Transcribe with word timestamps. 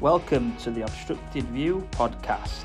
Welcome 0.00 0.56
to 0.60 0.70
the 0.70 0.80
Obstructed 0.80 1.44
View 1.48 1.86
podcast. 1.90 2.64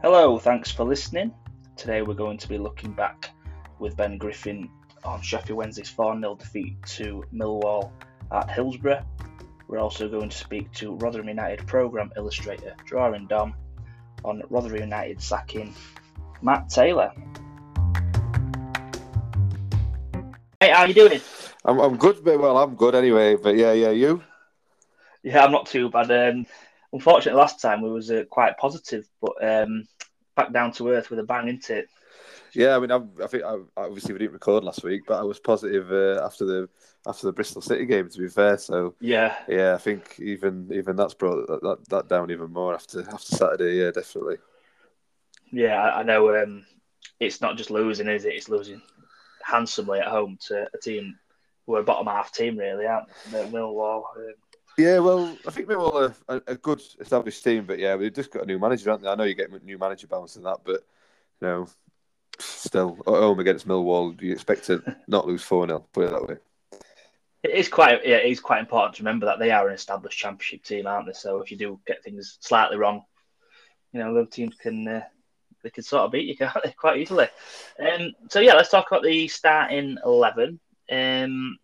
Hello, 0.00 0.38
thanks 0.38 0.70
for 0.70 0.84
listening. 0.84 1.34
Today 1.76 2.02
we're 2.02 2.14
going 2.14 2.38
to 2.38 2.48
be 2.48 2.56
looking 2.56 2.92
back 2.92 3.30
with 3.80 3.96
Ben 3.96 4.16
Griffin 4.16 4.70
on 5.02 5.20
Sheffield 5.22 5.56
Wednesday's 5.58 5.88
4 5.88 6.20
0 6.20 6.36
defeat 6.36 6.80
to 6.84 7.24
Millwall 7.34 7.90
at 8.30 8.48
Hillsborough. 8.48 9.04
We're 9.70 9.78
also 9.78 10.08
going 10.08 10.28
to 10.28 10.36
speak 10.36 10.72
to 10.72 10.96
Rotherham 10.96 11.28
United 11.28 11.64
programme 11.64 12.10
illustrator 12.16 12.74
Drawing 12.86 13.28
Dom 13.28 13.54
on 14.24 14.42
Rotherham 14.50 14.80
United 14.80 15.22
sacking 15.22 15.76
Matt 16.42 16.68
Taylor. 16.68 17.12
Hey, 20.58 20.70
how 20.72 20.80
are 20.80 20.88
you 20.88 20.94
doing? 20.94 21.20
I'm, 21.64 21.78
I'm 21.78 21.96
good, 21.96 22.24
but 22.24 22.40
well, 22.40 22.58
I'm 22.58 22.74
good 22.74 22.96
anyway. 22.96 23.36
But 23.36 23.54
yeah, 23.54 23.72
yeah, 23.72 23.90
you? 23.90 24.24
Yeah, 25.22 25.44
I'm 25.44 25.52
not 25.52 25.66
too 25.66 25.88
bad. 25.88 26.10
Um, 26.10 26.46
unfortunately, 26.92 27.40
last 27.40 27.62
time 27.62 27.80
we 27.80 27.92
was 27.92 28.10
uh, 28.10 28.24
quite 28.28 28.58
positive, 28.58 29.06
but 29.20 29.34
um, 29.40 29.86
back 30.34 30.52
down 30.52 30.72
to 30.72 30.88
earth 30.88 31.10
with 31.10 31.20
a 31.20 31.22
bang, 31.22 31.46
isn't 31.46 31.70
it? 31.70 31.88
Yeah, 32.54 32.76
I 32.76 32.80
mean, 32.80 32.90
I, 32.90 33.00
I 33.22 33.26
think 33.28 33.44
I, 33.44 33.58
obviously 33.76 34.12
we 34.12 34.18
didn't 34.18 34.32
record 34.34 34.64
last 34.64 34.82
week, 34.82 35.02
but 35.06 35.20
I 35.20 35.22
was 35.22 35.38
positive 35.38 35.90
uh, 35.92 36.24
after 36.24 36.44
the 36.44 36.68
after 37.06 37.26
the 37.26 37.32
Bristol 37.32 37.62
City 37.62 37.86
game. 37.86 38.08
To 38.08 38.18
be 38.18 38.28
fair, 38.28 38.58
so 38.58 38.94
Yeah, 39.00 39.36
yeah, 39.48 39.74
I 39.74 39.78
think 39.78 40.18
even 40.20 40.70
even 40.72 40.96
that's 40.96 41.14
brought 41.14 41.46
that, 41.48 41.62
that, 41.62 41.88
that 41.88 42.08
down 42.08 42.30
even 42.30 42.52
more 42.52 42.74
after 42.74 43.00
after 43.08 43.36
Saturday. 43.36 43.76
Yeah, 43.76 43.90
definitely. 43.92 44.38
yeah, 45.52 45.80
I 45.80 46.02
know. 46.02 46.34
Um, 46.42 46.66
it's 47.18 47.40
not 47.40 47.56
just 47.56 47.70
losing, 47.70 48.08
is 48.08 48.24
it? 48.24 48.34
It's 48.34 48.48
losing 48.48 48.82
handsomely 49.42 50.00
at 50.00 50.08
home 50.08 50.38
to 50.48 50.66
a 50.74 50.78
team 50.78 51.18
who 51.66 51.74
are 51.76 51.80
a 51.80 51.84
bottom 51.84 52.06
half 52.06 52.32
team, 52.32 52.56
really, 52.58 52.86
aren't 52.86 53.08
they? 53.30 53.44
Millwall. 53.44 54.04
Um, 54.16 54.34
Yeah, 54.78 54.98
well, 55.00 55.36
I 55.46 55.50
think 55.50 55.68
we're 55.68 55.76
a, 56.06 56.14
a, 56.28 56.42
a 56.48 56.54
good 56.56 56.80
established 57.00 57.44
team, 57.44 57.66
but 57.66 57.78
yeah, 57.78 57.96
we've 57.96 58.14
just 58.14 58.30
got 58.30 58.44
a 58.44 58.46
new 58.46 58.58
manager, 58.58 58.90
haven't 58.90 59.04
they? 59.04 59.10
I 59.10 59.14
know 59.14 59.24
you 59.24 59.34
get 59.34 59.50
a 59.50 59.58
new 59.64 59.78
manager 59.78 60.06
bounce 60.06 60.36
and 60.36 60.46
that, 60.46 60.58
but 60.64 60.80
you 61.40 61.48
know, 61.48 61.68
still 62.44 62.98
at 63.06 63.12
home 63.12 63.40
against 63.40 63.68
Millwall, 63.68 64.20
you 64.20 64.32
expect 64.32 64.66
to 64.66 64.82
not 65.08 65.26
lose 65.26 65.42
four 65.42 65.66
0 65.66 65.86
Put 65.92 66.04
it 66.04 66.10
that 66.10 66.28
way. 66.28 66.36
it 67.42 67.50
is 67.50 67.68
quite, 67.68 68.06
yeah, 68.06 68.16
it 68.16 68.30
is 68.30 68.40
quite 68.40 68.60
important 68.60 68.96
to 68.96 69.02
remember 69.02 69.26
that 69.26 69.38
they 69.38 69.50
are 69.50 69.68
an 69.68 69.74
established 69.74 70.18
championship 70.18 70.62
team, 70.64 70.86
aren't 70.86 71.06
they? 71.06 71.12
So 71.12 71.40
if 71.40 71.50
you 71.50 71.56
do 71.56 71.80
get 71.86 72.02
things 72.02 72.38
slightly 72.40 72.76
wrong, 72.76 73.04
you 73.92 74.00
know, 74.00 74.14
those 74.14 74.30
teams 74.30 74.54
can 74.54 74.86
uh, 74.86 75.02
they 75.62 75.70
can 75.70 75.82
sort 75.82 76.02
of 76.04 76.12
beat 76.12 76.26
you 76.26 76.36
can't 76.38 76.56
they, 76.64 76.72
quite 76.72 76.98
easily. 76.98 77.28
Um, 77.78 78.12
so 78.28 78.40
yeah, 78.40 78.54
let's 78.54 78.70
talk 78.70 78.90
about 78.90 79.02
the 79.02 79.28
starting 79.28 79.98
eleven. 80.04 80.60
Um, 80.90 81.58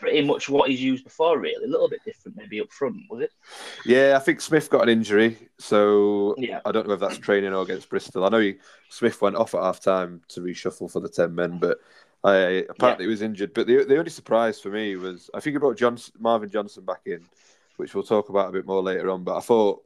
pretty 0.00 0.22
much 0.22 0.48
what 0.48 0.70
he's 0.70 0.82
used 0.82 1.04
before, 1.04 1.38
really. 1.38 1.64
A 1.64 1.68
little 1.68 1.88
bit 1.88 2.00
different, 2.04 2.36
maybe 2.36 2.60
up 2.60 2.72
front, 2.72 2.96
was 3.10 3.20
it? 3.20 3.32
Yeah, 3.84 4.14
I 4.16 4.18
think 4.18 4.40
Smith 4.40 4.70
got 4.70 4.82
an 4.82 4.88
injury, 4.88 5.36
so 5.58 6.34
Yeah. 6.38 6.60
I 6.64 6.72
don't 6.72 6.88
know 6.88 6.94
if 6.94 7.00
that's 7.00 7.18
training 7.18 7.52
or 7.52 7.62
against 7.62 7.88
Bristol. 7.88 8.24
I 8.24 8.30
know 8.30 8.40
he, 8.40 8.56
Smith 8.88 9.20
went 9.20 9.36
off 9.36 9.54
at 9.54 9.62
half 9.62 9.80
time 9.80 10.22
to 10.28 10.40
reshuffle 10.40 10.90
for 10.90 11.00
the 11.00 11.08
ten 11.08 11.34
men, 11.34 11.58
but 11.58 11.78
I, 12.24 12.64
apparently 12.68 13.04
he 13.04 13.10
was 13.10 13.22
injured. 13.22 13.54
But 13.54 13.66
the 13.66 13.84
the 13.84 13.98
only 13.98 14.10
surprise 14.10 14.60
for 14.60 14.70
me 14.70 14.96
was 14.96 15.30
I 15.34 15.40
think 15.40 15.54
he 15.54 15.58
brought 15.58 15.78
Johnson, 15.78 16.14
Marvin 16.18 16.50
Johnson 16.50 16.84
back 16.84 17.02
in, 17.06 17.24
which 17.76 17.94
we'll 17.94 18.04
talk 18.04 18.28
about 18.28 18.48
a 18.48 18.52
bit 18.52 18.66
more 18.66 18.82
later 18.82 19.10
on. 19.10 19.22
But 19.24 19.36
I 19.36 19.40
thought, 19.40 19.82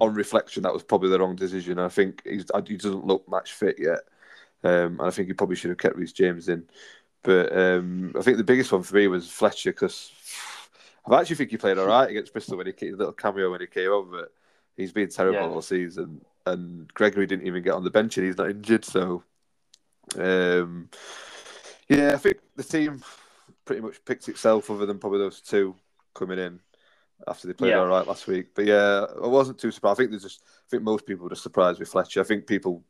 on 0.00 0.14
reflection, 0.14 0.62
that 0.64 0.72
was 0.72 0.82
probably 0.82 1.10
the 1.10 1.18
wrong 1.18 1.36
decision. 1.36 1.78
I 1.78 1.88
think 1.88 2.22
he's, 2.24 2.46
he 2.66 2.76
doesn't 2.76 3.06
look 3.06 3.28
match 3.28 3.52
fit 3.52 3.76
yet, 3.78 4.00
um, 4.64 4.98
and 4.98 5.02
I 5.02 5.10
think 5.10 5.28
he 5.28 5.34
probably 5.34 5.56
should 5.56 5.70
have 5.70 5.78
kept 5.78 5.96
Reece 5.96 6.12
James 6.12 6.48
in. 6.48 6.64
But 7.26 7.56
um, 7.58 8.12
I 8.16 8.22
think 8.22 8.36
the 8.36 8.44
biggest 8.44 8.70
one 8.70 8.84
for 8.84 8.94
me 8.94 9.08
was 9.08 9.28
Fletcher 9.28 9.72
because 9.72 10.12
I 11.10 11.20
actually 11.20 11.34
think 11.34 11.50
he 11.50 11.56
played 11.56 11.76
all 11.76 11.88
right 11.88 12.08
against 12.08 12.32
Bristol 12.32 12.56
when 12.56 12.68
he 12.68 12.72
came, 12.72 12.94
a 12.94 12.96
little 12.96 13.12
cameo 13.12 13.50
when 13.50 13.60
he 13.60 13.66
came 13.66 13.90
over. 13.90 14.10
But 14.20 14.32
he's 14.76 14.92
been 14.92 15.08
terrible 15.08 15.40
Yeah. 15.40 15.48
all 15.48 15.60
season, 15.60 16.24
and 16.46 16.86
Gregory 16.94 17.26
didn't 17.26 17.48
even 17.48 17.64
get 17.64 17.72
on 17.72 17.82
the 17.82 17.90
bench 17.90 18.16
and 18.16 18.26
he's 18.26 18.38
not 18.38 18.50
injured. 18.50 18.84
So, 18.84 19.24
um, 20.16 20.88
yeah, 21.88 22.12
I 22.14 22.16
think 22.16 22.36
the 22.54 22.62
team 22.62 23.02
pretty 23.64 23.82
much 23.82 24.04
picked 24.04 24.28
itself, 24.28 24.70
other 24.70 24.86
than 24.86 25.00
probably 25.00 25.18
those 25.18 25.40
two 25.40 25.74
coming 26.14 26.38
in 26.38 26.60
after 27.26 27.48
they 27.48 27.54
played 27.54 27.70
Yeah. 27.70 27.78
all 27.80 27.88
right 27.88 28.06
last 28.06 28.28
week. 28.28 28.54
But 28.54 28.66
yeah, 28.66 29.04
I 29.20 29.26
wasn't 29.26 29.58
too 29.58 29.72
surprised. 29.72 29.98
I 29.98 30.02
think 30.02 30.10
there's 30.10 30.22
just, 30.22 30.42
I 30.44 30.68
think 30.70 30.84
most 30.84 31.06
people 31.06 31.24
were 31.24 31.30
just 31.30 31.42
surprised 31.42 31.80
with 31.80 31.88
Fletcher. 31.88 32.20
I 32.20 32.24
think 32.24 32.46
people 32.46 32.84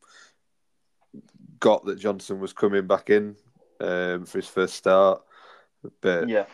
got 1.59 1.85
that 1.85 1.97
Johnson 1.97 2.39
was 2.39 2.53
coming 2.53 2.85
back 2.85 3.09
in 3.09 3.35
um, 3.79 4.25
for 4.25 4.37
his 4.39 4.47
first 4.47 4.75
start, 4.75 5.21
but 6.01 6.27
Yeah, 6.29 6.45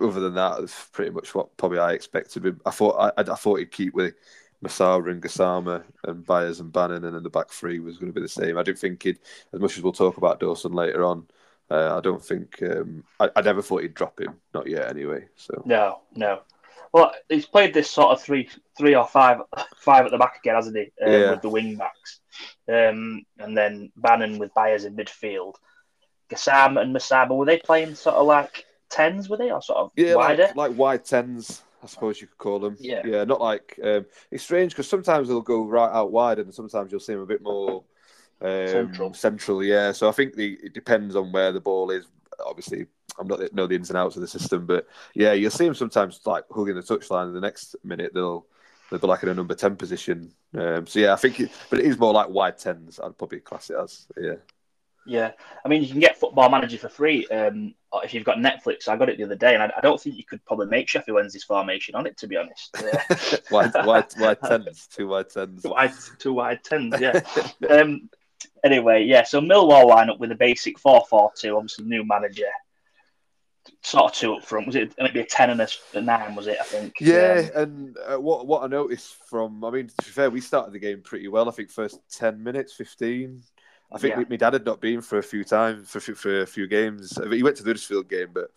other 0.00 0.20
than 0.20 0.34
that, 0.34 0.60
it's 0.60 0.88
pretty 0.92 1.10
much 1.10 1.34
what 1.34 1.56
probably 1.56 1.78
I 1.78 1.92
expected. 1.92 2.60
I 2.66 2.70
thought 2.70 3.12
I, 3.16 3.20
I 3.20 3.34
thought 3.34 3.58
he'd 3.58 3.70
keep 3.70 3.94
with 3.94 4.14
Musaba 4.64 5.10
and 5.10 5.22
Gassama 5.22 5.82
and 6.04 6.24
Byers 6.24 6.60
and 6.60 6.72
Bannan, 6.72 7.04
and 7.04 7.14
then 7.16 7.22
the 7.22 7.30
back 7.30 7.50
three 7.50 7.78
was 7.80 7.98
going 7.98 8.12
to 8.12 8.14
be 8.14 8.24
the 8.24 8.28
same. 8.28 8.56
I 8.58 8.62
didn't 8.62 8.78
think 8.78 9.02
he'd, 9.02 9.18
as 9.52 9.60
much 9.60 9.76
as 9.76 9.82
we'll 9.82 9.92
talk 9.92 10.16
about 10.16 10.40
Dawson 10.40 10.72
later 10.72 11.04
on. 11.04 11.26
Uh, 11.70 11.96
I 11.96 12.00
don't 12.00 12.22
think 12.22 12.62
um, 12.62 13.02
I, 13.18 13.30
I 13.34 13.40
never 13.40 13.62
thought 13.62 13.82
he'd 13.82 13.94
drop 13.94 14.20
him, 14.20 14.34
not 14.52 14.68
yet 14.68 14.88
anyway. 14.90 15.26
So 15.36 15.62
no, 15.64 16.00
no. 16.14 16.40
Well, 16.92 17.14
he's 17.30 17.46
played 17.46 17.72
this 17.72 17.90
sort 17.90 18.10
of 18.10 18.22
three, 18.22 18.50
three 18.76 18.94
or 18.94 19.06
five, 19.06 19.38
five 19.76 20.04
at 20.04 20.10
the 20.10 20.18
back 20.18 20.36
again, 20.36 20.56
hasn't 20.56 20.76
he? 20.76 20.92
Um, 21.02 21.12
Yeah. 21.12 21.30
With 21.30 21.42
the 21.42 21.48
wing 21.48 21.76
backs, 21.76 22.20
um, 22.68 23.24
and 23.38 23.56
then 23.56 23.90
Bannan 23.96 24.38
with 24.38 24.52
Byers 24.52 24.84
in 24.84 24.94
midfield. 24.96 25.54
Gassam 26.32 26.80
and 26.80 26.94
Musaba 26.94 27.36
were 27.36 27.46
they 27.46 27.58
playing 27.58 27.94
sort 27.94 28.16
of 28.16 28.26
like 28.26 28.66
tens? 28.88 29.28
Were 29.28 29.36
they 29.36 29.50
or 29.50 29.62
sort 29.62 29.78
of 29.78 29.90
yeah, 29.96 30.14
wider? 30.14 30.44
like, 30.54 30.56
like 30.56 30.78
wide 30.78 31.04
tens, 31.04 31.62
I 31.82 31.86
suppose 31.86 32.20
you 32.20 32.26
could 32.26 32.38
call 32.38 32.58
them. 32.58 32.76
Yeah. 32.78 33.02
yeah, 33.04 33.24
not 33.24 33.40
like 33.40 33.78
um, 33.82 34.06
it's 34.30 34.44
strange 34.44 34.72
because 34.72 34.88
sometimes 34.88 35.28
they'll 35.28 35.40
go 35.40 35.64
right 35.64 35.92
out 35.92 36.12
wide, 36.12 36.38
and 36.38 36.54
sometimes 36.54 36.90
you'll 36.90 37.00
see 37.00 37.14
them 37.14 37.22
a 37.22 37.26
bit 37.26 37.42
more 37.42 37.84
um, 38.40 38.68
Central. 38.68 39.14
Central, 39.14 39.64
yeah. 39.64 39.92
So 39.92 40.08
I 40.08 40.12
think 40.12 40.34
the 40.34 40.58
it 40.62 40.74
depends 40.74 41.16
on 41.16 41.32
where 41.32 41.52
the 41.52 41.60
ball 41.60 41.90
is. 41.90 42.06
Obviously, 42.44 42.86
I'm 43.18 43.28
not 43.28 43.52
know 43.52 43.66
the 43.66 43.76
ins 43.76 43.90
and 43.90 43.98
outs 43.98 44.16
of 44.16 44.22
the 44.22 44.28
system, 44.28 44.66
but 44.66 44.86
yeah, 45.14 45.32
you'll 45.32 45.50
see 45.50 45.64
them 45.64 45.74
sometimes 45.74 46.20
like 46.26 46.44
hugging 46.50 46.74
the 46.74 46.82
touchline, 46.82 47.26
and 47.26 47.36
the 47.36 47.40
next 47.40 47.76
minute 47.84 48.12
they'll 48.14 48.46
they'll 48.90 49.00
be 49.00 49.06
like 49.06 49.22
in 49.22 49.28
a 49.28 49.34
number 49.34 49.54
ten 49.54 49.76
position. 49.76 50.32
Um, 50.56 50.86
so 50.86 50.98
yeah, 50.98 51.12
I 51.12 51.16
think, 51.16 51.40
it, 51.40 51.50
but 51.70 51.78
it 51.78 51.86
is 51.86 51.98
more 51.98 52.12
like 52.12 52.28
wide 52.28 52.58
tens. 52.58 53.00
I'd 53.00 53.16
probably 53.16 53.40
class 53.40 53.70
it 53.70 53.76
as 53.76 54.06
yeah. 54.20 54.34
Yeah, 55.06 55.32
I 55.64 55.68
mean 55.68 55.82
you 55.82 55.88
can 55.88 56.00
get 56.00 56.16
Football 56.18 56.48
Manager 56.48 56.78
for 56.78 56.88
free 56.88 57.26
um, 57.28 57.74
if 58.04 58.14
you've 58.14 58.24
got 58.24 58.38
Netflix. 58.38 58.88
I 58.88 58.96
got 58.96 59.08
it 59.08 59.18
the 59.18 59.24
other 59.24 59.34
day, 59.34 59.54
and 59.54 59.62
I, 59.62 59.72
I 59.76 59.80
don't 59.80 60.00
think 60.00 60.16
you 60.16 60.24
could 60.24 60.44
probably 60.44 60.66
make 60.66 60.88
Sheffield 60.88 61.16
Wednesday's 61.16 61.44
formation 61.44 61.94
on 61.94 62.06
it. 62.06 62.16
To 62.18 62.26
be 62.26 62.36
honest, 62.36 62.76
Uh, 62.82 63.36
wide 63.50 63.72
wide 63.84 64.06
wide 64.18 64.38
tens, 64.44 64.86
two 64.86 65.08
wide 65.08 65.28
tens. 65.30 65.62
two 65.62 65.70
wide, 65.70 65.92
two 66.18 66.32
wide 66.32 66.62
tens. 66.64 66.94
Yeah. 67.00 67.20
um, 67.70 68.08
anyway, 68.64 69.04
yeah. 69.04 69.24
So 69.24 69.40
Millwall 69.40 69.86
line 69.88 70.08
up 70.10 70.18
with 70.20 70.30
a 70.32 70.36
basic 70.36 70.78
four-four-two. 70.78 71.56
Obviously, 71.56 71.84
new 71.84 72.04
manager. 72.04 72.50
Sort 73.82 74.12
of 74.12 74.18
two 74.18 74.34
up 74.34 74.44
front. 74.44 74.66
Was 74.66 74.76
it 74.76 74.92
And 74.98 75.08
maybe 75.08 75.20
a 75.20 75.24
ten 75.26 75.50
and 75.50 75.60
a, 75.60 75.68
a 75.94 76.00
nine? 76.00 76.34
Was 76.34 76.46
it? 76.48 76.58
I 76.60 76.64
think. 76.64 76.94
Yeah, 77.00 77.48
Um, 77.54 77.62
and 77.62 77.96
uh, 78.06 78.20
what 78.20 78.46
what 78.46 78.62
I 78.64 78.66
noticed 78.68 79.14
from, 79.28 79.64
I 79.64 79.70
mean, 79.70 79.88
to 79.88 79.94
be 79.98 80.10
fair, 80.10 80.30
we 80.30 80.40
started 80.40 80.72
the 80.72 80.78
game 80.80 81.00
pretty 81.02 81.28
well. 81.28 81.48
I 81.48 81.52
think 81.52 81.70
first 81.70 82.00
ten 82.10 82.42
minutes, 82.42 82.72
fifteen. 82.72 83.42
I 83.94 83.98
think 83.98 84.16
Yeah. 84.16 84.24
my 84.28 84.36
dad 84.36 84.52
had 84.54 84.64
not 84.64 84.80
been 84.80 85.00
for 85.00 85.18
a 85.18 85.22
few 85.22 85.44
times 85.44 85.88
for 85.90 85.98
a 85.98 86.00
few- 86.00 86.14
for 86.14 86.40
a 86.42 86.46
few 86.46 86.66
games. 86.66 87.18
I 87.18 87.22
mean, 87.24 87.32
He 87.34 87.42
went 87.42 87.56
to 87.58 87.62
the 87.62 87.70
Huddersfield 87.70 88.08
game, 88.08 88.28
but 88.32 88.50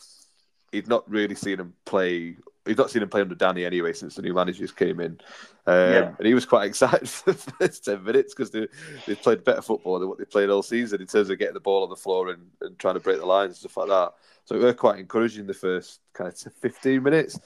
he'd 0.72 0.88
not 0.88 1.10
really 1.10 1.36
seen 1.36 1.60
him 1.60 1.74
play. 1.86 2.38
He'd 2.66 2.78
not 2.78 2.90
seen 2.90 3.04
him 3.04 3.10
play 3.10 3.22
under 3.22 3.36
Danny 3.36 3.64
anyway 3.64 3.94
since 3.94 4.16
the 4.16 4.24
new 4.24 4.34
managers 4.34 4.72
came 4.72 5.00
in, 5.00 5.20
um, 5.68 5.76
Yeah. 5.94 6.16
and 6.18 6.26
he 6.28 6.34
was 6.34 6.46
quite 6.48 6.66
excited 6.70 7.08
for 7.08 7.32
the 7.34 7.38
first 7.38 7.86
ten 7.86 8.04
minutes 8.04 8.34
because 8.34 8.50
they 8.52 8.68
they 9.06 9.16
played 9.16 9.44
better 9.44 9.62
football 9.62 10.00
than 10.00 10.10
what 10.10 10.18
they 10.18 10.26
played 10.26 10.50
all 10.50 10.64
season 10.64 11.00
in 11.02 11.08
terms 11.08 11.30
of 11.30 11.38
getting 11.38 11.54
the 11.54 11.60
ball 11.60 11.84
on 11.84 11.90
the 11.90 11.96
floor 11.96 12.30
and, 12.30 12.50
and 12.62 12.80
trying 12.80 12.96
to 12.96 13.00
break 13.00 13.20
the 13.20 13.26
lines 13.26 13.50
and 13.52 13.58
stuff 13.58 13.78
like 13.78 13.90
that. 13.90 14.14
So 14.46 14.56
it 14.56 14.62
were 14.62 14.74
quite 14.74 15.00
encouraging 15.00 15.46
the 15.48 15.54
first 15.54 16.00
kind 16.14 16.28
of 16.32 16.54
fifteen 16.54 17.04
minutes. 17.04 17.40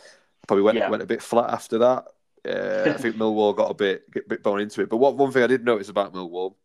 Probably 0.47 0.63
went 0.63 0.77
Yeah. 0.77 0.89
went 0.89 1.03
a 1.03 1.07
bit 1.07 1.21
flat 1.21 1.49
after 1.51 1.77
that. 1.79 2.07
Uh, 2.47 2.89
I 2.89 2.93
think 2.97 3.17
Millwall 3.17 3.55
got 3.55 3.71
a 3.71 3.73
bit 3.73 4.03
a 4.15 4.21
bit 4.21 4.41
bone 4.41 4.61
into 4.61 4.81
it. 4.81 4.89
But 4.89 4.97
what 4.97 5.17
one 5.17 5.31
thing 5.31 5.43
I 5.43 5.47
did 5.47 5.65
notice 5.65 5.89
about 5.89 6.13
Millwall, 6.13 6.55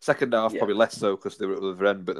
second 0.00 0.32
half 0.32 0.52
Yeah. 0.52 0.58
probably 0.58 0.76
less 0.76 0.96
so 0.96 1.16
because 1.16 1.36
they 1.36 1.46
were 1.46 1.54
at 1.54 1.60
the 1.60 1.70
other 1.70 1.86
end. 1.86 2.04
But 2.04 2.18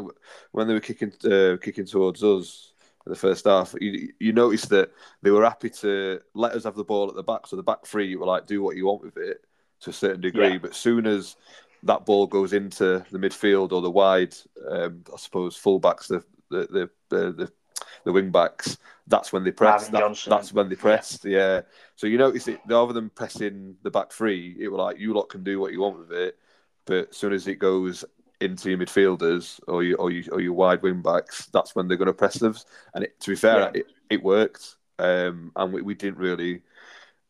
when 0.52 0.66
they 0.66 0.74
were 0.74 0.80
kicking 0.80 1.12
uh, 1.24 1.56
kicking 1.60 1.86
towards 1.86 2.22
us 2.22 2.72
in 3.06 3.10
the 3.10 3.18
first 3.18 3.44
half, 3.44 3.74
you 3.80 4.12
you 4.18 4.32
noticed 4.32 4.68
that 4.70 4.92
they 5.22 5.30
were 5.30 5.44
happy 5.44 5.70
to 5.70 6.20
let 6.34 6.52
us 6.52 6.64
have 6.64 6.76
the 6.76 6.84
ball 6.84 7.08
at 7.08 7.14
the 7.14 7.22
back. 7.22 7.46
So 7.46 7.56
the 7.56 7.62
back 7.62 7.86
three, 7.86 8.06
you 8.06 8.18
were 8.18 8.26
like, 8.26 8.46
do 8.46 8.62
what 8.62 8.76
you 8.76 8.86
want 8.86 9.02
with 9.02 9.16
it 9.16 9.44
to 9.80 9.90
a 9.90 9.92
certain 9.92 10.20
degree. 10.20 10.52
Yeah. 10.52 10.58
But 10.58 10.74
soon 10.74 11.06
as 11.06 11.36
that 11.82 12.06
ball 12.06 12.26
goes 12.26 12.52
into 12.52 13.04
the 13.10 13.18
midfield 13.18 13.72
or 13.72 13.82
the 13.82 13.90
wide, 13.90 14.34
um, 14.70 15.04
I 15.12 15.16
suppose 15.16 15.56
fullbacks, 15.56 16.08
the 16.08 16.24
the 16.50 16.66
the, 16.66 16.90
the, 17.10 17.32
the 17.32 17.52
the 18.04 18.12
wing 18.12 18.30
backs, 18.30 18.78
that's 19.06 19.32
when 19.32 19.44
they 19.44 19.50
pressed. 19.50 19.92
That, 19.92 20.00
that's 20.26 20.52
when 20.52 20.68
they 20.68 20.76
pressed. 20.76 21.24
Yeah. 21.24 21.38
yeah. 21.38 21.60
So 21.96 22.06
you 22.06 22.18
notice 22.18 22.48
it 22.48 22.60
rather 22.66 22.92
than 22.92 23.10
pressing 23.10 23.76
the 23.82 23.90
back 23.90 24.12
three, 24.12 24.56
it 24.58 24.68
was 24.68 24.78
like 24.78 24.98
you 24.98 25.14
lot 25.14 25.28
can 25.28 25.42
do 25.44 25.60
what 25.60 25.72
you 25.72 25.80
want 25.80 25.98
with 25.98 26.12
it, 26.12 26.38
but 26.84 27.10
as 27.10 27.16
soon 27.16 27.32
as 27.32 27.46
it 27.48 27.58
goes 27.58 28.04
into 28.40 28.70
your 28.70 28.78
midfielders 28.78 29.60
or 29.68 29.82
your 29.82 29.98
or, 29.98 30.10
you, 30.10 30.24
or 30.32 30.40
your 30.40 30.52
wide 30.52 30.82
wing 30.82 31.02
backs, 31.02 31.46
that's 31.46 31.74
when 31.74 31.88
they're 31.88 31.96
going 31.96 32.06
to 32.06 32.12
press 32.12 32.38
them. 32.38 32.56
And 32.94 33.04
it, 33.04 33.18
to 33.20 33.30
be 33.30 33.36
fair, 33.36 33.60
yeah. 33.60 33.70
it, 33.74 33.86
it 34.10 34.22
worked, 34.22 34.76
um, 34.98 35.52
and 35.56 35.72
we, 35.72 35.82
we 35.82 35.94
didn't 35.94 36.18
really 36.18 36.62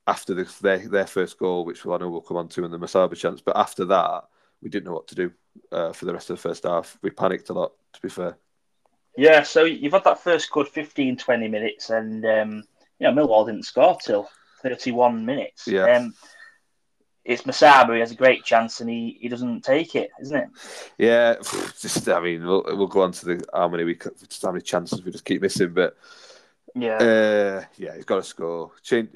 after 0.07 0.35
the, 0.35 0.53
their 0.61 0.79
their 0.89 1.07
first 1.07 1.39
goal, 1.39 1.65
which 1.65 1.87
I 1.87 1.97
know 1.97 2.11
we'll 2.11 2.21
come 2.21 2.37
on 2.37 2.49
to 2.49 2.65
in 2.65 2.71
the 2.71 2.79
Musaba 2.79 3.17
chance. 3.17 3.41
But 3.41 3.57
after 3.57 3.85
that, 3.87 4.25
we 4.63 4.71
didn't 4.71 4.87
know 4.87 4.95
what 4.95 5.09
to 5.09 5.15
do 5.15 5.33
uh, 5.73 5.93
for 5.93 6.05
the 6.05 6.13
rest 6.13 6.31
of 6.31 6.37
the 6.37 6.43
first 6.43 6.65
half. 6.65 6.99
We 7.03 7.11
panicked 7.11 7.51
a 7.51 7.53
lot, 7.53 7.73
to 7.93 8.01
be 8.01 8.09
fair. 8.09 8.37
Yeah, 9.17 9.43
so 9.45 9.65
you've 9.65 9.93
had 9.93 10.05
that 10.05 10.23
first 10.23 10.51
good 10.51 10.69
15, 10.69 11.17
20 11.17 11.49
minutes, 11.49 11.91
and 11.91 12.25
um, 12.27 12.65
you 12.99 13.11
know 13.11 13.13
Millwall 13.13 13.47
didn't 13.47 13.65
score 13.65 13.97
till 14.03 14.29
31 14.63 15.25
minutes. 15.25 15.69
Yeah. 15.69 15.85
Um, 15.85 16.15
it's 17.25 17.43
Musaba. 17.43 17.95
He 17.95 18.01
has 18.01 18.13
a 18.13 18.17
great 18.17 18.45
chance, 18.45 18.81
and 18.81 18.91
he, 18.91 19.19
he 19.21 19.29
doesn't 19.29 19.63
take 19.63 19.95
it, 19.95 20.11
isn't 20.21 20.37
it? 20.37 20.49
Yeah, 20.99 21.37
just 21.81 22.09
I 22.09 22.21
mean, 22.21 22.47
we'll, 22.47 22.65
we'll 22.67 22.87
go 22.87 23.03
on 23.03 23.13
to 23.13 23.25
the 23.25 23.45
how 23.53 23.69
many 23.69 23.85
we 23.85 23.95
just 23.95 24.43
how 24.43 24.53
many 24.53 24.63
chances 24.63 25.03
we 25.03 25.11
just 25.11 25.25
keep 25.25 25.43
missing, 25.43 25.73
but 25.73 25.97
yeah, 26.75 26.97
uh, 26.97 27.65
yeah, 27.77 27.95
he's 27.95 28.05
got 28.05 28.17
to 28.17 28.23
score. 28.23 28.73
Change 28.83 29.11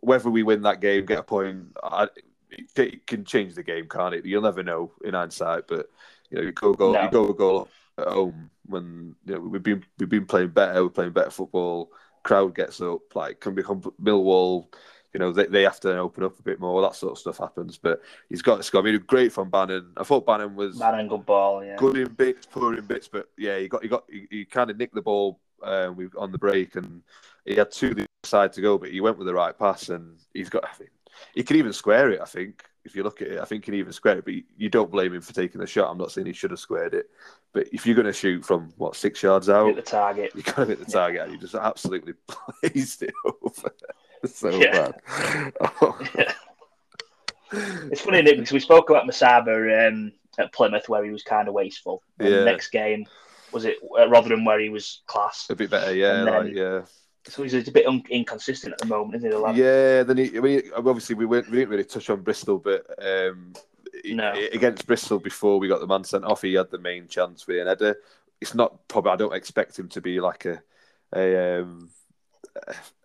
whether 0.00 0.30
we 0.30 0.42
win 0.42 0.62
that 0.62 0.80
game, 0.80 1.06
get 1.06 1.18
a 1.18 1.22
point. 1.22 1.76
I, 1.82 2.08
it 2.50 3.06
can 3.06 3.24
change 3.24 3.54
the 3.54 3.62
game, 3.62 3.88
can't 3.88 4.14
it? 4.14 4.24
You'll 4.24 4.42
never 4.42 4.62
know 4.62 4.92
in 5.04 5.14
hindsight, 5.14 5.66
but 5.68 5.90
you 6.30 6.38
know, 6.38 6.44
you 6.44 6.52
go 6.52 6.74
goal, 6.74 6.92
no. 6.92 7.02
you 7.02 7.10
go 7.10 7.32
goal 7.32 7.68
at 7.98 8.08
home 8.08 8.50
when 8.66 9.16
you 9.24 9.34
know 9.34 9.40
we've 9.40 9.62
been 9.62 9.84
we've 9.98 10.08
been 10.08 10.26
playing 10.26 10.50
better, 10.50 10.82
we're 10.82 10.90
playing 10.90 11.12
better 11.12 11.30
football. 11.30 11.90
Crowd 12.22 12.54
gets 12.54 12.80
up, 12.80 13.14
like 13.14 13.40
can 13.40 13.54
become 13.54 13.80
Millwall 14.02 14.66
you 15.12 15.20
know, 15.20 15.32
they, 15.32 15.46
they 15.46 15.62
have 15.62 15.80
to 15.80 15.98
open 15.98 16.24
up 16.24 16.38
a 16.38 16.42
bit 16.42 16.60
more. 16.60 16.82
That 16.82 16.94
sort 16.94 17.12
of 17.12 17.18
stuff 17.18 17.38
happens. 17.38 17.78
But 17.78 18.02
he's 18.28 18.42
got 18.42 18.56
to 18.56 18.62
score. 18.62 18.82
I 18.82 18.84
mean, 18.84 19.02
great 19.06 19.32
from 19.32 19.50
Bannan. 19.50 19.92
I 19.96 20.04
thought 20.04 20.26
Bannan 20.26 20.54
was 20.54 20.78
Bannan 20.78 21.08
good 21.08 21.24
ball, 21.24 21.64
yeah. 21.64 21.76
Good 21.76 21.96
in 21.96 22.12
bits, 22.12 22.46
poor 22.46 22.74
in 22.76 22.84
bits, 22.84 23.08
but 23.08 23.28
yeah, 23.36 23.58
he 23.58 23.68
got 23.68 23.82
he 23.82 23.88
got 23.88 24.04
he, 24.10 24.26
he 24.30 24.44
kind 24.44 24.70
of 24.70 24.76
nicked 24.76 24.94
the 24.94 25.02
ball 25.02 25.40
uh, 25.62 25.92
on 26.18 26.32
the 26.32 26.38
break, 26.38 26.76
and 26.76 27.02
he 27.44 27.56
had 27.56 27.70
two 27.70 27.94
the 27.94 28.06
side 28.24 28.52
to 28.52 28.60
go, 28.60 28.78
but 28.78 28.90
he 28.90 29.00
went 29.00 29.18
with 29.18 29.26
the 29.26 29.34
right 29.34 29.58
pass, 29.58 29.88
and 29.88 30.18
he's 30.34 30.50
got. 30.50 30.64
I 30.64 30.70
mean, 30.78 30.88
he 31.34 31.42
can 31.42 31.56
even 31.56 31.72
square 31.72 32.10
it. 32.10 32.20
I 32.20 32.26
think 32.26 32.64
if 32.84 32.94
you 32.94 33.02
look 33.02 33.22
at 33.22 33.28
it, 33.28 33.40
I 33.40 33.44
think 33.44 33.64
he 33.64 33.70
can 33.70 33.78
even 33.78 33.92
square 33.92 34.18
it. 34.18 34.24
But 34.24 34.34
you 34.56 34.68
don't 34.68 34.90
blame 34.90 35.14
him 35.14 35.20
for 35.20 35.32
taking 35.32 35.60
the 35.60 35.66
shot. 35.66 35.90
I'm 35.90 35.98
not 35.98 36.12
saying 36.12 36.26
he 36.26 36.32
should 36.32 36.50
have 36.50 36.60
squared 36.60 36.94
it, 36.94 37.10
but 37.52 37.68
if 37.72 37.86
you're 37.86 37.96
going 37.96 38.06
to 38.06 38.12
shoot 38.12 38.44
from 38.44 38.72
what 38.76 38.96
six 38.96 39.22
yards 39.22 39.48
out, 39.48 39.66
hit 39.66 39.76
the 39.76 39.82
target. 39.82 40.32
You 40.34 40.42
got 40.42 40.56
to 40.56 40.66
hit 40.66 40.84
the 40.84 40.90
target, 40.90 41.16
yeah. 41.16 41.24
and 41.24 41.32
you 41.32 41.38
just 41.38 41.54
absolutely 41.54 42.14
blazed 42.62 43.02
it 43.02 43.14
over. 43.24 43.72
so 44.26 44.50
yeah. 44.50 44.90
bad. 44.90 45.52
Oh. 45.60 45.98
Yeah. 46.18 46.32
It's 47.90 48.02
funny, 48.02 48.20
Nick, 48.20 48.36
because 48.36 48.52
we 48.52 48.60
spoke 48.60 48.90
about 48.90 49.06
Musaba 49.06 49.88
um, 49.88 50.12
at 50.38 50.52
Plymouth 50.52 50.86
where 50.88 51.02
he 51.02 51.10
was 51.10 51.22
kind 51.22 51.48
of 51.48 51.54
wasteful. 51.54 52.02
And 52.18 52.28
yeah. 52.28 52.38
The 52.40 52.44
next 52.44 52.68
game 52.68 53.06
was 53.52 53.64
it 53.64 53.76
at 53.98 54.10
Rotherham 54.10 54.44
where 54.44 54.60
he 54.60 54.68
was 54.68 55.02
class. 55.06 55.46
A 55.48 55.56
bit 55.56 55.70
better, 55.70 55.94
yeah, 55.94 56.24
then, 56.24 56.26
like, 56.26 56.54
yeah. 56.54 56.82
So 57.26 57.42
he's 57.42 57.54
a 57.54 57.72
bit 57.72 57.86
un- 57.86 58.04
inconsistent 58.10 58.74
at 58.74 58.78
the 58.80 58.86
moment, 58.86 59.16
isn't 59.16 59.30
he? 59.30 59.36
The 59.36 59.52
yeah, 59.54 60.02
then 60.02 60.16
he, 60.16 60.36
I 60.36 60.40
mean, 60.40 60.62
obviously 60.74 61.14
we 61.14 61.26
went, 61.26 61.50
we 61.50 61.58
didn't 61.58 61.70
really 61.70 61.84
touch 61.84 62.10
on 62.10 62.22
Bristol, 62.22 62.58
but 62.58 62.84
um, 63.02 63.52
no. 64.04 64.32
against 64.52 64.86
Bristol 64.86 65.18
before 65.18 65.58
we 65.58 65.68
got 65.68 65.80
the 65.80 65.86
man 65.86 66.04
sent 66.04 66.24
off, 66.24 66.42
he 66.42 66.54
had 66.54 66.70
the 66.70 66.78
main 66.78 67.06
chance 67.06 67.46
with 67.46 67.60
an 67.60 67.66
header. 67.66 67.96
It's 68.40 68.54
not 68.54 68.86
probably. 68.88 69.12
I 69.12 69.16
don't 69.16 69.34
expect 69.34 69.78
him 69.78 69.88
to 69.88 70.00
be 70.00 70.20
like 70.20 70.44
a 70.44 70.62
a 71.14 71.60
um, 71.60 71.90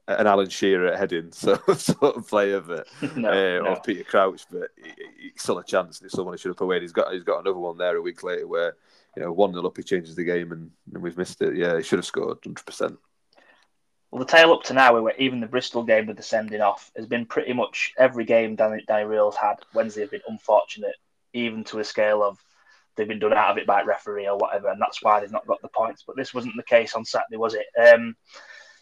an 0.08 0.28
Alan 0.28 0.50
Shearer 0.50 0.88
at 0.88 1.00
heading 1.00 1.32
so, 1.32 1.56
sort 1.78 2.18
of 2.18 2.28
player, 2.28 2.60
but 2.60 2.88
no, 3.16 3.30
uh, 3.30 3.64
no. 3.64 3.66
or 3.68 3.82
Peter 3.82 4.04
Crouch, 4.04 4.46
but 4.52 4.70
he, 4.76 4.92
he's 5.22 5.42
still 5.42 5.60
a 5.60 5.64
chance. 5.64 6.02
It's 6.02 6.14
someone 6.14 6.38
should 6.38 6.50
have 6.50 6.58
put 6.58 6.66
away. 6.66 6.82
He's 6.82 6.92
got 6.92 7.14
he's 7.14 7.24
got 7.24 7.40
another 7.40 7.60
one 7.60 7.78
there 7.78 7.96
a 7.96 8.02
week 8.02 8.24
later 8.24 8.48
where 8.48 8.76
you 9.16 9.24
know 9.24 9.32
one 9.32 9.52
nil 9.52 9.68
up 9.68 9.78
he 9.78 9.84
changes 9.84 10.16
the 10.16 10.24
game 10.24 10.52
and, 10.52 10.72
and 10.94 11.04
we've 11.04 11.18
missed 11.18 11.42
it. 11.42 11.56
Yeah, 11.56 11.78
he 11.78 11.84
should 11.84 12.00
have 12.00 12.06
scored 12.06 12.40
hundred 12.44 12.66
percent. 12.66 12.98
Well, 14.12 14.20
the 14.20 14.32
tail 14.32 14.54
up 14.54 14.62
to 14.66 14.74
now, 14.74 15.02
where 15.02 15.16
even 15.18 15.40
the 15.40 15.48
Bristol 15.48 15.84
game 15.84 16.06
with 16.06 16.18
the 16.18 16.24
sending 16.24 16.62
off 16.62 16.92
has 16.96 17.08
been 17.08 17.26
pretty 17.26 17.54
much 17.54 17.94
every 17.98 18.26
game 18.26 18.56
Danny, 18.56 18.84
Danny 18.88 19.06
Röhl's 19.06 19.36
had. 19.36 19.56
Wednesday 19.74 20.02
have 20.02 20.12
been 20.12 20.22
unfortunate, 20.28 20.96
even 21.34 21.64
to 21.64 21.80
a 21.80 21.84
scale 21.84 22.22
of 22.22 22.38
they've 22.96 23.08
been 23.08 23.18
done 23.18 23.34
out 23.34 23.50
of 23.50 23.58
it 23.58 23.66
by 23.66 23.82
referee 23.82 24.28
or 24.28 24.38
whatever, 24.38 24.70
and 24.70 24.80
that's 24.80 25.02
why 25.02 25.20
they've 25.20 25.32
not 25.32 25.48
got 25.48 25.62
the 25.64 25.68
points. 25.70 26.04
But 26.06 26.16
this 26.16 26.32
wasn't 26.32 26.54
the 26.58 26.64
case 26.64 26.94
on 26.94 27.06
Saturday, 27.06 27.38
was 27.38 27.56
it? 27.56 27.66
Um, 27.76 28.16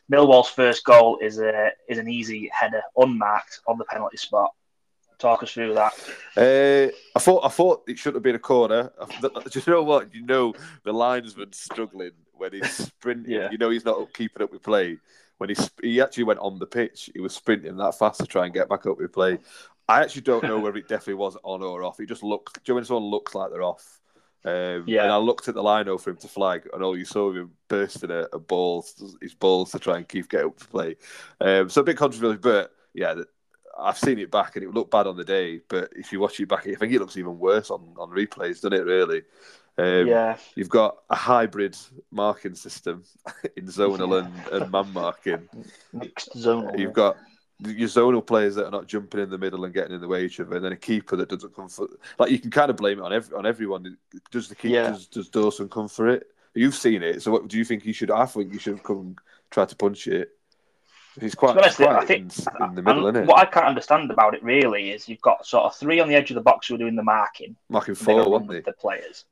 Millwall's 0.09 0.49
first 0.49 0.83
goal 0.83 1.17
is 1.21 1.39
a 1.39 1.71
is 1.87 1.97
an 1.97 2.07
easy 2.09 2.49
header, 2.53 2.81
unmarked 2.97 3.61
on 3.67 3.77
the 3.77 3.85
penalty 3.85 4.17
spot. 4.17 4.51
Talk 5.19 5.43
us 5.43 5.51
through 5.51 5.75
that. 5.75 5.93
Uh, 6.35 6.91
I 7.15 7.19
thought 7.19 7.45
I 7.45 7.49
thought 7.49 7.83
it 7.87 7.99
should 7.99 8.15
have 8.15 8.23
been 8.23 8.35
a 8.35 8.39
corner. 8.39 8.91
Do 9.21 9.29
you 9.53 9.61
know 9.67 9.83
what? 9.83 10.13
You 10.13 10.25
know 10.25 10.53
the 10.83 10.91
linesman 10.91 11.53
struggling 11.53 12.11
when 12.33 12.53
he's 12.53 12.71
sprinting. 12.71 13.31
yeah. 13.33 13.49
You 13.51 13.57
know 13.57 13.69
he's 13.69 13.85
not 13.85 14.13
keeping 14.13 14.41
up 14.41 14.51
with 14.51 14.63
play. 14.63 14.97
When 15.37 15.49
he 15.49 15.55
he 15.81 16.01
actually 16.01 16.23
went 16.25 16.39
on 16.39 16.59
the 16.59 16.65
pitch, 16.65 17.09
he 17.13 17.21
was 17.21 17.33
sprinting 17.35 17.77
that 17.77 17.97
fast 17.97 18.19
to 18.19 18.25
try 18.25 18.45
and 18.45 18.53
get 18.53 18.67
back 18.69 18.85
up 18.85 18.97
with 18.97 19.13
play. 19.13 19.37
I 19.87 20.01
actually 20.01 20.21
don't 20.21 20.43
know 20.43 20.59
whether 20.59 20.77
it 20.77 20.87
definitely 20.87 21.15
was 21.15 21.37
on 21.43 21.61
or 21.61 21.83
off. 21.83 21.99
It 21.99 22.07
just 22.07 22.23
looks. 22.23 22.53
Do 22.53 22.59
you 22.65 22.73
know 22.73 22.75
when 22.75 22.85
someone 22.85 23.05
looks 23.11 23.35
like 23.35 23.51
they're 23.51 23.61
off? 23.63 24.00
Um, 24.43 24.85
yeah. 24.87 25.03
And 25.03 25.11
I 25.11 25.17
looked 25.17 25.47
at 25.47 25.55
the 25.55 25.63
line 25.63 25.85
for 25.97 26.09
him 26.09 26.17
to 26.17 26.27
flag, 26.27 26.67
and 26.73 26.83
all 26.83 26.97
you 26.97 27.05
saw 27.05 27.31
him 27.31 27.51
bursting 27.67 28.11
a, 28.11 28.27
a 28.33 28.39
balls, 28.39 29.15
his 29.21 29.33
balls 29.33 29.71
to 29.71 29.79
try 29.79 29.97
and 29.97 30.07
keep 30.07 30.29
getting 30.29 30.47
up 30.47 30.59
to 30.59 30.67
play. 30.67 30.95
Um, 31.39 31.69
so 31.69 31.81
a 31.81 31.83
bit 31.83 31.97
controversial, 31.97 32.39
but 32.41 32.71
yeah, 32.93 33.15
I've 33.79 33.97
seen 33.97 34.19
it 34.19 34.31
back 34.31 34.55
and 34.55 34.65
it 34.65 34.73
looked 34.73 34.91
bad 34.91 35.07
on 35.07 35.15
the 35.15 35.23
day. 35.23 35.61
But 35.67 35.91
if 35.95 36.11
you 36.11 36.19
watch 36.19 36.39
it 36.39 36.49
back, 36.49 36.67
I 36.67 36.75
think 36.75 36.93
it 36.93 36.99
looks 36.99 37.17
even 37.17 37.39
worse 37.39 37.69
on, 37.69 37.93
on 37.97 38.09
replays, 38.09 38.61
doesn't 38.61 38.73
it? 38.73 38.85
Really. 38.85 39.23
Um, 39.77 40.07
yeah. 40.07 40.37
You've 40.55 40.69
got 40.69 40.97
a 41.09 41.15
hybrid 41.15 41.77
marking 42.11 42.55
system 42.55 43.03
in 43.55 43.65
zonal 43.65 44.23
and, 44.23 44.47
and 44.53 44.71
man 44.71 44.91
marking. 44.93 45.47
Mixed 45.93 46.35
zonal. 46.35 46.77
You've 46.77 46.93
got 46.93 47.17
your 47.63 47.87
zonal 47.87 48.25
players 48.25 48.55
that 48.55 48.65
are 48.65 48.71
not 48.71 48.87
jumping 48.87 49.21
in 49.21 49.29
the 49.29 49.37
middle 49.37 49.63
and 49.65 49.73
getting 49.73 49.93
in 49.93 50.01
the 50.01 50.07
way 50.07 50.19
of 50.19 50.25
each 50.25 50.39
other, 50.39 50.55
and 50.55 50.65
then 50.65 50.71
a 50.71 50.77
keeper 50.77 51.15
that 51.15 51.29
doesn't 51.29 51.55
come 51.55 51.69
for 51.69 51.87
like 52.17 52.31
you 52.31 52.39
can 52.39 52.51
kind 52.51 52.69
of 52.69 52.77
blame 52.77 52.99
it 52.99 53.03
on 53.03 53.13
every 53.13 53.37
on 53.37 53.45
everyone. 53.45 53.97
Does 54.31 54.47
the 54.47 54.55
keeper 54.55 54.73
yeah. 54.73 54.89
does, 54.89 55.07
does 55.07 55.29
Dawson 55.29 55.69
come 55.69 55.87
for 55.87 56.07
it? 56.07 56.27
You've 56.53 56.75
seen 56.75 57.03
it, 57.03 57.21
so 57.21 57.31
what 57.31 57.47
do 57.47 57.57
you 57.57 57.63
think 57.63 57.83
he 57.83 57.93
should? 57.93 58.11
I 58.11 58.25
think 58.25 58.51
you 58.51 58.59
should 58.59 58.73
have 58.73 58.83
come 58.83 59.15
try 59.49 59.65
to 59.65 59.75
punch 59.75 60.07
it. 60.07 60.31
He's 61.19 61.35
quite, 61.35 61.57
honest, 61.57 61.75
quite 61.75 61.89
I 61.89 62.05
think, 62.05 62.31
in, 62.37 62.63
in, 62.69 62.75
the 62.75 62.81
middle, 62.81 63.05
isn't 63.07 63.23
it? 63.23 63.27
What 63.27 63.39
I 63.39 63.45
can't 63.45 63.65
understand 63.65 64.09
about 64.11 64.33
it 64.33 64.41
really 64.43 64.91
is 64.91 65.09
you've 65.09 65.21
got 65.21 65.45
sort 65.45 65.65
of 65.65 65.75
three 65.75 65.99
on 65.99 66.07
the 66.07 66.15
edge 66.15 66.31
of 66.31 66.35
the 66.35 66.41
box 66.41 66.67
who 66.67 66.75
are 66.75 66.77
doing 66.77 66.95
the 66.95 67.03
marking, 67.03 67.55
marking 67.69 67.95
four, 67.95 68.29
weren't 68.29 68.47
they? 68.47 68.61
The 68.61 68.71
players, 68.71 69.25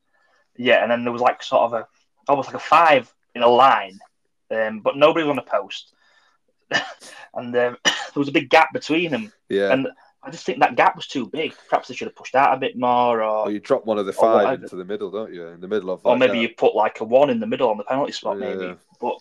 yeah, 0.58 0.82
and 0.84 0.92
then 0.92 1.04
there 1.04 1.13
was 1.13 1.22
like 1.22 1.42
sort 1.42 1.63
of 1.63 1.74
a 1.74 1.88
almost 2.27 2.50
like 2.50 2.58
a 2.58 2.60
five 2.60 3.13
in 3.34 3.42
a 3.42 3.48
line, 3.48 4.00
um, 4.51 4.82
but 4.82 4.98
nobody 4.98 5.25
was 5.25 5.32
on 5.32 5.36
the 5.38 5.42
post. 5.42 5.94
and 7.34 7.56
um, 7.56 7.77
there 8.20 8.24
was 8.24 8.28
a 8.28 8.34
big 8.34 8.50
gap 8.50 8.74
between 8.74 9.12
them. 9.12 9.32
Yeah. 9.48 9.72
And 9.72 9.88
I 10.22 10.30
just 10.30 10.46
think 10.46 10.60
that 10.60 10.76
gap 10.76 10.98
was 10.98 11.08
too 11.08 11.26
big. 11.26 11.54
Perhaps 11.70 11.88
they 11.88 11.96
should 11.96 12.10
have 12.10 12.16
pushed 12.16 12.36
out 12.36 12.54
a 12.54 12.60
bit 12.60 12.78
more, 12.78 13.24
or, 13.24 13.46
or 13.46 13.52
you 13.52 13.62
drop 13.62 13.86
one 13.86 13.98
of 13.98 14.06
the 14.06 14.12
five 14.12 14.62
into 14.62 14.76
the 14.76 14.84
middle, 14.84 15.10
don't 15.10 15.34
you? 15.34 15.48
In 15.48 15.62
the 15.62 15.68
middle 15.70 15.90
of, 15.90 16.02
or 16.04 16.18
maybe 16.18 16.34
gap. 16.34 16.42
you 16.42 16.50
put 16.50 16.76
like 16.76 17.00
a 17.00 17.06
one 17.06 17.30
in 17.30 17.40
the 17.40 17.48
middle 17.48 17.70
on 17.70 17.78
the 17.78 17.86
penalty 17.86 18.12
spot, 18.12 18.38
yeah. 18.38 18.54
maybe. 18.54 18.76
But 19.00 19.20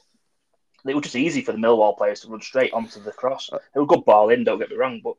it 0.85 0.95
was 0.95 1.05
just 1.05 1.15
easy 1.15 1.43
for 1.43 1.53
the 1.53 1.59
Millwall 1.59 1.97
players 1.97 2.21
to 2.21 2.29
run 2.29 2.41
straight 2.41 2.73
onto 2.73 3.01
the 3.01 3.13
cross. 3.13 3.49
It 3.53 3.79
was 3.79 3.85
a 3.85 3.95
good 3.95 4.05
ball 4.05 4.31
in, 4.31 4.43
don't 4.43 4.59
get 4.59 4.71
me 4.71 4.77
wrong, 4.77 5.01
but 5.05 5.15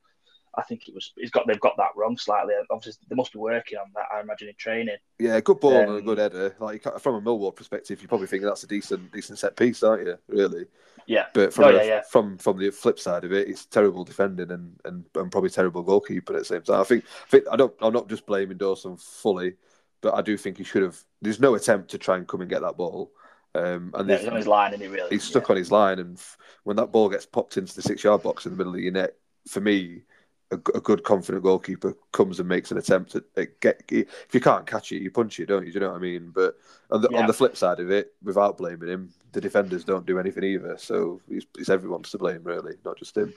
I 0.59 0.63
think 0.63 0.89
it 0.89 0.93
was. 0.93 1.13
He's 1.15 1.31
got. 1.31 1.47
They've 1.47 1.59
got 1.59 1.77
that 1.77 1.91
wrong 1.95 2.17
slightly. 2.17 2.53
Obviously, 2.69 3.01
they 3.07 3.15
must 3.15 3.31
be 3.31 3.39
working 3.39 3.77
on 3.77 3.87
that. 3.95 4.05
I 4.13 4.19
imagine 4.19 4.49
in 4.49 4.55
training. 4.55 4.97
Yeah, 5.17 5.39
good 5.39 5.59
ball 5.59 5.77
um, 5.77 5.89
and 5.89 5.97
a 5.99 6.01
good 6.01 6.17
header. 6.17 6.55
Like 6.59 6.83
from 6.99 7.15
a 7.15 7.21
Millwall 7.21 7.55
perspective, 7.55 8.01
you 8.01 8.07
probably 8.07 8.27
think 8.27 8.43
that's 8.43 8.63
a 8.63 8.67
decent, 8.67 9.11
decent 9.11 9.39
set 9.39 9.55
piece, 9.55 9.81
aren't 9.83 10.05
you? 10.05 10.17
Really. 10.27 10.65
Yeah. 11.07 11.25
But 11.33 11.53
from 11.53 11.65
oh, 11.65 11.69
yeah, 11.69 11.83
yeah. 11.83 12.01
from 12.01 12.37
from 12.37 12.57
the 12.57 12.69
flip 12.71 12.99
side 12.99 13.23
of 13.23 13.31
it, 13.31 13.47
it's 13.47 13.65
terrible 13.65 14.03
defending 14.03 14.51
and, 14.51 14.79
and, 14.85 15.05
and 15.15 15.31
probably 15.31 15.49
terrible 15.49 15.81
goalkeeper 15.81 16.33
at 16.33 16.39
the 16.39 16.45
same 16.45 16.61
time. 16.61 16.81
I 16.81 16.83
think 16.83 17.05
I 17.05 17.29
think 17.29 17.45
I 17.51 17.55
don't. 17.55 17.73
I'm 17.81 17.93
not 17.93 18.09
just 18.09 18.25
blaming 18.25 18.57
Dawson 18.57 18.97
fully, 18.97 19.55
but 20.01 20.13
I 20.13 20.21
do 20.21 20.37
think 20.37 20.57
he 20.57 20.63
should 20.63 20.83
have. 20.83 20.97
There's 21.21 21.39
no 21.39 21.55
attempt 21.55 21.91
to 21.91 21.97
try 21.97 22.17
and 22.17 22.27
come 22.27 22.41
and 22.41 22.49
get 22.49 22.61
that 22.61 22.77
ball. 22.77 23.11
Um, 23.55 23.91
and 23.95 24.07
yeah, 24.07 24.17
he's 24.17 24.27
on 24.27 24.35
his 24.35 24.47
line, 24.47 24.73
and 24.73 24.81
he 24.81 24.87
really 24.87 25.09
he's 25.09 25.23
stuck 25.23 25.47
yeah. 25.47 25.53
on 25.53 25.57
his 25.57 25.71
line. 25.71 25.99
And 25.99 26.21
when 26.63 26.75
that 26.77 26.91
ball 26.91 27.09
gets 27.09 27.25
popped 27.25 27.57
into 27.57 27.73
the 27.73 27.81
six 27.81 28.03
yard 28.03 28.21
box 28.21 28.45
in 28.45 28.51
the 28.51 28.57
middle 28.57 28.75
of 28.75 28.79
your 28.79 28.91
net, 28.91 29.15
for 29.47 29.61
me, 29.61 30.03
a, 30.51 30.55
a, 30.55 30.81
good 30.81 31.03
confident 31.03 31.43
goalkeeper 31.43 31.95
comes 32.11 32.39
and 32.39 32.49
makes 32.49 32.71
an 32.71 32.77
attempt 32.77 33.15
at, 33.15 33.23
at, 33.37 33.59
get 33.59 33.83
if 33.89 34.33
you 34.33 34.41
can't 34.41 34.65
catch 34.65 34.91
it 34.91 35.01
you 35.01 35.11
punch 35.11 35.39
it 35.39 35.45
don't 35.45 35.65
you 35.65 35.71
do 35.71 35.75
you 35.75 35.79
know 35.81 35.91
what 35.91 35.97
I 35.97 36.01
mean 36.01 36.31
but 36.33 36.57
on 36.91 37.01
the, 37.01 37.09
yeah. 37.11 37.19
on 37.19 37.27
the 37.27 37.33
flip 37.33 37.55
side 37.55 37.79
of 37.79 37.91
it 37.91 38.13
without 38.23 38.57
blaming 38.57 38.89
him 38.89 39.13
the 39.31 39.41
defenders 39.41 39.83
don't 39.83 40.05
do 40.05 40.19
anything 40.19 40.43
either 40.43 40.77
so 40.77 41.21
it's, 41.29 41.45
it's 41.57 41.69
everyone's 41.69 42.09
to 42.11 42.17
blame 42.17 42.41
really 42.43 42.75
not 42.83 42.97
just 42.97 43.17
him 43.17 43.33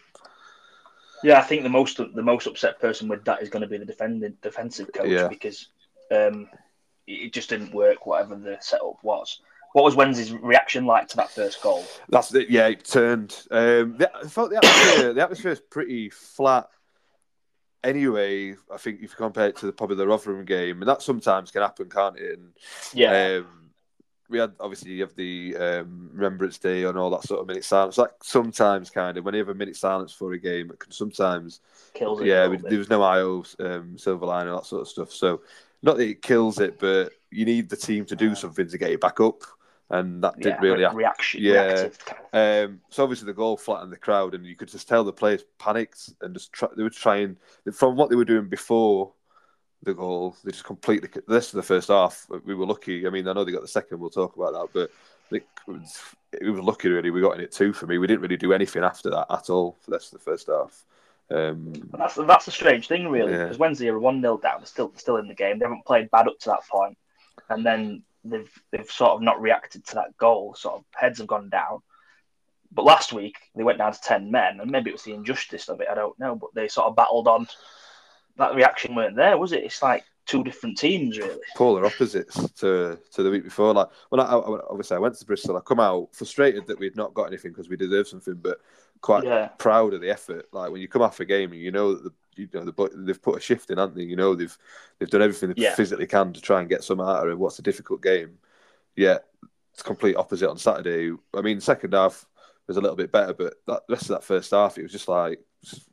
yeah 1.23 1.39
I 1.39 1.43
think 1.43 1.63
the 1.63 1.69
most 1.69 1.99
the 1.99 2.23
most 2.23 2.47
upset 2.47 2.81
person 2.81 3.09
with 3.09 3.25
that 3.25 3.43
is 3.43 3.51
going 3.51 3.63
to 3.63 3.69
be 3.69 3.79
the 3.79 3.85
defending 3.85 4.37
defensive 4.43 4.91
coach 4.93 5.09
yeah. 5.09 5.29
because 5.29 5.69
um, 6.11 6.49
it 7.07 7.33
just 7.33 7.49
didn't 7.49 7.75
work 7.75 8.07
whatever 8.07 8.37
the 8.37 8.57
setup 8.61 9.03
was 9.03 9.41
What 9.73 9.85
was 9.85 9.97
Wednesday's 9.97 10.33
reaction 10.33 10.85
like 10.85 11.09
to 11.09 11.17
that 11.17 11.31
first 11.31 11.63
goal? 11.63 11.85
That's 12.11 12.35
it. 12.35 12.51
Yeah, 12.51 12.69
it 12.69 12.85
turned. 12.85 13.35
Um, 13.51 13.97
the, 13.97 14.11
I 14.15 14.29
felt 14.29 14.51
the 14.51 14.57
atmosphere. 14.57 15.15
the 15.15 15.23
atmosphere 15.23 15.53
is 15.53 15.61
pretty 15.61 16.11
flat. 16.11 16.69
Anyway, 17.85 18.55
I 18.73 18.77
think 18.77 18.97
if 18.97 19.11
you 19.11 19.17
compare 19.17 19.49
it 19.49 19.57
to 19.57 19.67
the, 19.67 19.73
probably 19.73 19.97
the 19.97 20.07
Rotherham 20.07 20.45
game, 20.45 20.81
and 20.81 20.89
that 20.89 21.03
sometimes 21.03 21.51
can 21.51 21.63
happen, 21.63 21.89
can't 21.89 22.19
it? 22.19 22.39
And, 22.39 22.53
Yeah, 22.95 23.39
Um, 23.39 23.47
we 24.33 24.39
had 24.39 24.53
obviously 24.59 24.93
you 24.93 25.03
have 25.03 25.15
the 25.15 25.55
um, 25.57 26.11
Remembrance 26.13 26.59
Day 26.59 26.85
and 26.85 26.99
all 26.99 27.11
that 27.11 27.23
sort 27.23 27.41
of 27.41 27.47
minute 27.47 27.65
silence. 27.65 27.99
Like 27.99 28.13
sometimes, 28.23 28.91
kind 28.91 29.17
of, 29.19 29.25
when 29.25 29.35
you 29.35 29.41
have 29.41 29.51
a 29.51 29.55
minute 29.55 29.77
silence 29.77 30.13
for 30.13 30.33
a 30.33 30.39
game, 30.39 30.71
it 30.71 30.79
can 30.79 30.91
sometimes 30.91 31.61
kills 31.93 32.21
it. 32.21 32.27
yeah, 32.27 32.49
we, 32.49 32.57
there 32.57 32.79
was 32.79 32.89
no 32.89 33.03
IO, 33.03 33.45
um, 33.61 33.97
silver 33.99 34.27
line, 34.27 34.49
and 34.49 34.57
that 34.57 34.67
sort 34.67 34.83
of 34.83 34.89
stuff. 34.89 35.13
So, 35.13 35.43
not 35.83 35.99
that 35.99 36.09
it 36.09 36.23
kills 36.23 36.59
it, 36.61 36.79
but 36.79 37.13
you 37.31 37.45
need 37.45 37.69
the 37.69 37.77
team 37.77 38.05
to 38.07 38.17
do 38.17 38.35
something 38.35 38.69
to 38.69 38.79
get 38.79 38.91
it 38.91 39.01
back 39.01 39.21
up, 39.21 39.43
and 39.93 40.25
that 40.25 40.37
didn't 40.41 40.61
really 40.61 40.79
re- 40.79 40.83
happen. 40.83 40.97
reaction. 40.99 41.41
Yeah. 41.43 41.89
kind 42.05 42.21
of- 42.33 42.71
Um, 42.71 42.81
so 42.91 43.03
obviously 43.05 43.27
the 43.27 43.33
goal 43.35 43.57
flattened 43.57 43.93
the 43.93 43.97
crowd, 43.97 44.35
and 44.35 44.45
you 44.45 44.57
could 44.57 44.69
just 44.69 44.89
tell 44.89 45.05
the 45.05 45.13
players 45.13 45.45
panicked 45.59 46.11
and 46.23 46.35
just 46.35 46.53
try, 46.53 46.69
they 46.77 46.83
were 46.83 46.91
trying 46.91 47.37
from 47.73 47.95
what 47.97 48.11
they 48.11 48.17
were 48.17 48.25
doing 48.25 48.49
before 48.49 49.13
the 49.83 49.95
goal. 49.95 50.35
They 50.45 50.51
just 50.51 50.65
completely 50.65 51.09
the 51.15 51.23
rest 51.35 51.51
of 51.53 51.57
the 51.59 51.63
first 51.63 51.89
half. 51.89 52.27
We 52.45 52.55
were 52.55 52.67
lucky. 52.67 53.07
I 53.07 53.11
mean, 53.11 53.29
I 53.29 53.33
know 53.33 53.45
they 53.45 53.53
got 53.53 53.63
the 53.63 53.69
second. 53.69 54.01
We'll 54.01 54.11
talk 54.11 54.35
about 54.37 54.53
that, 54.53 54.69
but 54.73 54.91
it 55.37 55.47
was, 55.67 55.99
it 56.33 56.51
was 56.51 56.61
lucky 56.61 56.89
really. 56.89 57.11
We 57.11 57.21
got 57.21 57.35
in 57.37 57.41
it 57.41 57.53
two 57.53 57.73
for 57.73 57.87
me. 57.87 57.99
We 57.99 58.07
didn't 58.07 58.21
really 58.23 58.37
do 58.37 58.53
anything 58.53 58.83
after 58.85 59.11
that 59.11 59.27
at 59.31 59.51
all 59.51 59.77
for 59.81 59.91
the 59.91 59.97
rest 59.97 60.13
of 60.13 60.19
the 60.21 60.25
first 60.25 60.47
half. 60.49 60.85
Um, 61.31 61.73
that's 61.93 62.15
that's 62.15 62.49
a 62.49 62.51
strange 62.51 62.89
thing, 62.89 63.09
really, 63.09 63.33
Yeah. 63.33 63.45
because 63.45 63.59
Wednesday 63.59 63.89
are 63.89 63.99
one 63.99 64.21
0 64.21 64.37
down, 64.39 64.59
they're 64.61 64.67
still 64.67 64.93
still 64.97 65.17
in 65.17 65.29
the 65.29 65.35
game. 65.35 65.59
They 65.59 65.65
haven't 65.65 65.85
played 65.87 66.11
bad 66.11 66.29
up 66.29 66.39
to 66.41 66.51
that 66.51 66.61
point, 66.71 66.97
and 67.49 67.65
then 67.65 68.03
they've 68.25 68.51
they've 68.71 68.91
sort 68.91 69.13
of 69.13 69.23
not 69.23 69.41
reacted 69.41 69.87
to 69.87 69.95
that 69.97 70.17
goal. 70.17 70.55
Sort 70.55 70.77
of 70.77 70.85
heads 70.95 71.19
have 71.19 71.27
gone 71.27 71.49
down. 71.49 71.81
But 72.71 72.85
last 72.85 73.13
week 73.13 73.37
they 73.55 73.65
went 73.65 73.79
down 73.79 73.93
to 73.93 74.01
ten 74.01 74.31
men, 74.31 74.61
and 74.61 74.71
maybe 74.71 74.91
it 74.91 74.95
was 74.95 75.03
the 75.03 75.15
injustice 75.15 75.69
of 75.69 75.81
it. 75.81 75.89
I 75.91 75.95
don't 75.95 76.19
know, 76.19 76.35
but 76.35 76.51
they 76.55 76.69
sort 76.69 76.87
of 76.89 76.97
battled 76.97 77.29
on. 77.29 77.47
That 78.37 78.55
reaction 78.55 78.95
weren't 78.95 79.17
there, 79.17 79.37
was 79.37 79.53
it? 79.53 79.63
It's 79.65 79.83
like 79.83 80.05
two 80.25 80.43
different 80.43 80.79
teams, 80.79 81.19
really. 81.19 81.39
polar 81.57 81.85
opposites 81.85 82.49
to 82.55 82.99
to 83.13 83.23
the 83.23 83.31
week 83.31 83.45
before. 83.45 83.75
Like 83.75 83.89
when 84.09 84.21
I, 84.21 84.25
I 84.25 84.59
obviously 84.71 84.97
I 84.97 85.01
went 85.01 85.17
to 85.19 85.27
Bristol, 85.27 85.57
I 85.57 85.61
come 85.61 85.81
out 85.81 86.09
frustrated 86.15 86.67
that 86.69 86.79
we'd 86.79 86.97
not 86.97 87.13
got 87.13 87.25
anything 87.25 87.51
because 87.51 87.69
we 87.69 87.77
deserved 87.77 88.09
something, 88.09 88.35
but 88.37 88.59
quite 89.03 89.25
Yeah, 89.25 89.49
proud 89.59 89.93
of 89.95 90.01
the 90.01 90.11
effort. 90.11 90.47
Like 90.53 90.71
when 90.73 90.81
you 90.81 90.89
come 90.89 91.03
off 91.03 91.21
a 91.21 91.25
game 91.27 91.53
and 91.53 91.61
you 91.61 91.73
know 91.73 91.95
that 91.95 92.05
the, 92.05 92.13
you 92.37 92.49
know 92.55 92.65
the, 92.65 92.91
they've 92.97 93.21
put 93.23 93.39
a 93.39 93.41
shift 93.41 93.71
in, 93.71 93.79
haven't 93.79 93.97
they? 93.97 94.05
You 94.05 94.17
know 94.17 94.35
they've 94.35 94.57
they've 94.99 95.11
done 95.11 95.23
everything 95.23 95.51
they 95.51 95.63
Yeah. 95.63 95.75
physically 95.75 96.07
can 96.07 96.33
to 96.33 96.41
try 96.41 96.61
and 96.61 96.69
get 96.69 96.85
some 96.85 97.01
out 97.01 97.25
of 97.25 97.31
it. 97.31 97.39
What's 97.39 97.59
a 97.59 97.63
difficult 97.63 98.03
game? 98.03 98.39
Yeah, 98.97 99.19
it's 99.73 99.83
complete 99.83 100.17
opposite 100.17 100.51
on 100.51 100.59
Saturday. 100.59 101.17
I 101.35 101.41
mean, 101.41 101.61
second 101.61 101.95
half 101.95 102.27
was 102.67 102.77
a 102.77 102.81
little 102.81 102.97
bit 102.97 103.13
better, 103.13 103.35
but 103.35 103.55
that 103.67 103.83
rest 103.89 104.03
of 104.05 104.09
that 104.11 104.25
first 104.25 104.51
half, 104.51 104.79
it 104.79 104.83
was 104.83 104.93
just 104.93 105.09
like 105.09 105.41
just 105.65 105.89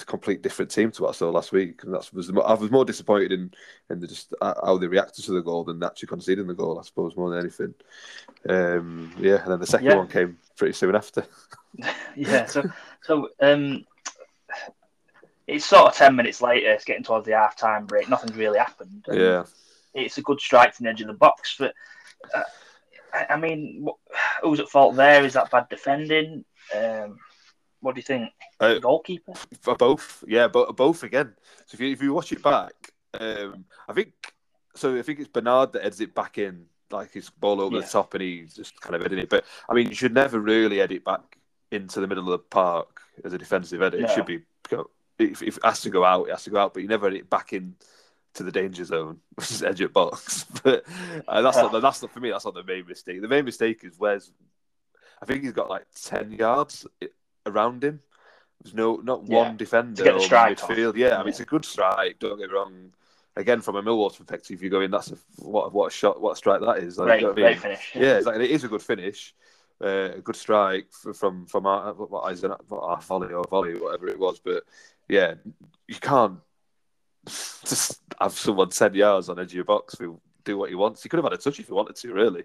a 0.00 0.04
complete 0.04 0.42
different 0.42 0.70
team 0.70 0.90
to 0.90 1.02
what 1.02 1.10
I 1.10 1.12
saw 1.12 1.30
last 1.30 1.52
week, 1.52 1.82
and 1.84 1.94
that's 1.94 2.12
was 2.12 2.30
I 2.30 2.54
was 2.54 2.70
more 2.70 2.84
disappointed 2.84 3.32
in 3.32 3.52
in 3.90 4.00
the 4.00 4.06
just 4.06 4.34
uh, 4.40 4.54
how 4.64 4.78
they 4.78 4.86
reacted 4.86 5.24
to 5.24 5.32
the 5.32 5.42
goal 5.42 5.64
than 5.64 5.82
actually 5.82 6.08
conceding 6.08 6.46
the 6.46 6.54
goal. 6.54 6.78
I 6.78 6.82
suppose 6.82 7.16
more 7.16 7.30
than 7.30 7.40
anything. 7.40 7.74
Um, 8.48 9.12
yeah, 9.18 9.42
and 9.42 9.52
then 9.52 9.60
the 9.60 9.66
second 9.66 9.86
Yeah. 9.86 9.96
one 9.96 10.08
came 10.08 10.38
pretty 10.56 10.74
soon 10.74 10.94
after. 10.94 11.24
yeah. 12.16 12.46
So 12.46 12.64
so 13.02 13.28
um, 13.40 13.84
it's 15.46 15.64
sort 15.64 15.88
of 15.88 15.94
ten 15.94 16.16
minutes 16.16 16.40
later. 16.42 16.72
It's 16.72 16.84
getting 16.84 17.04
towards 17.04 17.26
the 17.26 17.32
half 17.32 17.56
time 17.56 17.86
break. 17.86 18.08
Nothing's 18.08 18.36
really 18.36 18.58
happened. 18.58 19.04
Yeah. 19.10 19.44
it's 19.94 20.18
a 20.18 20.22
good 20.22 20.40
strike 20.40 20.74
from 20.74 20.84
the 20.84 20.90
edge 20.90 21.00
of 21.00 21.06
the 21.06 21.12
box. 21.14 21.56
But 21.58 21.74
uh, 22.34 22.42
I, 23.12 23.26
I 23.30 23.36
mean, 23.36 23.86
who's 24.42 24.60
at 24.60 24.68
fault 24.68 24.96
there? 24.96 25.24
Is 25.24 25.34
that 25.34 25.50
bad 25.50 25.68
defending? 25.68 26.44
Um, 26.76 27.18
what 27.80 27.94
do 27.94 27.98
you 28.00 28.02
think? 28.04 28.30
Uh, 28.58 28.78
Goalkeeper? 28.78 29.34
For 29.60 29.76
both, 29.76 30.24
yeah, 30.26 30.48
but 30.48 30.76
both 30.76 31.02
again. 31.02 31.34
So 31.66 31.74
if 31.74 31.80
you 31.80 31.92
if 31.92 32.02
you 32.02 32.12
watch 32.12 32.32
it 32.32 32.42
back, 32.42 32.72
um, 33.20 33.64
I 33.88 33.92
think 33.92 34.12
so. 34.74 34.96
I 34.96 35.02
think 35.02 35.20
it's 35.20 35.28
Bernard 35.28 35.72
that 35.74 35.82
heads 35.84 36.00
it 36.00 36.14
back 36.14 36.38
in, 36.38 36.64
like 36.90 37.12
his 37.12 37.30
ball 37.30 37.60
over 37.60 37.76
Yeah. 37.76 37.82
the 37.82 37.88
top, 37.88 38.14
and 38.14 38.22
he's 38.22 38.54
just 38.54 38.80
kind 38.80 38.94
of 38.96 39.02
heading 39.02 39.18
it. 39.20 39.28
But 39.30 39.44
I 39.68 39.74
mean, 39.74 39.88
you 39.88 39.94
should 39.94 40.14
never 40.14 40.40
really 40.40 40.78
head 40.78 40.90
it 40.92 41.04
back 41.04 41.38
into 41.70 42.00
the 42.00 42.06
middle 42.06 42.24
of 42.24 42.30
the 42.30 42.38
park 42.38 43.00
as 43.24 43.32
a 43.32 43.38
defensive 43.38 43.80
header. 43.80 43.98
It 43.98 44.10
should 44.10 44.26
be 44.26 44.40
if, 45.18 45.42
if 45.42 45.56
it 45.56 45.64
has 45.64 45.80
to 45.82 45.90
go 45.90 46.04
out, 46.04 46.28
it 46.28 46.30
has 46.32 46.44
to 46.44 46.50
go 46.50 46.58
out. 46.58 46.74
But 46.74 46.82
you 46.82 46.88
never 46.88 47.08
it 47.08 47.28
back 47.30 47.52
in 47.52 47.74
to 48.34 48.42
the 48.42 48.52
danger 48.52 48.84
zone, 48.84 49.18
which 49.34 49.50
is 49.50 49.62
edge 49.62 49.80
of 49.80 49.92
box. 49.92 50.44
But 50.62 50.84
uh, 51.28 51.42
that's 51.42 51.56
not 51.56 51.72
the, 51.72 51.80
that's 51.80 52.02
not 52.02 52.10
for 52.12 52.20
me. 52.20 52.30
That's 52.30 52.44
not 52.44 52.54
the 52.54 52.64
main 52.64 52.86
mistake. 52.86 53.20
The 53.22 53.28
main 53.28 53.44
mistake 53.44 53.84
is 53.84 53.98
where's 53.98 54.32
I 55.22 55.24
think 55.26 55.42
he's 55.42 55.52
got 55.52 55.70
like 55.70 55.86
ten 56.02 56.32
yards 56.32 56.86
around 57.46 57.82
him. 57.84 58.00
There's 58.62 58.74
no 58.74 58.96
not 58.96 59.24
Yeah. 59.26 59.36
one 59.36 59.56
defender 59.56 59.96
To 60.02 60.10
get 60.10 60.14
the 60.14 60.20
strike 60.20 60.62
off. 60.62 60.70
midfield. 60.70 60.96
Yeah, 60.96 61.14
I 61.14 61.18
mean 61.18 61.26
Yeah. 61.26 61.30
it's 61.30 61.40
a 61.40 61.44
good 61.44 61.64
strike. 61.64 62.18
Don't 62.18 62.38
get 62.38 62.48
me 62.50 62.54
wrong. 62.54 62.92
Again, 63.38 63.60
from 63.60 63.76
a 63.76 63.82
Millwall 63.82 64.16
perspective, 64.16 64.56
if 64.56 64.62
you 64.62 64.70
go 64.70 64.80
in. 64.80 64.90
That's 64.90 65.12
a, 65.12 65.16
what 65.38 65.72
what 65.72 65.86
a 65.88 65.90
shot, 65.90 66.20
what 66.22 66.32
a 66.32 66.36
strike 66.36 66.60
that 66.62 66.78
is. 66.78 66.96
Like, 66.98 67.06
Great, 67.06 67.20
you 67.20 67.26
know 67.26 67.32
I 67.32 67.34
great 67.34 67.50
mean? 67.52 67.58
finish. 67.58 67.92
Yeah, 67.94 68.20
like, 68.24 68.40
it 68.40 68.50
is 68.50 68.64
a 68.64 68.68
good 68.68 68.80
finish, 68.82 69.34
uh, 69.84 70.12
a 70.16 70.20
good 70.20 70.36
strike 70.36 70.86
from 71.14 71.44
from 71.46 71.66
our 71.66 71.92
what 71.92 72.10
what, 72.10 72.82
our 72.82 73.00
volley 73.02 73.34
or 73.34 73.44
volley, 73.44 73.78
whatever 73.78 74.08
it 74.08 74.18
was. 74.18 74.38
But 74.40 74.62
yeah, 75.08 75.34
you 75.88 75.96
can't 76.00 76.38
just 77.26 78.00
have 78.20 78.32
someone 78.32 78.70
ten 78.70 78.94
yards 78.94 79.28
on 79.28 79.38
edge 79.38 79.48
of 79.48 79.54
your 79.54 79.64
box 79.64 79.96
who 79.98 80.20
do 80.44 80.56
what 80.56 80.68
he 80.68 80.76
wants. 80.76 81.02
He 81.02 81.08
could 81.08 81.18
have 81.18 81.24
had 81.24 81.32
a 81.32 81.36
touch 81.36 81.58
if 81.58 81.66
he 81.66 81.72
wanted 81.72 81.96
to, 81.96 82.12
really, 82.12 82.44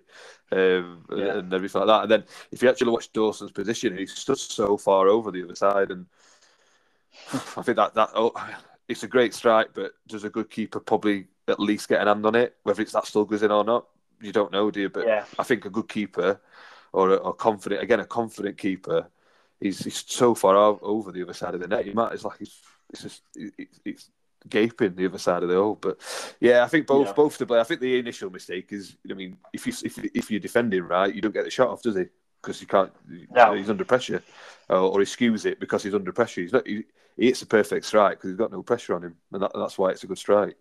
um, 0.52 1.06
Yeah. 1.16 1.38
and 1.38 1.54
everything 1.54 1.82
like 1.82 1.88
that. 1.88 2.02
And 2.04 2.12
then 2.12 2.24
if 2.52 2.62
you 2.64 2.70
actually 2.70 2.92
watch 2.92 3.14
Dawson's 3.14 3.52
position, 3.52 3.96
he 3.98 4.08
stood 4.08 4.40
so 4.40 4.76
far 4.78 5.08
over 5.08 5.30
the 5.32 5.44
other 5.44 5.56
side, 5.56 5.92
and 5.92 6.08
I 7.34 7.62
think 7.62 7.78
that 7.78 7.94
that 7.94 8.10
oh, 8.16 8.32
it's 8.88 9.04
a 9.04 9.08
great 9.08 9.34
strike. 9.34 9.70
But 9.74 9.92
does 10.08 10.24
a 10.24 10.30
good 10.30 10.50
keeper 10.50 10.80
probably 10.80 11.28
at 11.48 11.60
least 11.60 11.90
get 11.90 12.02
an 12.02 12.08
hand 12.08 12.26
on 12.26 12.36
it, 12.36 12.56
whether 12.64 12.82
it's 12.82 12.94
that 12.94 13.06
still 13.06 13.26
goes 13.26 13.44
in 13.44 13.52
or 13.52 13.64
not? 13.64 13.86
You 14.20 14.32
don't 14.32 14.52
know, 14.52 14.72
do 14.72 14.82
you? 14.82 14.90
But 14.90 15.08
Yeah, 15.08 15.26
I 15.38 15.44
think 15.44 15.66
a 15.66 15.70
good 15.70 15.88
keeper 15.88 16.40
or 16.94 17.10
a, 17.12 17.16
or 17.16 17.34
confident 17.34 17.82
again 17.84 18.00
a 18.00 18.06
confident 18.06 18.58
keeper, 18.58 19.08
he's, 19.62 19.80
he's 19.84 20.04
so 20.08 20.36
far 20.36 20.56
over 20.82 21.12
the 21.12 21.22
other 21.24 21.34
side 21.34 21.54
of 21.54 21.62
the 21.62 21.68
net. 21.68 21.86
He 21.86 21.94
might 21.94 22.14
it's 22.14 22.26
like 22.26 22.40
he's 22.40 22.60
it's 22.90 23.04
just 23.04 23.22
it, 23.36 23.70
it's 23.86 24.10
gaping 24.50 24.96
the 24.96 25.06
other 25.06 25.18
side 25.20 25.44
of 25.44 25.50
the 25.50 25.56
hole. 25.56 25.78
But 25.80 25.98
yeah, 26.40 26.64
I 26.64 26.68
think 26.68 26.88
both 26.88 27.08
Yeah. 27.08 27.14
both 27.14 27.38
to 27.38 27.46
play. 27.46 27.60
I 27.60 27.64
think 27.64 27.80
the 27.80 27.98
initial 28.00 28.30
mistake 28.30 28.74
is 28.74 28.98
I 29.10 29.14
mean 29.14 29.38
if 29.54 29.66
you 29.68 29.74
if 29.84 29.98
if 30.16 30.32
you're 30.32 30.40
defending 30.40 30.84
right, 30.84 31.14
you 31.14 31.22
don't 31.22 31.34
get 31.34 31.46
the 31.46 31.52
shot 31.52 31.70
off, 31.70 31.82
does 31.82 31.96
he? 31.96 32.06
Because 32.42 32.60
you 32.60 32.66
can't. 32.68 32.92
No. 33.36 33.54
He's 33.54 33.70
under 33.70 33.86
pressure, 33.86 34.24
or, 34.68 34.78
or 34.78 35.00
he 35.00 35.06
skews 35.06 35.46
it 35.46 35.60
because 35.60 35.84
he's 35.84 35.94
under 35.94 36.12
pressure. 36.12 36.42
He's 36.42 36.54
not. 36.54 36.66
He, 36.66 36.84
he 37.16 37.28
hits 37.28 37.44
a 37.44 37.46
perfect 37.46 37.86
strike 37.86 38.18
because 38.18 38.32
he's 38.32 38.38
got 38.38 38.52
no 38.52 38.64
pressure 38.64 38.96
on 38.96 39.04
him, 39.04 39.16
and 39.32 39.44
that, 39.44 39.52
that's 39.54 39.78
why 39.78 39.92
it's 39.92 40.04
a 40.04 40.08
good 40.08 40.18
strike. 40.18 40.56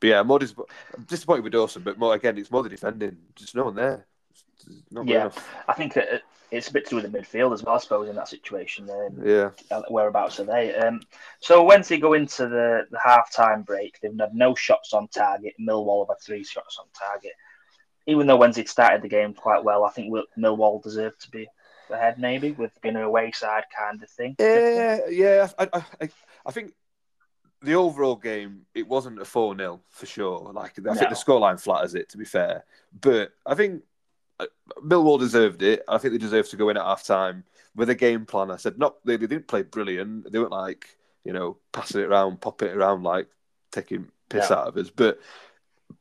But 0.00 0.06
yeah, 0.06 0.20
I'm, 0.20 0.26
more 0.28 0.38
dis- 0.38 0.54
I'm 0.96 1.02
disappointed 1.02 1.44
with 1.44 1.52
Dawson, 1.52 1.82
but 1.82 1.98
more 1.98 2.14
again, 2.14 2.38
it's 2.38 2.50
more 2.50 2.62
the 2.62 2.70
defending. 2.70 3.18
Just 3.34 3.54
no 3.54 3.64
one 3.64 3.74
there. 3.74 4.06
Yeah. 4.90 5.02
enough. 5.22 5.54
I 5.68 5.72
think 5.74 5.94
that 5.94 6.22
it's 6.50 6.68
a 6.68 6.72
bit 6.72 6.84
to 6.86 6.90
do 6.90 6.96
with 6.96 7.10
the 7.10 7.18
midfield 7.18 7.52
as 7.52 7.62
well. 7.62 7.74
I 7.74 7.78
suppose 7.78 8.08
in 8.08 8.16
that 8.16 8.28
situation, 8.28 8.88
um, 8.90 9.20
Yeah. 9.24 9.50
whereabouts 9.90 10.38
are 10.40 10.44
they? 10.44 10.74
Um, 10.74 11.00
so 11.40 11.62
Wednesday 11.64 11.98
go 11.98 12.12
into 12.14 12.48
the, 12.48 12.86
the 12.90 12.98
half 13.02 13.32
time 13.32 13.62
break. 13.62 13.98
They've 14.00 14.12
had 14.18 14.34
no 14.34 14.54
shots 14.54 14.92
on 14.92 15.08
target. 15.08 15.54
Millwall 15.60 16.06
have 16.06 16.16
had 16.16 16.24
three 16.24 16.44
shots 16.44 16.78
on 16.80 16.86
target. 16.96 17.32
Even 18.06 18.26
though 18.28 18.36
Wednesday 18.36 18.64
started 18.64 19.02
the 19.02 19.08
game 19.08 19.34
quite 19.34 19.64
well, 19.64 19.84
I 19.84 19.90
think 19.90 20.14
Millwall 20.38 20.82
deserved 20.82 21.20
to 21.22 21.30
be 21.30 21.48
ahead, 21.90 22.18
maybe 22.18 22.52
with 22.52 22.72
being 22.80 22.94
an 22.96 23.02
away 23.02 23.32
side 23.32 23.64
kind 23.76 24.00
of 24.02 24.08
thing. 24.10 24.36
Yeah, 24.38 25.00
yeah. 25.08 25.48
I, 25.58 25.68
I, 25.72 26.08
I- 26.46 26.52
think 26.52 26.72
the 27.62 27.74
overall 27.74 28.14
game 28.16 28.66
it 28.74 28.86
wasn't 28.86 29.20
a 29.20 29.24
four 29.24 29.56
0 29.56 29.80
for 29.90 30.06
sure. 30.06 30.52
Like 30.52 30.78
I 30.78 30.94
think 30.94 31.08
the 31.08 31.16
scoreline 31.16 31.60
flatters 31.60 31.94
it. 31.96 32.08
To 32.10 32.18
be 32.18 32.24
fair, 32.24 32.64
but 33.00 33.32
I 33.44 33.54
think 33.56 33.82
uh, 33.82 33.82
Millwall 34.82 35.18
deserved 35.18 35.62
it. 35.62 35.82
I 35.88 35.98
think 35.98 36.12
they 36.12 36.18
deserved 36.18 36.50
to 36.50 36.56
go 36.56 36.68
in 36.68 36.76
at 36.76 36.84
half 36.84 37.04
time 37.04 37.44
with 37.74 37.90
a 37.90 37.94
game 37.94 38.26
plan. 38.26 38.50
I 38.50 38.56
said 38.56 38.78
not. 38.78 38.96
They, 39.04 39.16
they 39.16 39.26
didn't 39.26 39.48
play 39.48 39.62
brilliant. 39.62 40.30
They 40.30 40.38
weren't 40.38 40.50
like 40.50 40.96
you 41.24 41.32
know 41.32 41.56
passing 41.72 42.00
it 42.00 42.04
around, 42.04 42.40
popping 42.40 42.68
it 42.68 42.76
around 42.76 43.02
like 43.02 43.28
taking 43.72 44.08
piss 44.28 44.50
No. 44.50 44.56
out 44.56 44.68
of 44.68 44.76
us. 44.76 44.90
But 44.90 45.20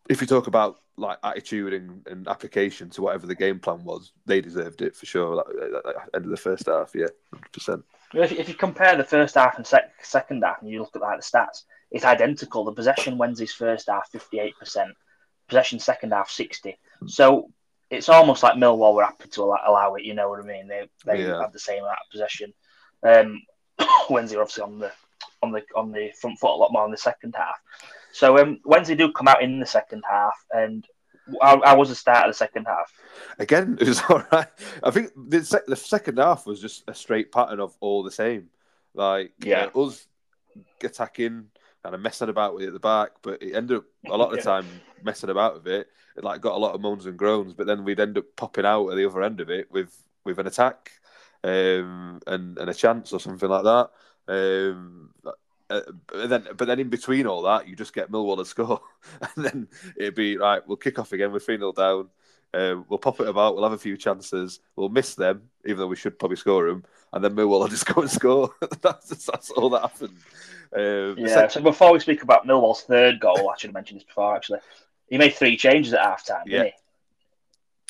if 0.10 0.22
you 0.22 0.28
talk 0.28 0.48
about 0.48 0.80
like 0.98 1.18
attitude 1.24 1.74
and, 1.74 2.08
and 2.08 2.28
application 2.28 2.90
to 2.90 3.02
whatever 3.02 3.28
the 3.28 3.36
game 3.36 3.60
plan 3.60 3.84
was, 3.84 4.12
they 4.26 4.42
deserved 4.42 4.82
it 4.82 4.96
for 4.96 5.06
sure. 5.06 5.36
That, 5.38 5.48
that, 5.48 5.84
that 5.84 6.10
end 6.16 6.26
of 6.26 6.32
the 6.32 6.38
first 6.38 6.68
half, 6.68 6.92
yeah, 6.96 7.08
hundred 7.34 7.52
percent. 7.52 7.84
If, 8.14 8.32
if 8.32 8.48
you 8.48 8.56
compare 8.56 8.96
the 8.96 9.04
first 9.04 9.36
half 9.36 9.58
and 9.58 9.68
sec- 9.68 9.92
second 10.04 10.44
half, 10.44 10.62
and 10.62 10.70
you 10.70 10.80
look 10.80 10.96
at 10.96 11.02
like 11.02 11.20
the 11.20 11.26
stats, 11.26 11.64
it's 11.92 12.06
identical. 12.06 12.66
The 12.66 12.72
possession 12.72 13.18
Wednesday's 13.18 13.54
first 13.54 13.88
half 13.90 14.10
fifty 14.10 14.40
eight 14.40 14.58
percent, 14.58 14.92
possession 15.48 15.80
second 15.80 16.12
half 16.12 16.30
sixty. 16.30 16.78
So 17.08 17.52
it's 17.96 18.10
almost 18.10 18.44
like 18.44 18.56
Millwall 18.56 18.94
were 18.96 19.04
happy 19.04 19.28
to 19.30 19.42
allow, 19.44 19.60
allow 19.66 19.96
it. 19.96 20.04
You 20.04 20.14
know 20.14 20.30
what 20.30 20.40
I 20.40 20.44
mean? 20.44 20.68
They 20.68 20.88
they 21.06 21.24
Yeah. 21.26 21.42
had 21.42 21.54
the 21.54 21.60
same 21.60 21.80
amount 21.84 21.98
of 22.06 22.12
possession. 22.12 22.54
Um, 23.04 23.42
Wednesday 24.10 24.38
obviously 24.38 24.64
on 24.64 24.80
the 24.80 24.92
on 25.44 25.52
the 25.52 25.64
on 25.76 25.92
the 25.92 26.12
front 26.20 26.40
foot 26.40 26.54
a 26.56 26.58
lot 26.58 26.72
more 26.72 26.86
in 26.86 26.92
the 26.92 26.98
second 26.98 27.36
half. 27.38 27.60
So 28.12 28.38
um, 28.40 28.60
Wednesday 28.64 28.96
do 28.96 29.12
come 29.12 29.28
out 29.28 29.42
in 29.44 29.60
the 29.60 29.66
second 29.66 30.04
half, 30.10 30.36
and 30.52 30.86
how, 31.42 31.62
how 31.64 31.78
was 31.78 31.90
the 31.90 31.96
start 31.96 32.26
of 32.26 32.30
the 32.34 32.38
second 32.38 32.66
half? 32.66 32.92
Again, 33.40 33.78
it 33.82 33.88
was 33.88 34.02
all 34.10 34.24
right. 34.32 34.48
I 34.84 34.92
think 34.92 35.12
the, 35.16 35.44
sec- 35.44 35.66
the 35.66 35.76
second 35.76 36.18
half 36.20 36.46
was 36.46 36.62
just 36.62 36.84
a 36.88 36.94
straight 36.94 37.32
pattern 37.32 37.60
of 37.60 37.76
all 37.82 38.04
the 38.04 38.12
same. 38.12 38.50
Like 38.94 39.34
Yeah. 39.44 39.68
uh, 39.76 39.82
us 39.86 40.08
attacking, 40.84 41.48
kind 41.86 41.94
of 41.94 42.02
messing 42.02 42.30
about 42.30 42.56
with 42.56 42.64
it 42.64 42.68
at 42.68 42.74
the 42.74 42.80
back, 42.80 43.12
but 43.22 43.40
it 43.44 43.54
ended 43.54 43.78
up 43.78 43.84
a 44.10 44.18
lot 44.18 44.32
of 44.32 44.38
the 44.38 44.42
time 44.52 44.66
messing 45.04 45.30
about 45.30 45.54
with 45.54 45.68
it. 45.68 45.88
It 46.18 46.24
like 46.24 46.42
got 46.42 46.56
a 46.56 46.58
lot 46.58 46.74
of 46.74 46.82
moans 46.82 47.06
and 47.06 47.16
groans, 47.16 47.54
but 47.54 47.68
then 47.68 47.84
we'd 47.84 48.00
end 48.00 48.18
up 48.18 48.26
popping 48.36 48.66
out 48.66 48.90
at 48.90 48.96
the 48.96 49.06
other 49.06 49.22
end 49.22 49.40
of 49.40 49.52
it 49.52 49.72
with 49.72 49.96
with 50.24 50.40
an 50.40 50.48
attack 50.48 50.94
um, 51.44 52.22
and 52.26 52.58
and 52.58 52.70
a 52.72 52.74
chance 52.74 53.14
or 53.14 53.20
something 53.20 53.48
like 53.48 53.66
that. 53.66 53.92
Um, 54.28 55.12
uh, 55.70 55.82
but 56.08 56.28
then, 56.28 56.48
but 56.58 56.66
then 56.66 56.80
in 56.80 56.90
between 56.90 57.28
all 57.28 57.44
that, 57.44 57.68
you 57.68 57.76
just 57.76 57.94
get 57.94 58.12
Millwall 58.12 58.38
to 58.38 58.46
score, 58.46 58.82
and 59.22 59.46
then 59.46 59.68
it'd 59.96 60.16
be 60.16 60.38
right. 60.38 60.68
We'll 60.68 60.78
kick 60.78 60.98
off 60.98 61.12
again. 61.12 61.32
We're 61.32 61.40
three 61.40 61.58
0 61.58 61.72
down. 61.74 62.10
Um, 62.56 62.86
we'll 62.88 63.00
pop 63.00 63.20
it 63.20 63.28
about. 63.28 63.56
We'll 63.56 63.64
have 63.66 63.74
a 63.74 63.78
few 63.78 63.98
chances. 63.98 64.60
We'll 64.76 64.90
miss 64.90 65.14
them, 65.16 65.50
even 65.66 65.80
though 65.80 65.88
we 65.88 65.96
should 65.98 66.18
probably 66.18 66.38
score 66.38 66.68
them. 66.68 66.86
And 67.12 67.24
then 67.24 67.36
Millwall 67.36 67.60
will 67.60 67.68
just 67.78 67.86
go 67.86 68.02
and 68.02 68.10
score. 68.10 68.50
that's, 68.82 69.26
that's 69.26 69.52
all 69.52 69.70
that 69.72 69.82
happened. 69.82 70.18
Um, 70.76 71.16
Yeah. 71.18 71.28
sec- 71.34 71.52
So 71.52 71.62
before 71.62 71.92
we 71.92 72.00
speak 72.00 72.24
about 72.24 72.48
Millwall's 72.48 72.82
third 72.84 73.20
goal, 73.20 73.50
I 73.50 73.58
should 73.58 73.70
have 73.70 73.74
mentioned 73.76 74.00
this 74.00 74.06
before. 74.08 74.36
Actually, 74.36 74.60
he 75.10 75.18
made 75.18 75.34
three 75.36 75.58
changes 75.58 75.94
at 75.94 76.00
half 76.02 76.26
time. 76.26 76.44
Yeah. 76.46 76.64
Didn't 76.64 76.74
he? 76.74 76.80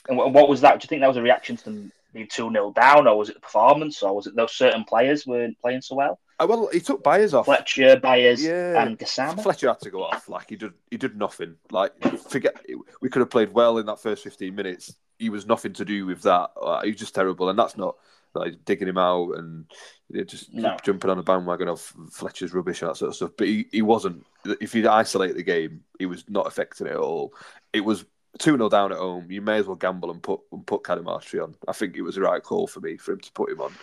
And 0.08 0.34
what 0.34 0.50
was 0.50 0.62
that? 0.62 0.80
Do 0.80 0.86
you 0.86 0.88
think 0.88 1.02
that 1.02 1.08
was 1.08 1.18
a 1.18 1.22
reaction 1.22 1.58
to 1.58 1.64
them 1.66 1.92
being 2.14 2.28
two 2.28 2.50
0 2.52 2.72
down, 2.72 3.08
or 3.08 3.18
was 3.18 3.30
it 3.30 3.34
the 3.36 3.40
performance, 3.42 4.02
or 4.04 4.16
was 4.16 4.28
it 4.28 4.36
those 4.36 4.54
certain 4.54 4.84
players 4.84 5.26
weren't 5.28 5.60
playing 5.60 5.82
so 5.82 5.96
well? 5.96 6.20
Uh, 6.40 6.46
well, 6.50 6.70
he 6.74 6.80
took 6.82 7.02
Byers 7.04 7.34
off. 7.34 7.46
Fletcher, 7.46 7.98
Byers, 8.00 8.44
Yeah. 8.44 8.82
and 8.84 9.00
Gassama. 9.00 9.42
Fletcher 9.42 9.70
had 9.70 9.80
to 9.82 9.90
go 9.90 10.04
off. 10.04 10.28
Like 10.28 10.50
he 10.50 10.56
did, 10.58 10.74
he 10.92 10.98
did 10.98 11.16
nothing. 11.18 11.56
Like 11.72 11.94
forget, 12.30 12.56
we 13.02 13.10
could 13.10 13.20
have 13.22 13.30
played 13.30 13.54
well 13.54 13.78
in 13.78 13.86
that 13.86 14.00
first 14.02 14.24
fifteen 14.24 14.56
minutes. 14.56 14.96
He 15.18 15.30
was 15.30 15.46
nothing 15.48 15.72
to 15.74 15.86
do 15.86 16.06
with 16.06 16.22
that. 16.24 16.50
Like, 16.62 16.84
he 16.86 16.92
was 16.92 17.00
just 17.00 17.16
terrible, 17.16 17.50
and 17.50 17.58
that's 17.58 17.78
not 17.78 17.96
like 18.34 18.66
digging 18.66 18.90
him 18.90 18.98
out 18.98 19.32
and 19.38 19.64
you 20.10 20.18
know, 20.18 20.24
just 20.26 20.54
No. 20.54 20.76
jumping 20.84 21.10
on 21.10 21.18
a 21.20 21.24
bandwagon 21.24 21.70
of 21.70 21.80
Fletcher's 22.12 22.54
rubbish 22.54 22.82
and 22.82 22.92
that 22.92 22.98
sort 22.98 23.10
of 23.10 23.16
stuff. 23.16 23.32
But 23.38 23.48
he, 23.48 23.66
he 23.72 23.82
wasn't. 23.82 24.26
If 24.60 24.76
you 24.76 24.90
isolate 24.90 25.36
the 25.36 25.42
game, 25.44 25.86
he 26.00 26.06
was 26.06 26.26
not 26.28 26.48
affecting 26.48 26.88
it 26.88 26.92
at 26.92 26.98
all. 26.98 27.34
It 27.72 27.80
was 27.80 28.04
two 28.38 28.58
0 28.58 28.68
down 28.68 28.92
at 28.92 28.98
home. 28.98 29.32
You 29.32 29.42
may 29.42 29.56
as 29.56 29.68
well 29.68 29.78
gamble 29.78 30.12
and 30.12 30.22
put 30.22 30.42
and 30.52 30.68
put 30.68 30.84
Cadamarteri 30.84 31.42
on. 31.42 31.56
I 31.66 31.72
think 31.72 31.96
it 31.96 32.02
was 32.02 32.16
the 32.16 32.22
right 32.24 32.44
call 32.44 32.68
for 32.68 32.82
me 32.82 32.98
for 32.98 33.14
him 33.14 33.22
to 33.22 33.32
put 33.32 33.50
him 33.50 33.62
on. 33.62 33.74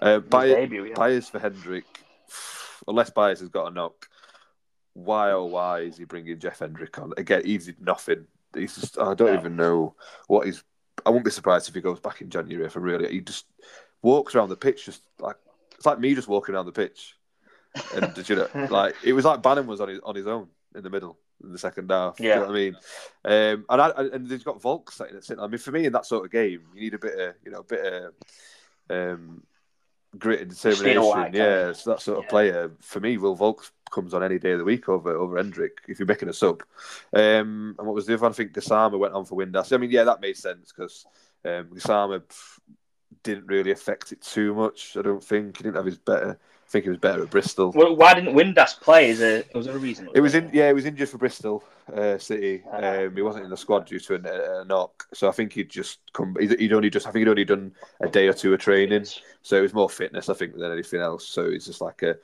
Uh, 0.00 0.18
debut, 0.18 0.84
yeah. 0.86 0.94
Byers 0.94 1.28
for 1.28 1.38
Hendrick, 1.38 1.84
unless 2.88 3.10
Byers 3.10 3.40
has 3.40 3.48
got 3.48 3.66
a 3.70 3.74
knock, 3.74 4.08
why 4.94 5.30
oh 5.32 5.44
why 5.44 5.80
is 5.80 5.96
he 5.98 6.04
bringing 6.04 6.38
Jeff 6.38 6.58
Hendrick 6.60 6.98
on 6.98 7.12
again? 7.16 7.44
He 7.44 7.58
did 7.58 7.80
nothing. 7.80 8.26
He's 8.54 8.74
just 8.76 8.98
I 8.98 9.14
don't 9.14 9.32
No. 9.34 9.38
even 9.38 9.56
know 9.56 9.94
what 10.26 10.46
he's. 10.46 10.62
I 11.06 11.10
wouldn't 11.10 11.24
be 11.24 11.30
surprised 11.30 11.68
if 11.68 11.74
he 11.74 11.80
goes 11.80 12.00
back 12.00 12.20
in 12.20 12.28
January. 12.30 12.66
If 12.66 12.76
I 12.76 12.80
really, 12.80 13.10
he 13.10 13.20
just 13.20 13.46
walks 14.02 14.34
around 14.34 14.48
the 14.48 14.56
pitch, 14.56 14.84
just 14.86 15.02
like 15.18 15.36
it's 15.76 15.86
like 15.86 16.00
me 16.00 16.14
just 16.14 16.28
walking 16.28 16.54
around 16.54 16.66
the 16.66 16.72
pitch, 16.72 17.16
and 17.94 18.12
did 18.14 18.28
you 18.28 18.36
know, 18.36 18.48
like 18.70 18.94
it 19.04 19.12
was 19.12 19.24
like 19.24 19.42
Bannan 19.42 19.66
was 19.66 19.80
on 19.80 19.88
his 19.88 20.00
on 20.00 20.14
his 20.14 20.26
own 20.26 20.48
in 20.74 20.82
the 20.82 20.90
middle 20.90 21.18
in 21.44 21.52
the 21.52 21.58
second 21.58 21.90
half. 21.90 22.16
Do 22.16 22.24
you 22.24 22.28
Yeah. 22.30 22.34
know 22.36 22.40
what 22.42 22.50
I 22.50 22.54
mean, 22.54 22.76
um, 23.24 23.64
and 23.70 23.80
I, 23.80 23.88
and 24.14 24.26
they've 24.28 24.44
got 24.44 24.60
Volk 24.60 24.90
sitting 24.90 25.16
at 25.16 25.24
centre. 25.24 25.42
I 25.42 25.46
mean, 25.46 25.58
for 25.58 25.70
me 25.72 25.86
in 25.86 25.92
that 25.92 26.06
sort 26.06 26.24
of 26.24 26.30
game, 26.32 26.62
you 26.74 26.80
need 26.80 26.94
a 26.94 26.98
bit 26.98 27.18
of 27.18 27.34
you 27.44 27.50
know 27.52 27.60
a 27.60 27.64
bit 27.64 27.84
of 27.86 28.12
um, 28.90 29.42
grit 30.18 30.40
and 30.40 30.50
determination. 30.50 31.02
like, 31.02 31.34
yeah, 31.34 31.72
so 31.72 31.90
that 31.90 32.00
sort 32.00 32.18
of 32.18 32.24
yeah. 32.24 32.30
player 32.30 32.70
for 32.80 33.00
me, 33.00 33.16
Will 33.16 33.36
Vaulks 33.36 33.70
comes 33.90 34.14
on 34.14 34.22
any 34.22 34.38
day 34.38 34.52
of 34.52 34.58
the 34.58 34.64
week 34.64 34.88
over 34.88 35.16
over 35.16 35.36
Hendrick 35.36 35.78
if 35.88 35.98
you're 35.98 36.06
making 36.06 36.28
a 36.28 36.32
sub. 36.32 36.62
Um, 37.12 37.74
and 37.78 37.86
what 37.86 37.94
was 37.94 38.06
the 38.06 38.14
other 38.14 38.22
one? 38.22 38.32
I 38.32 38.34
think 38.34 38.52
Gassama 38.52 38.98
went 38.98 39.14
on 39.14 39.24
for 39.24 39.36
Windass. 39.36 39.72
I 39.72 39.76
mean, 39.76 39.90
yeah, 39.90 40.04
that 40.04 40.20
made 40.20 40.36
sense 40.36 40.72
because 40.72 41.06
um, 41.44 41.66
Gassama 41.74 42.22
didn't 43.22 43.46
really 43.46 43.70
affect 43.70 44.12
it 44.12 44.20
too 44.20 44.54
much. 44.54 44.96
I 44.96 45.02
don't 45.02 45.22
think 45.22 45.56
he 45.56 45.64
didn't 45.64 45.76
have 45.76 45.86
his 45.86 45.98
better. 45.98 46.38
I 46.70 46.72
think 46.72 46.84
he 46.84 46.90
was 46.90 47.00
better 47.00 47.24
at 47.24 47.30
Bristol. 47.30 47.72
Well, 47.74 47.96
why 47.96 48.14
didn't 48.14 48.32
Windass 48.36 48.80
play? 48.80 49.10
Is 49.10 49.18
there, 49.18 49.42
was 49.56 49.66
there 49.66 49.74
a 49.74 49.78
reason? 49.80 50.08
It 50.14 50.20
was 50.20 50.36
in, 50.36 50.50
yeah, 50.52 50.68
he 50.68 50.72
was 50.72 50.86
injured 50.86 51.08
for 51.08 51.18
Bristol 51.18 51.64
uh, 51.92 52.16
City. 52.16 52.62
Ah. 52.72 52.98
Um, 53.06 53.16
he 53.16 53.22
wasn't 53.22 53.42
in 53.44 53.50
the 53.50 53.56
squad 53.56 53.86
due 53.86 53.98
to 53.98 54.14
a, 54.14 54.60
a 54.60 54.64
knock, 54.66 55.04
so 55.12 55.28
I 55.28 55.32
think 55.32 55.52
he'd 55.52 55.68
just 55.68 55.98
come. 56.12 56.36
He'd, 56.38 56.60
he'd 56.60 56.72
only 56.72 56.88
just, 56.88 57.08
I 57.08 57.10
think 57.10 57.22
he'd 57.22 57.28
only 57.28 57.44
done 57.44 57.72
a 58.00 58.08
day 58.08 58.28
or 58.28 58.32
two 58.32 58.54
of 58.54 58.60
training, 58.60 59.04
so 59.42 59.56
it 59.56 59.62
was 59.62 59.74
more 59.74 59.90
fitness, 59.90 60.28
I 60.28 60.34
think, 60.34 60.56
than 60.56 60.70
anything 60.70 61.00
else. 61.00 61.26
So 61.26 61.46
it's 61.46 61.66
just 61.66 61.80
like 61.80 62.02
a, 62.02 62.14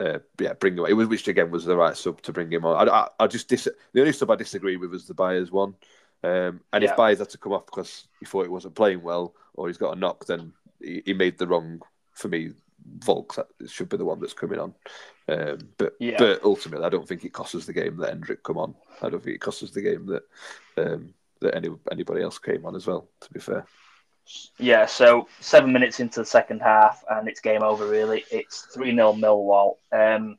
uh, 0.00 0.20
yeah, 0.40 0.54
bring 0.54 0.78
him. 0.78 0.86
It 0.86 0.94
was 0.94 1.08
which 1.08 1.28
again 1.28 1.50
was 1.50 1.66
the 1.66 1.76
right 1.76 1.94
sub 1.94 2.22
to 2.22 2.32
bring 2.32 2.50
him 2.50 2.64
on. 2.64 2.88
I, 2.88 2.90
I, 2.90 3.08
I 3.20 3.26
just 3.26 3.50
dis- 3.50 3.68
the 3.92 4.00
only 4.00 4.14
sub 4.14 4.30
I 4.30 4.36
disagree 4.36 4.78
with 4.78 4.92
was 4.92 5.06
the 5.06 5.12
Byers 5.12 5.52
one, 5.52 5.74
um, 6.22 6.62
and 6.72 6.82
Yeah. 6.82 6.92
if 6.92 6.96
Byers 6.96 7.18
had 7.18 7.28
to 7.28 7.38
come 7.38 7.52
off 7.52 7.66
because 7.66 8.06
he 8.18 8.24
thought 8.24 8.44
he 8.44 8.48
wasn't 8.48 8.76
playing 8.76 9.02
well 9.02 9.34
or 9.52 9.68
he's 9.68 9.76
got 9.76 9.94
a 9.94 10.00
knock, 10.00 10.24
then 10.24 10.54
he, 10.80 11.02
he 11.04 11.12
made 11.12 11.36
the 11.36 11.46
wrong 11.46 11.82
for 12.14 12.28
me. 12.28 12.52
Vaulks 12.98 13.36
that 13.36 13.46
should 13.70 13.88
be 13.88 13.96
the 13.96 14.04
one 14.04 14.20
that's 14.20 14.32
coming 14.34 14.58
on, 14.58 14.74
um, 15.28 15.58
but 15.78 15.94
Yeah. 15.98 16.16
but 16.18 16.42
ultimately, 16.44 16.84
I 16.86 16.90
don't 16.90 17.06
think 17.08 17.24
it 17.24 17.32
costs 17.32 17.54
us 17.54 17.64
the 17.66 17.72
game 17.72 17.96
that 17.98 18.10
Hendrick 18.10 18.42
come 18.42 18.58
on. 18.58 18.74
I 19.02 19.08
don't 19.08 19.22
think 19.22 19.36
it 19.36 19.40
costs 19.40 19.62
us 19.62 19.70
the 19.70 19.82
game 19.82 20.06
that 20.06 20.22
um, 20.76 21.14
that 21.40 21.54
any 21.54 21.70
anybody 21.90 22.22
else 22.22 22.38
came 22.38 22.64
on 22.66 22.76
as 22.76 22.86
well. 22.86 23.08
To 23.22 23.32
be 23.32 23.40
fair, 23.40 23.66
Yeah, 24.58 24.86
so 24.86 25.28
seven 25.40 25.72
minutes 25.72 26.00
into 26.00 26.20
the 26.20 26.26
second 26.26 26.60
half, 26.60 27.02
and 27.10 27.28
it's 27.28 27.40
game 27.40 27.62
over. 27.62 27.86
Really, 27.86 28.24
it's 28.30 28.62
three 28.74 28.94
0 28.94 29.14
Millwall. 29.14 29.76
Um, 29.92 30.38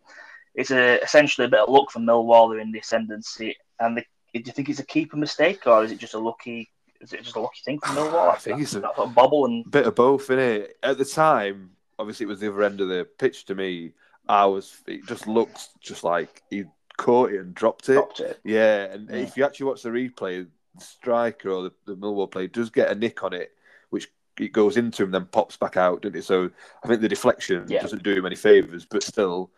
it's 0.55 0.71
a, 0.71 1.01
essentially 1.03 1.45
a 1.45 1.49
bit 1.49 1.59
of 1.59 1.69
luck 1.69 1.91
for 1.91 1.99
Millwall. 1.99 2.49
They're 2.49 2.59
in 2.59 2.71
the 2.71 2.79
ascendancy, 2.79 3.55
and 3.79 3.97
the, 3.97 4.01
do 4.33 4.41
you 4.45 4.51
think 4.53 4.69
it's 4.69 4.79
a 4.79 4.85
keeper 4.85 5.17
mistake, 5.17 5.67
or 5.67 5.83
is 5.83 5.91
it 5.91 5.97
just 5.99 6.13
a 6.13 6.19
lucky? 6.19 6.69
Is 7.01 7.11
it 7.13 7.23
just 7.23 7.35
a 7.35 7.39
lucky 7.41 7.59
thing 7.65 7.79
for 7.79 7.87
Millwall? 7.93 8.29
I 8.33 8.37
think 8.37 8.61
it's 8.61 8.75
a- 8.75 8.87
of 8.87 9.13
bubble 9.13 9.45
and 9.45 9.69
bit 9.69 9.85
of 9.87 9.95
both 9.95 10.29
in 10.29 10.39
it. 10.39 10.77
At 10.81 10.97
the 10.97 11.05
time, 11.05 11.71
obviously, 11.99 12.25
it 12.25 12.27
was 12.29 12.39
the 12.39 12.49
other 12.49 12.63
end 12.63 12.81
of 12.81 12.89
the 12.89 13.07
pitch 13.17 13.45
to 13.45 13.55
me. 13.55 13.93
I 14.27 14.45
was 14.45 14.77
it 14.87 15.05
just 15.07 15.27
looks 15.27 15.69
just 15.79 16.03
like 16.03 16.41
he 16.49 16.63
caught 16.97 17.31
it 17.31 17.39
and 17.41 17.53
dropped 17.53 17.89
it. 17.89 17.93
dropped 17.93 18.19
it. 18.21 18.39
Yeah, 18.43 18.85
and 18.85 19.09
Yeah. 19.09 19.17
if 19.17 19.37
you 19.37 19.45
actually 19.45 19.67
watch 19.67 19.83
the 19.83 19.89
replay, 19.89 20.47
the 20.77 20.83
striker 20.83 21.49
or 21.51 21.63
the, 21.63 21.71
the 21.85 21.95
Millwall 21.95 22.29
player 22.31 22.47
does 22.47 22.69
get 22.69 22.89
a 22.89 22.95
nick 22.95 23.23
on 23.23 23.33
it, 23.33 23.51
which 23.89 24.09
it 24.39 24.51
goes 24.51 24.77
into 24.77 25.03
him, 25.03 25.11
then 25.11 25.25
pops 25.25 25.57
back 25.57 25.77
out, 25.77 26.01
doesn't 26.01 26.17
it? 26.17 26.23
So 26.23 26.49
I 26.83 26.87
think 26.87 27.01
the 27.01 27.07
deflection 27.09 27.65
Yeah. 27.69 27.81
doesn't 27.81 28.03
do 28.03 28.13
him 28.15 28.25
any 28.25 28.35
favours, 28.35 28.85
but 28.85 29.03
still, 29.03 29.51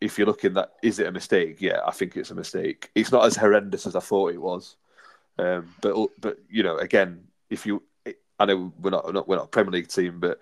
if 0.00 0.18
you're 0.18 0.26
looking 0.26 0.54
that 0.54 0.72
is 0.82 0.98
it 0.98 1.06
a 1.06 1.12
mistake? 1.12 1.60
Yeah, 1.60 1.80
I 1.86 1.90
think 1.90 2.16
it's 2.16 2.30
a 2.30 2.34
mistake. 2.34 2.90
It's 2.94 3.12
not 3.12 3.24
as 3.24 3.36
horrendous 3.36 3.86
as 3.86 3.96
I 3.96 4.00
thought 4.00 4.32
it 4.34 4.40
was, 4.40 4.76
um, 5.38 5.74
but 5.80 5.96
but 6.20 6.38
you 6.48 6.62
know, 6.62 6.76
again, 6.78 7.24
if 7.50 7.66
you, 7.66 7.82
I 8.38 8.44
know 8.46 8.72
we're 8.80 8.90
not, 8.90 9.04
we're 9.06 9.12
not 9.12 9.28
we're 9.28 9.36
not 9.36 9.44
a 9.46 9.48
Premier 9.48 9.72
League 9.72 9.88
team, 9.88 10.18
but 10.20 10.40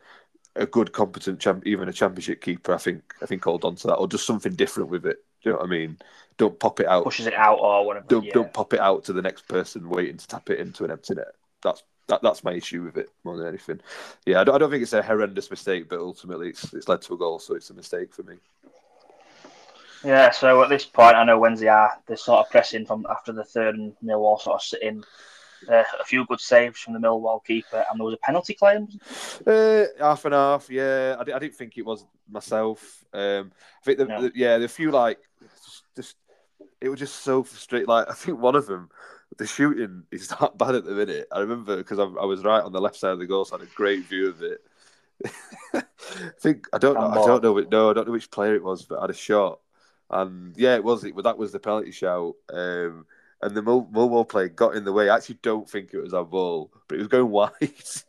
a 0.56 0.66
good, 0.66 0.92
competent 0.92 1.40
champ, 1.40 1.66
even 1.66 1.88
a 1.88 1.92
championship 1.92 2.40
keeper, 2.40 2.74
I 2.74 2.78
think 2.78 3.14
I 3.22 3.26
think 3.26 3.44
hold 3.44 3.64
on 3.64 3.76
to 3.76 3.86
that, 3.88 3.96
or 3.96 4.08
just 4.08 4.26
something 4.26 4.54
different 4.54 4.90
with 4.90 5.06
it. 5.06 5.24
Do 5.42 5.50
you 5.50 5.52
know 5.52 5.58
what 5.58 5.66
I 5.66 5.70
mean? 5.70 5.98
Don't 6.36 6.58
pop 6.58 6.80
it 6.80 6.86
out 6.86 7.04
Pushes 7.04 7.26
it 7.26 7.34
out 7.34 7.58
or 7.60 7.86
whatever. 7.86 8.06
don't 8.08 8.24
yeah. 8.24 8.32
don't 8.32 8.52
pop 8.52 8.72
it 8.72 8.80
out 8.80 9.04
to 9.04 9.12
the 9.12 9.22
next 9.22 9.46
person 9.48 9.88
waiting 9.88 10.16
to 10.16 10.26
tap 10.26 10.50
it 10.50 10.58
into 10.58 10.84
an 10.84 10.90
empty 10.90 11.14
net. 11.14 11.32
That's 11.62 11.82
that, 12.08 12.22
that's 12.22 12.42
my 12.42 12.52
issue 12.52 12.82
with 12.82 12.96
it 12.96 13.08
more 13.24 13.36
than 13.36 13.46
anything. 13.46 13.80
Yeah, 14.26 14.40
I 14.40 14.44
don't, 14.44 14.54
I 14.56 14.58
don't 14.58 14.70
think 14.70 14.82
it's 14.82 14.92
a 14.92 15.02
horrendous 15.02 15.50
mistake, 15.50 15.88
but 15.88 16.00
ultimately 16.00 16.48
it's 16.48 16.72
it's 16.74 16.88
led 16.88 17.02
to 17.02 17.14
a 17.14 17.18
goal, 17.18 17.38
so 17.38 17.54
it's 17.54 17.70
a 17.70 17.74
mistake 17.74 18.12
for 18.12 18.24
me. 18.24 18.34
Yeah, 20.04 20.30
so 20.30 20.62
at 20.62 20.70
this 20.70 20.86
point, 20.86 21.16
I 21.16 21.24
know 21.24 21.38
Wednesday 21.38 21.68
are 21.68 21.92
they're 22.06 22.16
sort 22.16 22.40
of 22.40 22.50
pressing 22.50 22.86
from 22.86 23.06
after 23.08 23.32
the 23.32 23.44
third 23.44 23.76
and 23.76 23.92
Millwall 24.02 24.40
sort 24.40 24.56
of 24.56 24.62
sitting. 24.62 25.04
Uh, 25.68 25.82
a 26.00 26.04
few 26.04 26.24
good 26.26 26.40
saves 26.40 26.80
from 26.80 26.94
the 26.94 26.98
Millwall 26.98 27.44
keeper, 27.44 27.84
and 27.90 28.00
there 28.00 28.04
was 28.04 28.14
a 28.14 28.18
penalty 28.18 28.54
claim. 28.54 28.88
Uh, 29.46 29.84
half 29.98 30.24
and 30.24 30.34
half, 30.34 30.70
yeah. 30.70 31.16
I, 31.18 31.20
I 31.20 31.38
didn't 31.38 31.54
think 31.54 31.76
it 31.76 31.84
was 31.84 32.06
myself. 32.30 33.04
Um, 33.12 33.52
I 33.80 33.84
think 33.84 33.98
the, 33.98 34.04
No. 34.06 34.22
the, 34.22 34.32
yeah, 34.34 34.58
the 34.58 34.68
few 34.68 34.90
like 34.90 35.18
just, 35.42 35.82
just 35.96 36.16
it 36.80 36.88
was 36.88 36.98
just 36.98 37.16
so 37.16 37.42
frustrating. 37.42 37.88
Like 37.88 38.08
I 38.08 38.14
think 38.14 38.38
one 38.38 38.56
of 38.56 38.66
them, 38.66 38.88
the 39.36 39.46
shooting 39.46 40.04
is 40.10 40.28
that 40.28 40.56
bad 40.56 40.74
at 40.76 40.84
the 40.84 40.92
minute. 40.92 41.28
I 41.30 41.40
remember 41.40 41.76
because 41.76 41.98
I, 41.98 42.04
I 42.04 42.24
was 42.24 42.42
right 42.42 42.62
on 42.62 42.72
the 42.72 42.80
left 42.80 42.96
side 42.96 43.12
of 43.12 43.18
the 43.18 43.26
goal, 43.26 43.44
so 43.44 43.56
I 43.56 43.60
had 43.60 43.68
a 43.68 43.74
great 43.74 44.04
view 44.04 44.28
of 44.28 44.42
it. 44.42 44.64
I 45.74 45.82
think 46.40 46.68
I 46.72 46.78
don't 46.78 46.94
know. 46.94 47.10
I 47.10 47.26
don't 47.26 47.42
know. 47.42 47.54
No, 47.70 47.90
I 47.90 47.92
don't 47.92 48.06
know 48.06 48.12
which 48.12 48.30
player 48.30 48.54
it 48.54 48.64
was, 48.64 48.84
but 48.84 48.98
I 48.98 49.02
had 49.02 49.10
a 49.10 49.14
shot, 49.14 49.60
and 50.08 50.56
yeah, 50.56 50.74
it 50.76 50.84
was. 50.84 51.04
It 51.04 51.14
but 51.14 51.24
that 51.24 51.36
was 51.36 51.52
the 51.52 51.58
penalty 51.58 51.90
shout. 51.92 52.36
Um, 52.50 53.04
and 53.42 53.54
the 53.54 53.62
Mill- 53.62 53.88
Millwall 53.92 54.28
player 54.28 54.48
got 54.48 54.76
in 54.76 54.84
the 54.84 54.92
way. 54.92 55.08
I 55.08 55.16
actually 55.16 55.38
don't 55.42 55.68
think 55.68 55.94
it 55.94 56.00
was 56.00 56.12
our 56.12 56.24
ball, 56.24 56.70
but 56.88 56.96
it 56.96 56.98
was 56.98 57.08
going 57.08 57.30
wide. 57.30 57.52
it's 57.60 58.04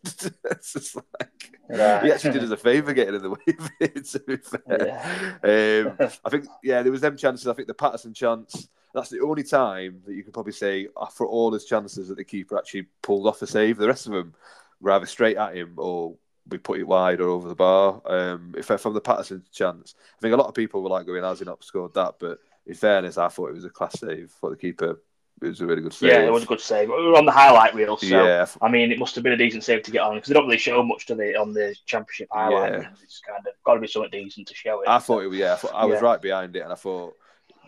just 0.74 0.96
like 0.96 1.52
he 1.70 2.12
actually 2.12 2.34
did 2.34 2.44
us 2.44 2.52
a 2.52 2.58
favour 2.58 2.94
getting 2.94 3.16
in 3.16 3.22
the 3.22 3.30
way 3.30 3.56
of 3.60 3.70
it. 3.80 4.06
To 4.06 4.20
be 4.20 4.38
fair, 4.38 5.88
um, 6.00 6.10
I 6.26 6.30
think 6.30 6.46
yeah, 6.64 6.84
there 6.84 6.92
was 6.92 7.02
them 7.02 7.18
chances. 7.18 7.48
I 7.48 7.54
think 7.54 7.68
the 7.68 7.74
Paterson 7.74 8.14
chance. 8.14 8.68
That's 8.94 9.10
the 9.10 9.22
only 9.22 9.44
time 9.44 10.02
that 10.06 10.14
you 10.14 10.24
could 10.24 10.34
probably 10.34 10.52
say 10.52 10.88
uh, 10.98 11.06
for 11.06 11.26
all 11.26 11.54
his 11.54 11.64
chances 11.64 12.10
that 12.10 12.18
the 12.18 12.26
keeper 12.26 12.58
actually 12.58 12.88
pulled 13.02 13.26
off 13.26 13.42
a 13.42 13.48
save. 13.48 13.78
The 13.78 13.88
rest 13.88 14.06
of 14.06 14.12
them 14.12 14.34
were 14.82 14.92
either 14.92 15.06
straight 15.06 15.38
at 15.38 15.56
him 15.56 15.76
or 15.78 16.16
we 16.50 16.58
put 16.58 16.78
it 16.80 16.88
wide 16.88 17.22
or 17.22 17.30
over 17.30 17.48
the 17.48 17.56
bar. 17.56 18.02
Um, 18.06 18.54
if 18.58 18.66
from 18.66 18.94
the 18.94 19.00
Paterson 19.00 19.44
chance, 19.54 19.96
I 20.18 20.22
think 20.22 20.34
a 20.34 20.38
lot 20.38 20.48
of 20.48 20.56
people 20.56 20.84
were 20.84 20.90
like 20.90 21.06
going, 21.06 21.24
"Has 21.24 21.40
he 21.40 21.46
not 21.46 21.64
scored 21.64 21.94
that?" 21.94 22.16
But 22.20 22.40
in 22.66 22.74
fairness, 22.74 23.18
I 23.18 23.30
thought 23.30 23.52
it 23.52 23.56
was 23.56 23.64
a 23.64 23.70
class 23.70 23.98
save. 23.98 24.32
For 24.32 24.50
the 24.50 24.58
keeper 24.58 25.00
it 25.42 25.48
was 25.48 25.62
a 25.62 25.66
really 25.66 25.82
good 25.82 25.94
save. 25.94 26.12
Yeah, 26.12 26.22
it 26.22 26.32
was 26.32 26.44
a 26.44 26.48
good 26.48 26.62
save. 26.62 26.90
We 26.90 26.96
were 27.08 27.18
on 27.18 27.26
the 27.26 27.32
highlight 27.32 27.74
reel, 27.74 27.98
so 27.98 28.06
Yeah, 28.06 28.46
I 28.62 28.70
mean, 28.70 28.92
it 28.92 29.00
must 29.00 29.16
have 29.16 29.24
been 29.24 29.34
a 29.34 29.38
decent 29.38 29.64
save 29.64 29.84
to 29.84 29.92
get 29.92 30.02
on 30.02 30.16
because 30.16 30.28
they 30.30 30.34
don't 30.36 30.46
really 30.46 30.58
show 30.58 30.84
much 30.84 31.06
to 31.08 31.16
the 31.16 31.36
on 31.36 31.54
the 31.54 31.76
championship 31.86 32.28
highlight. 32.32 32.74
Yeah. 32.74 32.90
It's 33.04 33.22
kind 33.28 33.46
of 33.46 33.54
got 33.64 33.76
to 33.76 33.80
be 33.80 33.88
something 33.88 34.12
decent 34.12 34.48
to 34.48 34.54
show 34.56 34.82
it. 34.82 34.88
I 34.88 35.00
thought 35.00 35.24
it 35.24 35.28
was. 35.28 35.38
Yeah, 35.40 35.54
I, 35.54 35.56
thought, 35.56 35.74
I 35.74 35.86
was 35.86 35.96
Yeah. 36.00 36.06
right 36.06 36.22
behind 36.22 36.56
it, 36.56 36.60
and 36.62 36.72
I 36.72 36.76
thought 36.76 37.16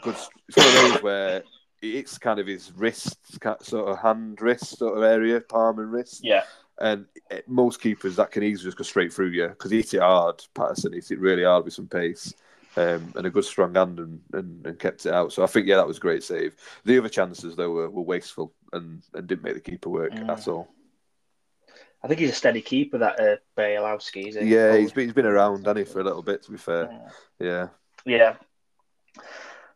good. 0.02 0.16
It's 0.48 0.58
one 0.58 0.68
of 0.68 0.74
those 0.94 1.04
where 1.04 1.44
it's 1.82 2.18
kind 2.18 2.40
of 2.40 2.48
his 2.48 2.72
wrist, 2.76 3.18
sort 3.62 3.90
of 3.90 4.00
hand 4.00 4.42
wrist 4.42 4.78
sort 4.78 4.98
of 4.98 5.04
area, 5.04 5.42
palm 5.42 5.80
and 5.80 5.92
wrist. 5.92 6.22
yeah, 6.24 6.44
And 6.78 7.06
most 7.48 7.82
keepers 7.82 8.16
that 8.16 8.32
can 8.32 8.44
easily 8.44 8.68
just 8.68 8.78
go 8.78 8.84
straight 8.84 9.12
through 9.12 9.30
you 9.32 9.50
because 9.50 9.72
he 9.72 9.78
hit 9.78 9.96
it 9.96 10.00
hard. 10.02 10.42
Paterson 10.54 10.94
hit 10.94 11.12
it 11.12 11.20
really 11.20 11.44
hard 11.44 11.66
with 11.66 11.74
some 11.74 11.88
pace. 11.88 12.34
Um, 12.76 13.14
and 13.16 13.28
a 13.28 13.30
good 13.30 13.46
strong 13.46 13.76
hand 13.76 14.00
and, 14.00 14.20
and, 14.34 14.66
and 14.66 14.80
kept 14.80 15.06
it 15.06 15.14
out. 15.14 15.32
So 15.32 15.44
I 15.44 15.46
think 15.48 15.68
yeah, 15.68 15.76
that 15.76 15.88
was 15.88 15.98
a 15.98 16.02
great 16.02 16.24
save. 16.24 16.56
The 16.86 16.98
other 16.98 17.10
chances 17.10 17.56
though 17.56 17.70
were, 17.70 17.90
were 17.90 18.02
wasteful 18.02 18.52
and, 18.72 19.04
and 19.14 19.28
didn't 19.28 19.44
make 19.44 19.54
the 19.54 19.60
keeper 19.60 19.90
work 19.90 20.12
Mm. 20.14 20.30
at 20.30 20.48
all. 20.48 20.68
I 22.04 22.08
think 22.08 22.20
he's 22.20 22.32
a 22.32 22.34
steady 22.34 22.62
keeper. 22.62 22.98
That 22.98 23.20
uh, 23.20 23.36
Bialkowski. 23.58 24.28
Is 24.28 24.36
he? 24.36 24.46
Yeah, 24.48 24.76
he's 24.76 24.92
been, 24.92 25.06
he's 25.06 25.14
been 25.14 25.26
around, 25.26 25.60
hasn't 25.66 25.78
he, 25.78 25.84
for 25.86 26.02
a 26.02 26.04
little 26.04 26.24
bit. 26.24 26.44
To 26.44 26.52
be 26.52 26.58
fair, 26.58 26.90
yeah, 27.40 27.68
Yeah. 28.06 28.36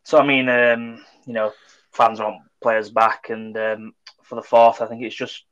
So 0.02 0.18
I 0.18 0.26
mean, 0.26 0.48
um, 0.48 1.04
you 1.24 1.32
know, 1.32 1.52
fans 1.92 2.20
want 2.20 2.42
players 2.60 2.90
back, 2.90 3.30
and 3.30 3.56
um, 3.56 3.94
for 4.24 4.34
the 4.34 4.42
fourth, 4.42 4.82
I 4.82 4.86
think 4.86 5.02
it's 5.02 5.14
just 5.14 5.44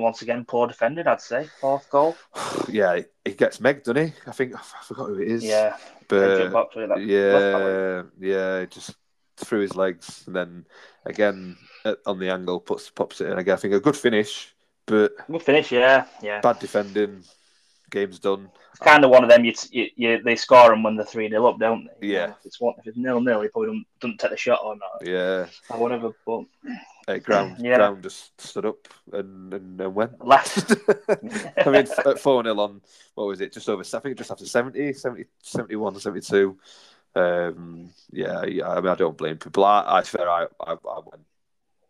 once 0.00 0.22
again 0.22 0.44
poor 0.44 0.66
defended. 0.66 1.06
I'd 1.06 1.20
say 1.20 1.48
fourth 1.60 1.88
goal. 1.90 2.16
yeah. 2.68 3.00
He 3.24 3.32
gets 3.32 3.60
Meg, 3.60 3.84
doesn't 3.84 4.08
he? 4.08 4.12
I 4.26 4.32
think 4.32 4.54
I 4.54 4.60
forgot 4.82 5.08
who 5.08 5.20
it 5.20 5.28
is. 5.28 5.44
Yeah, 5.44 5.76
but 6.08 6.38
Jump 6.38 6.54
up 6.56 6.72
to 6.72 6.80
it, 6.80 6.88
that 6.88 7.00
yeah, 7.00 8.02
yeah, 8.18 8.64
just 8.66 8.96
through 9.36 9.60
his 9.60 9.76
legs, 9.76 10.24
and 10.26 10.34
then 10.34 10.66
again 11.06 11.56
at, 11.84 11.98
on 12.06 12.18
the 12.18 12.30
angle 12.30 12.60
puts 12.60 12.90
pops 12.90 13.20
it 13.20 13.28
in. 13.30 13.38
Again, 13.38 13.54
I 13.54 13.56
think 13.56 13.74
a 13.74 13.80
good 13.80 13.96
finish, 13.96 14.54
but 14.86 15.12
good 15.30 15.42
finish. 15.42 15.70
Yeah, 15.70 16.06
yeah. 16.22 16.40
bad 16.40 16.58
defending. 16.58 17.22
Game's 17.90 18.18
done. 18.18 18.50
It's 18.70 18.80
kind 18.80 19.04
of 19.04 19.10
one 19.10 19.22
of 19.24 19.30
them. 19.30 19.44
You, 19.44 19.52
you, 19.70 19.86
you 19.96 20.22
they 20.22 20.36
score 20.36 20.72
and 20.72 20.82
when 20.84 20.96
they're 20.96 21.04
three 21.04 21.28
0 21.28 21.44
up, 21.46 21.58
don't 21.58 21.84
they? 22.00 22.06
You 22.08 22.14
Yeah. 22.14 22.26
know, 22.26 22.32
if 22.40 22.46
it's 22.46 22.60
one, 22.60 22.74
if 22.78 22.86
it's 22.86 22.96
nil 22.96 23.20
nil, 23.20 23.42
he 23.42 23.48
probably 23.48 23.68
don't, 23.68 23.86
don't 24.00 24.18
take 24.18 24.30
the 24.30 24.36
shot 24.36 24.60
or 24.64 24.76
not 24.76 25.06
Yeah, 25.06 25.46
or 25.68 25.78
whatever. 25.78 26.12
But 26.26 26.44
uh, 27.08 27.18
ground 27.18 27.56
Yeah. 27.60 27.76
ground 27.76 28.02
just 28.02 28.40
stood 28.40 28.66
up 28.66 28.88
and 29.12 29.52
and, 29.52 29.80
and 29.80 29.94
went. 29.94 30.24
left. 30.24 30.72
I 31.66 31.70
mean, 31.70 31.86
at 32.06 32.18
4 32.18 32.44
0 32.44 32.58
on, 32.60 32.80
what 33.14 33.26
was 33.26 33.40
it, 33.40 33.52
just 33.52 33.68
over, 33.68 33.82
I 33.82 33.98
think 34.00 34.16
just 34.16 34.30
after 34.30 34.46
70, 34.46 34.92
70 34.92 35.24
71, 35.42 36.00
72. 36.00 36.58
Um, 37.16 37.90
yeah, 38.12 38.44
yeah, 38.44 38.68
I 38.70 38.80
mean, 38.80 38.86
I 38.92 38.94
don't 38.94 39.16
blame 39.16 39.36
people. 39.36 39.64
I, 39.64 39.84
I 39.86 40.02
swear, 40.02 40.28
I, 40.30 40.46
I, 40.60 40.72
I 40.72 40.98
went. 41.04 41.24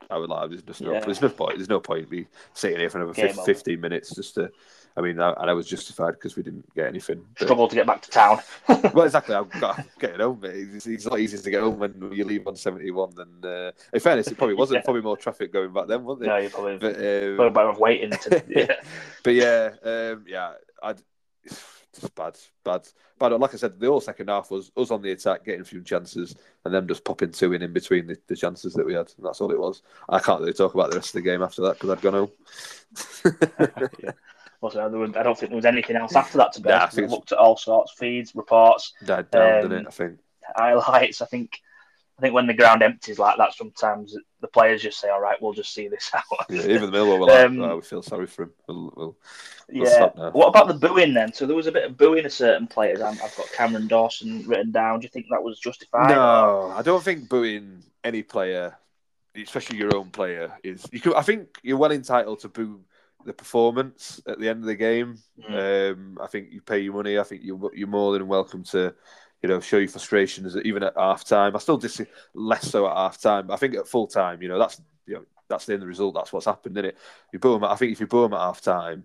I 0.08 0.18
would 0.18 0.28
like, 0.28 0.50
there's, 0.50 0.62
just 0.62 0.80
no, 0.80 0.94
Yeah. 0.94 1.00
there's 1.04 1.22
no 1.22 1.28
point. 1.28 1.56
There's 1.56 1.68
no 1.68 1.78
point 1.78 2.10
me 2.10 2.26
sitting 2.52 2.80
here 2.80 2.90
for 2.90 2.98
another 2.98 3.12
Game 3.14 3.28
50, 3.28 3.38
over. 3.40 3.46
15 3.46 3.80
minutes 3.80 4.14
just 4.14 4.34
to. 4.34 4.50
I 4.96 5.00
mean, 5.00 5.20
I, 5.20 5.32
and 5.32 5.50
I 5.50 5.52
was 5.52 5.66
justified 5.66 6.12
because 6.12 6.36
we 6.36 6.42
didn't 6.42 6.72
get 6.74 6.86
anything. 6.86 7.24
But- 7.38 7.68
to 7.68 7.74
get 7.74 7.86
back 7.86 8.02
to 8.02 8.10
town. 8.10 8.40
well, 8.68 9.02
exactly. 9.02 9.34
I've 9.36 9.50
got 9.60 9.84
getting 9.98 10.20
home. 10.20 10.40
Mate. 10.40 10.68
It's, 10.74 10.86
it's 10.86 11.06
not 11.06 11.20
easy 11.20 11.38
to 11.38 11.50
get 11.50 11.62
home 11.62 11.78
when 11.78 12.12
you 12.12 12.24
leave 12.24 12.46
on 12.46 12.56
seventy 12.56 12.90
one. 12.90 13.10
Than 13.14 13.44
uh, 13.44 13.72
in 13.92 14.00
fairness, 14.00 14.28
it 14.28 14.38
probably 14.38 14.54
wasn't. 14.56 14.78
Yeah. 14.78 14.84
Probably 14.84 15.02
more 15.02 15.16
traffic 15.16 15.52
going 15.52 15.72
back 15.72 15.86
then, 15.86 16.04
wasn't 16.04 16.26
it? 16.26 16.28
no, 16.28 16.36
you 16.36 16.50
probably 16.50 16.76
But 16.78 16.96
um, 16.96 17.36
probably 17.36 17.50
better 17.50 17.68
off 17.68 17.78
waiting 17.78 18.10
to. 18.10 18.44
Yeah. 18.50 18.74
but 19.22 19.34
yeah, 19.34 19.70
um, 19.84 20.24
yeah, 20.26 20.52
I 20.82 20.94
just 21.92 22.14
bad, 22.14 22.36
bad, 22.64 22.88
bad. 23.18 23.32
Like 23.32 23.54
I 23.54 23.56
said, 23.56 23.78
the 23.78 23.86
whole 23.86 24.00
second 24.00 24.28
half 24.28 24.50
was 24.50 24.70
us 24.76 24.90
on 24.90 25.02
the 25.02 25.12
attack, 25.12 25.44
getting 25.44 25.60
a 25.60 25.64
few 25.64 25.82
chances, 25.82 26.34
and 26.64 26.74
them 26.74 26.88
just 26.88 27.04
popping 27.04 27.32
two 27.32 27.52
in 27.52 27.62
in 27.62 27.72
between 27.72 28.06
the, 28.06 28.18
the 28.26 28.36
chances 28.36 28.74
that 28.74 28.86
we 28.86 28.94
had. 28.94 29.12
And 29.16 29.26
that's 29.26 29.40
all 29.40 29.50
it 29.50 29.58
was. 29.58 29.82
I 30.08 30.18
can't 30.18 30.40
really 30.40 30.52
talk 30.52 30.74
about 30.74 30.90
the 30.90 30.96
rest 30.96 31.10
of 31.10 31.22
the 31.22 31.28
game 31.28 31.42
after 31.42 31.62
that 31.62 31.74
because 31.74 31.90
I'd 31.90 32.00
gone 32.00 32.12
home. 32.12 32.30
yeah. 34.02 34.12
Also, 34.62 34.88
there 34.90 34.98
was, 35.00 35.16
I 35.16 35.22
don't 35.22 35.38
think 35.38 35.50
there 35.50 35.56
was 35.56 35.64
anything 35.64 35.96
else 35.96 36.14
after 36.14 36.36
that 36.38 36.52
to 36.52 36.60
be 36.60 36.70
I 36.70 36.80
honest. 36.80 36.98
looked 36.98 37.32
at 37.32 37.38
all 37.38 37.56
sorts, 37.56 37.92
feeds, 37.92 38.34
reports, 38.34 38.92
Died 39.04 39.30
down, 39.30 39.54
Um, 39.56 39.62
didn't 39.62 39.78
it? 39.86 39.88
I 39.88 39.90
think. 39.90 40.18
highlights. 40.54 41.22
I 41.22 41.26
think, 41.26 41.60
I 42.18 42.20
think 42.20 42.34
when 42.34 42.46
the 42.46 42.52
ground 42.52 42.82
empties 42.82 43.18
like 43.18 43.38
that, 43.38 43.54
sometimes 43.54 44.14
the 44.42 44.48
players 44.48 44.82
just 44.82 45.00
say, 45.00 45.08
"All 45.08 45.20
right, 45.22 45.40
we'll 45.40 45.54
just 45.54 45.72
see 45.72 45.88
this 45.88 46.10
out." 46.14 46.24
Yeah, 46.50 46.64
even 46.64 46.90
the 46.90 46.98
Millwall 46.98 47.18
were 47.20 47.26
like, 47.26 47.46
Um, 47.46 47.60
oh, 47.62 47.76
we 47.76 47.82
feel 47.82 48.02
sorry 48.02 48.26
for 48.26 48.42
him. 48.42 48.52
We'll, 48.68 48.92
we'll, 48.94 49.16
Yeah. 49.70 49.88
stop 49.88 50.16
now. 50.16 50.30
What 50.32 50.48
about 50.48 50.68
the 50.68 50.74
booing 50.74 51.14
then? 51.14 51.32
So 51.32 51.46
there 51.46 51.56
was 51.56 51.66
a 51.66 51.72
bit 51.72 51.84
of 51.84 51.96
booing 51.96 52.26
of 52.26 52.32
certain 52.32 52.66
players. 52.66 53.00
I'm, 53.00 53.14
I've 53.24 53.34
got 53.36 53.50
Cameron 53.52 53.86
Dawson 53.88 54.46
written 54.46 54.70
down. 54.72 55.00
Do 55.00 55.04
you 55.04 55.08
think 55.08 55.26
that 55.30 55.42
was 55.42 55.58
justified? 55.58 56.10
No, 56.10 56.70
I 56.76 56.82
don't 56.82 57.02
think 57.02 57.30
booing 57.30 57.82
any 58.04 58.22
player, 58.22 58.76
especially 59.34 59.78
your 59.78 59.96
own 59.96 60.10
player, 60.10 60.52
is. 60.62 60.86
You 60.92 61.00
could, 61.00 61.14
I 61.14 61.22
think 61.22 61.58
you're 61.62 61.78
well 61.78 61.92
entitled 61.92 62.40
to 62.40 62.48
boo 62.50 62.80
the 63.24 63.32
performance 63.32 64.20
at 64.26 64.38
the 64.38 64.48
end 64.48 64.60
of 64.60 64.66
the 64.66 64.74
game. 64.74 65.18
Mm. 65.48 65.92
Um, 65.92 66.18
I 66.20 66.26
think 66.26 66.52
you 66.52 66.60
pay 66.60 66.78
your 66.80 66.94
money. 66.94 67.18
I 67.18 67.22
think 67.22 67.42
you're 67.44 67.70
you're 67.74 67.88
more 67.88 68.12
than 68.12 68.26
welcome 68.28 68.62
to, 68.64 68.94
you 69.42 69.48
know, 69.48 69.60
show 69.60 69.78
your 69.78 69.88
frustrations 69.88 70.56
even 70.64 70.82
at 70.82 70.94
half 70.96 71.24
time. 71.24 71.54
I 71.54 71.58
still 71.58 71.76
dis 71.76 72.00
less 72.34 72.70
so 72.70 72.86
at 72.86 72.96
half 72.96 73.20
time. 73.20 73.46
But 73.48 73.54
I 73.54 73.56
think 73.56 73.74
at 73.74 73.88
full 73.88 74.06
time, 74.06 74.42
you 74.42 74.48
know, 74.48 74.58
that's 74.58 74.80
you 75.06 75.14
know 75.14 75.24
that's 75.48 75.66
the 75.66 75.74
end 75.74 75.84
result. 75.84 76.14
That's 76.14 76.32
what's 76.32 76.46
happened, 76.46 76.76
isn't 76.76 76.90
it? 76.90 76.98
You 77.32 77.38
boo 77.38 77.52
them. 77.54 77.64
I 77.64 77.76
think 77.76 77.92
if 77.92 78.00
you 78.00 78.06
boo 78.06 78.22
them 78.22 78.34
at 78.34 78.40
half 78.40 78.60
time. 78.60 79.04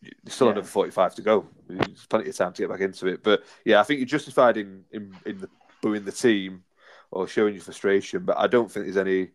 There's 0.00 0.34
still 0.34 0.46
Yeah. 0.46 0.52
another 0.52 0.68
45 0.68 1.16
to 1.16 1.22
go. 1.22 1.48
There's 1.66 2.06
plenty 2.06 2.30
of 2.30 2.36
time 2.36 2.52
to 2.52 2.62
get 2.62 2.70
back 2.70 2.80
into 2.82 3.08
it. 3.08 3.24
But 3.24 3.42
yeah, 3.64 3.80
I 3.80 3.82
think 3.82 3.98
you're 3.98 4.06
justified 4.06 4.56
in, 4.56 4.84
in, 4.92 5.12
in 5.26 5.38
the, 5.38 5.48
booing 5.82 6.04
the 6.04 6.12
team 6.12 6.62
or 7.10 7.26
showing 7.26 7.54
your 7.54 7.64
frustration. 7.64 8.24
But 8.24 8.38
I 8.38 8.46
don't 8.46 8.70
think 8.70 8.86
there's 8.86 8.96
any. 8.96 9.30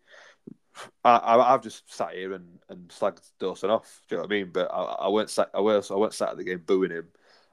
I, 1.03 1.17
I, 1.17 1.53
I've 1.53 1.63
just 1.63 1.93
sat 1.93 2.13
here 2.13 2.33
and, 2.33 2.59
and 2.69 2.87
slagged 2.89 3.21
Dawson 3.39 3.69
off. 3.69 4.01
Do 4.07 4.15
you 4.15 4.17
know 4.17 4.23
what 4.23 4.31
I 4.31 4.35
mean? 4.35 4.49
But 4.51 4.71
I, 4.71 4.81
I 4.81 5.09
weren't 5.09 5.29
sat. 5.29 5.49
I 5.53 5.61
weren't, 5.61 5.89
I 5.91 5.95
weren't 5.95 6.13
sat 6.13 6.29
at 6.29 6.37
the 6.37 6.43
game 6.43 6.63
booing 6.65 6.91
him. 6.91 7.07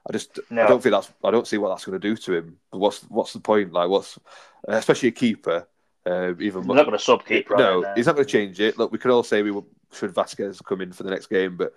I 0.07 0.13
just 0.13 0.39
No. 0.49 0.63
I 0.63 0.67
don't 0.67 0.81
think 0.81 0.93
that's. 0.93 1.11
I 1.23 1.31
don't 1.31 1.47
see 1.47 1.57
what 1.57 1.69
that's 1.69 1.85
going 1.85 1.99
to 1.99 2.07
do 2.07 2.17
to 2.17 2.33
him. 2.33 2.57
What's 2.71 3.01
what's 3.03 3.33
the 3.33 3.39
point? 3.39 3.71
Like 3.71 3.89
what's 3.89 4.17
especially 4.67 5.09
a 5.09 5.13
keeper. 5.13 5.67
Uh, 6.03 6.33
even 6.39 6.65
We're 6.65 6.75
not 6.75 6.85
going 6.85 6.97
to 6.97 7.03
sub 7.03 7.25
keeper. 7.25 7.55
no, 7.55 7.85
on, 7.85 7.95
he's 7.95 8.07
not 8.07 8.15
going 8.15 8.25
to 8.25 8.31
change 8.31 8.59
it. 8.59 8.77
Look, 8.77 8.91
we 8.91 8.97
could 8.97 9.11
all 9.11 9.21
say 9.21 9.43
we 9.43 9.61
should 9.93 10.15
Vasquez 10.15 10.59
come 10.61 10.81
in 10.81 10.91
for 10.91 11.03
the 11.03 11.11
next 11.11 11.27
game, 11.27 11.57
but 11.57 11.75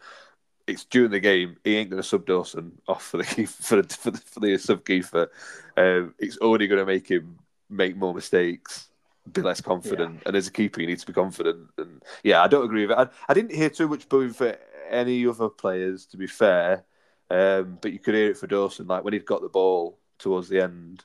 it's 0.66 0.84
during 0.84 1.10
the 1.10 1.20
game. 1.20 1.58
He 1.62 1.76
ain't 1.76 1.90
going 1.90 2.02
to 2.02 2.08
sub 2.08 2.24
Dawson 2.24 2.72
off 2.88 3.04
for 3.04 3.18
the 3.18 3.24
for 3.46 3.82
the 3.82 3.94
for 3.94 4.10
the, 4.10 4.18
for 4.18 4.40
the 4.40 4.56
sub 4.56 4.84
keeper. 4.84 5.30
Um, 5.76 6.14
it's 6.18 6.38
only 6.40 6.66
going 6.66 6.80
to 6.80 6.86
make 6.86 7.08
him 7.08 7.38
make 7.68 7.96
more 7.96 8.14
mistakes, 8.14 8.88
be 9.32 9.42
less 9.42 9.60
confident. 9.60 10.22
And 10.26 10.36
as 10.36 10.46
a 10.46 10.52
keeper, 10.52 10.80
you 10.80 10.86
need 10.86 10.98
to 10.98 11.06
be 11.06 11.12
confident. 11.12 11.68
And 11.78 12.02
yeah, 12.22 12.42
I 12.42 12.48
don't 12.48 12.64
agree 12.64 12.86
with 12.86 12.98
it. 12.98 12.98
I, 12.98 13.08
I 13.28 13.34
didn't 13.34 13.54
hear 13.54 13.70
too 13.70 13.88
much 13.88 14.08
booing 14.08 14.32
for 14.32 14.56
any 14.88 15.26
other 15.26 15.48
players, 15.48 16.06
to 16.06 16.16
be 16.16 16.26
fair. 16.26 16.84
Um, 17.30 17.78
but 17.80 17.92
you 17.92 17.98
could 17.98 18.14
hear 18.14 18.30
it 18.30 18.36
for 18.36 18.46
Dawson, 18.46 18.86
like 18.86 19.02
when 19.02 19.12
he'd 19.14 19.24
got 19.24 19.40
the 19.40 19.48
ball 19.48 19.98
towards 20.18 20.48
the 20.48 20.60
end. 20.62 21.04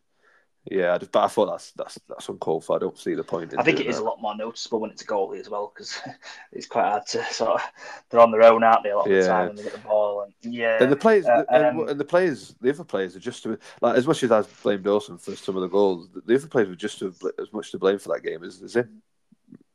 Yeah, 0.71 0.93
I 0.93 0.97
just, 0.99 1.11
but 1.11 1.23
I 1.23 1.27
thought 1.27 1.47
that's 1.47 1.71
that's 1.71 1.99
that's 2.07 2.29
uncalled 2.29 2.63
for. 2.63 2.75
I 2.75 2.79
don't 2.79 2.97
see 2.97 3.15
the 3.15 3.23
point. 3.23 3.53
In 3.53 3.59
I 3.59 3.63
think 3.63 3.79
it 3.79 3.83
doing 3.83 3.89
is 3.89 3.95
that. 3.97 4.03
a 4.03 4.05
lot 4.05 4.21
more 4.21 4.35
noticeable 4.35 4.79
when 4.79 4.91
it's 4.91 5.01
a 5.01 5.05
goalie 5.05 5.39
as 5.39 5.49
well 5.49 5.71
because 5.73 5.99
it's 6.51 6.67
quite 6.67 6.85
hard 6.85 7.05
to 7.07 7.23
sort 7.25 7.55
of. 7.55 7.61
They're 8.09 8.19
on 8.19 8.31
their 8.31 8.43
own, 8.43 8.63
aren't 8.63 8.83
they? 8.83 8.91
A 8.91 8.97
lot 8.97 9.07
of 9.07 9.11
Yeah. 9.11 9.21
the 9.21 9.27
time 9.27 9.47
when 9.47 9.55
they 9.55 9.63
get 9.63 9.71
the 9.73 9.79
ball 9.79 10.21
and 10.43 10.53
yeah. 10.53 10.81
And 10.83 10.91
the 10.91 10.95
players, 10.95 11.25
Uh, 11.25 11.43
and, 11.49 11.65
um, 11.81 11.89
and 11.89 11.99
the 11.99 12.05
players, 12.05 12.55
the 12.61 12.69
other 12.69 12.83
players 12.83 13.15
are 13.15 13.19
just 13.19 13.43
to, 13.43 13.57
like 13.81 13.97
as 13.97 14.05
much 14.07 14.21
as 14.23 14.31
I 14.31 14.43
blame 14.63 14.81
Dawson 14.83 15.17
for 15.17 15.35
some 15.35 15.55
of 15.55 15.61
the 15.61 15.67
goals, 15.69 16.07
the 16.25 16.35
other 16.35 16.47
players 16.47 16.69
were 16.69 16.75
just 16.75 16.99
to, 16.99 17.13
as 17.39 17.51
much 17.51 17.71
to 17.71 17.79
blame 17.79 17.97
for 17.99 18.09
that 18.13 18.21
game 18.23 18.43
as, 18.43 18.61
as 18.61 18.75
him. 18.75 19.01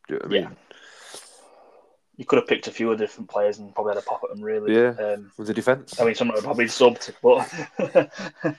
Do 0.08 0.14
you 0.14 0.14
know 0.14 0.18
what 0.18 0.24
I 0.26 0.28
mean? 0.28 0.42
Yeah. 0.42 0.50
you 2.16 2.24
could 2.24 2.36
have 2.38 2.46
picked 2.46 2.68
a 2.68 2.70
few 2.70 2.92
of 2.92 2.98
different 2.98 3.28
players 3.28 3.58
and 3.58 3.74
probably 3.74 3.94
had 3.94 4.02
a 4.02 4.06
pop 4.06 4.20
at 4.22 4.30
them. 4.30 4.44
Really. 4.44 4.74
Yeah. 4.74 4.90
Um, 4.90 5.32
With 5.36 5.48
the 5.48 5.54
defence. 5.54 6.00
I 6.00 6.04
mean, 6.04 6.14
some 6.14 6.28
of 6.30 6.36
them 6.36 6.44
are 6.44 6.46
probably 6.46 6.66
subbed, 6.66 7.10
but 7.22 8.56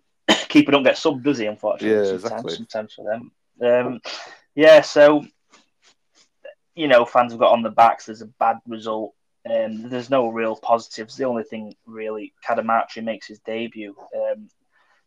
keeper 0.48 0.72
don't 0.72 0.82
get 0.82 0.96
subbed, 0.96 1.22
does 1.22 1.38
he? 1.38 1.46
Unfortunately, 1.46 1.96
Yeah, 1.96 2.18
sometimes, 2.18 2.24
exactly. 2.24 2.54
sometimes 2.54 2.94
for 2.94 3.04
them. 3.04 3.32
Um, 3.60 4.00
yeah, 4.54 4.80
so 4.80 5.24
you 6.74 6.88
know, 6.88 7.04
fans 7.04 7.32
have 7.32 7.40
got 7.40 7.52
on 7.52 7.62
the 7.62 7.70
backs. 7.70 8.06
There's 8.06 8.20
a 8.22 8.26
bad 8.26 8.58
result. 8.68 9.14
Um, 9.48 9.88
there's 9.88 10.10
no 10.10 10.28
real 10.28 10.56
positives. 10.56 11.16
The 11.16 11.24
only 11.24 11.44
thing 11.44 11.74
really, 11.86 12.34
Cadamarteri 12.46 13.02
makes 13.02 13.28
his 13.28 13.38
debut. 13.40 13.96
Um, 14.14 14.48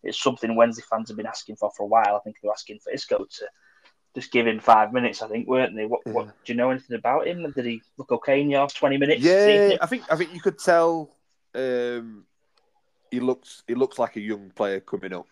it's 0.02 0.22
something 0.22 0.56
Wednesday 0.56 0.84
fans 0.90 1.10
have 1.10 1.18
been 1.18 1.26
asking 1.28 1.58
for 1.58 1.72
for 1.76 1.84
a 1.84 1.88
while. 1.88 2.16
I 2.16 2.20
think 2.20 2.38
they're 2.42 2.52
asking 2.52 2.80
for 2.80 2.92
Xisco 2.92 3.30
to 3.30 3.46
just 4.16 4.32
give 4.32 4.48
him 4.48 4.60
five 4.60 4.94
minutes. 4.94 5.22
I 5.22 5.28
think, 5.28 5.48
weren't 5.48 5.76
they? 5.76 5.86
What, 5.86 6.06
what 6.08 6.28
do 6.46 6.54
you 6.54 6.58
know 6.58 6.72
anything 6.72 6.98
about 6.98 7.28
him? 7.28 7.52
Did 7.52 7.66
he 7.66 7.82
look 7.98 8.12
okay 8.14 8.42
in 8.42 8.50
your 8.50 8.68
twenty 8.68 8.98
minutes? 8.98 9.22
yeah. 9.22 9.76
I 9.82 9.86
think 9.86 10.04
I 10.10 10.16
think 10.16 10.34
you 10.34 10.42
could 10.42 10.58
tell 10.58 11.12
um, 11.54 12.26
he 13.12 13.20
looks 13.20 13.64
he 13.68 13.76
looks 13.76 14.00
like 14.00 14.16
a 14.16 14.22
young 14.22 14.52
player 14.56 14.80
coming 14.80 15.14
up 15.14 15.28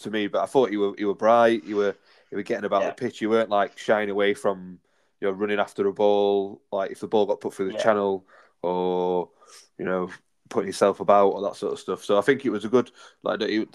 to 0.00 0.10
me. 0.10 0.26
But 0.26 0.42
I 0.42 0.46
thought 0.46 0.72
you 0.72 0.80
were 0.80 0.94
you 0.98 1.08
were 1.08 1.14
bright. 1.14 1.64
You 1.64 1.76
were 1.76 1.96
you 2.30 2.36
were 2.36 2.42
getting 2.42 2.64
about 2.64 2.82
Yeah. 2.82 2.88
the 2.90 2.94
pitch. 2.94 3.20
You 3.20 3.30
weren't 3.30 3.50
like 3.50 3.78
shying 3.78 4.10
away 4.10 4.34
from 4.34 4.78
you 5.20 5.28
know 5.28 5.32
running 5.32 5.58
after 5.60 5.86
a 5.86 5.92
ball. 5.92 6.60
Like 6.72 6.90
if 6.90 7.00
the 7.00 7.08
ball 7.08 7.26
got 7.26 7.40
put 7.40 7.54
through 7.54 7.68
the 7.68 7.74
Yeah. 7.74 7.82
channel 7.82 8.26
or 8.62 9.30
you 9.78 9.84
know 9.84 10.10
putting 10.48 10.68
yourself 10.68 11.00
about 11.00 11.28
or 11.30 11.42
that 11.42 11.56
sort 11.56 11.72
of 11.72 11.78
stuff. 11.78 12.04
So 12.04 12.18
I 12.18 12.20
think 12.20 12.44
it 12.44 12.50
was 12.50 12.64
a 12.64 12.68
good 12.68 12.90
like 13.22 13.40
he, 13.42 13.66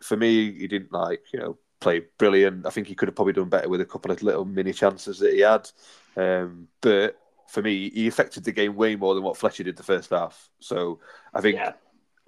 for 0.00 0.16
me. 0.16 0.52
He 0.52 0.66
didn't 0.66 0.92
like 0.92 1.22
you 1.32 1.38
know 1.40 1.58
play 1.80 2.02
brilliant. 2.18 2.66
I 2.66 2.70
think 2.70 2.88
he 2.88 2.94
could 2.94 3.08
have 3.08 3.14
probably 3.14 3.34
done 3.34 3.48
better 3.48 3.68
with 3.68 3.80
a 3.80 3.86
couple 3.86 4.10
of 4.10 4.22
little 4.22 4.44
mini 4.44 4.72
chances 4.72 5.18
that 5.20 5.32
he 5.32 5.40
had. 5.40 5.70
Um, 6.16 6.66
but 6.80 7.16
for 7.46 7.62
me, 7.62 7.88
he 7.90 8.08
affected 8.08 8.44
the 8.44 8.52
game 8.52 8.74
way 8.74 8.96
more 8.96 9.14
than 9.14 9.22
what 9.22 9.36
Fletcher 9.36 9.62
did 9.62 9.76
the 9.76 9.82
first 9.82 10.10
half. 10.10 10.50
So 10.58 10.98
I 11.32 11.40
think 11.40 11.56
Yeah. 11.56 11.72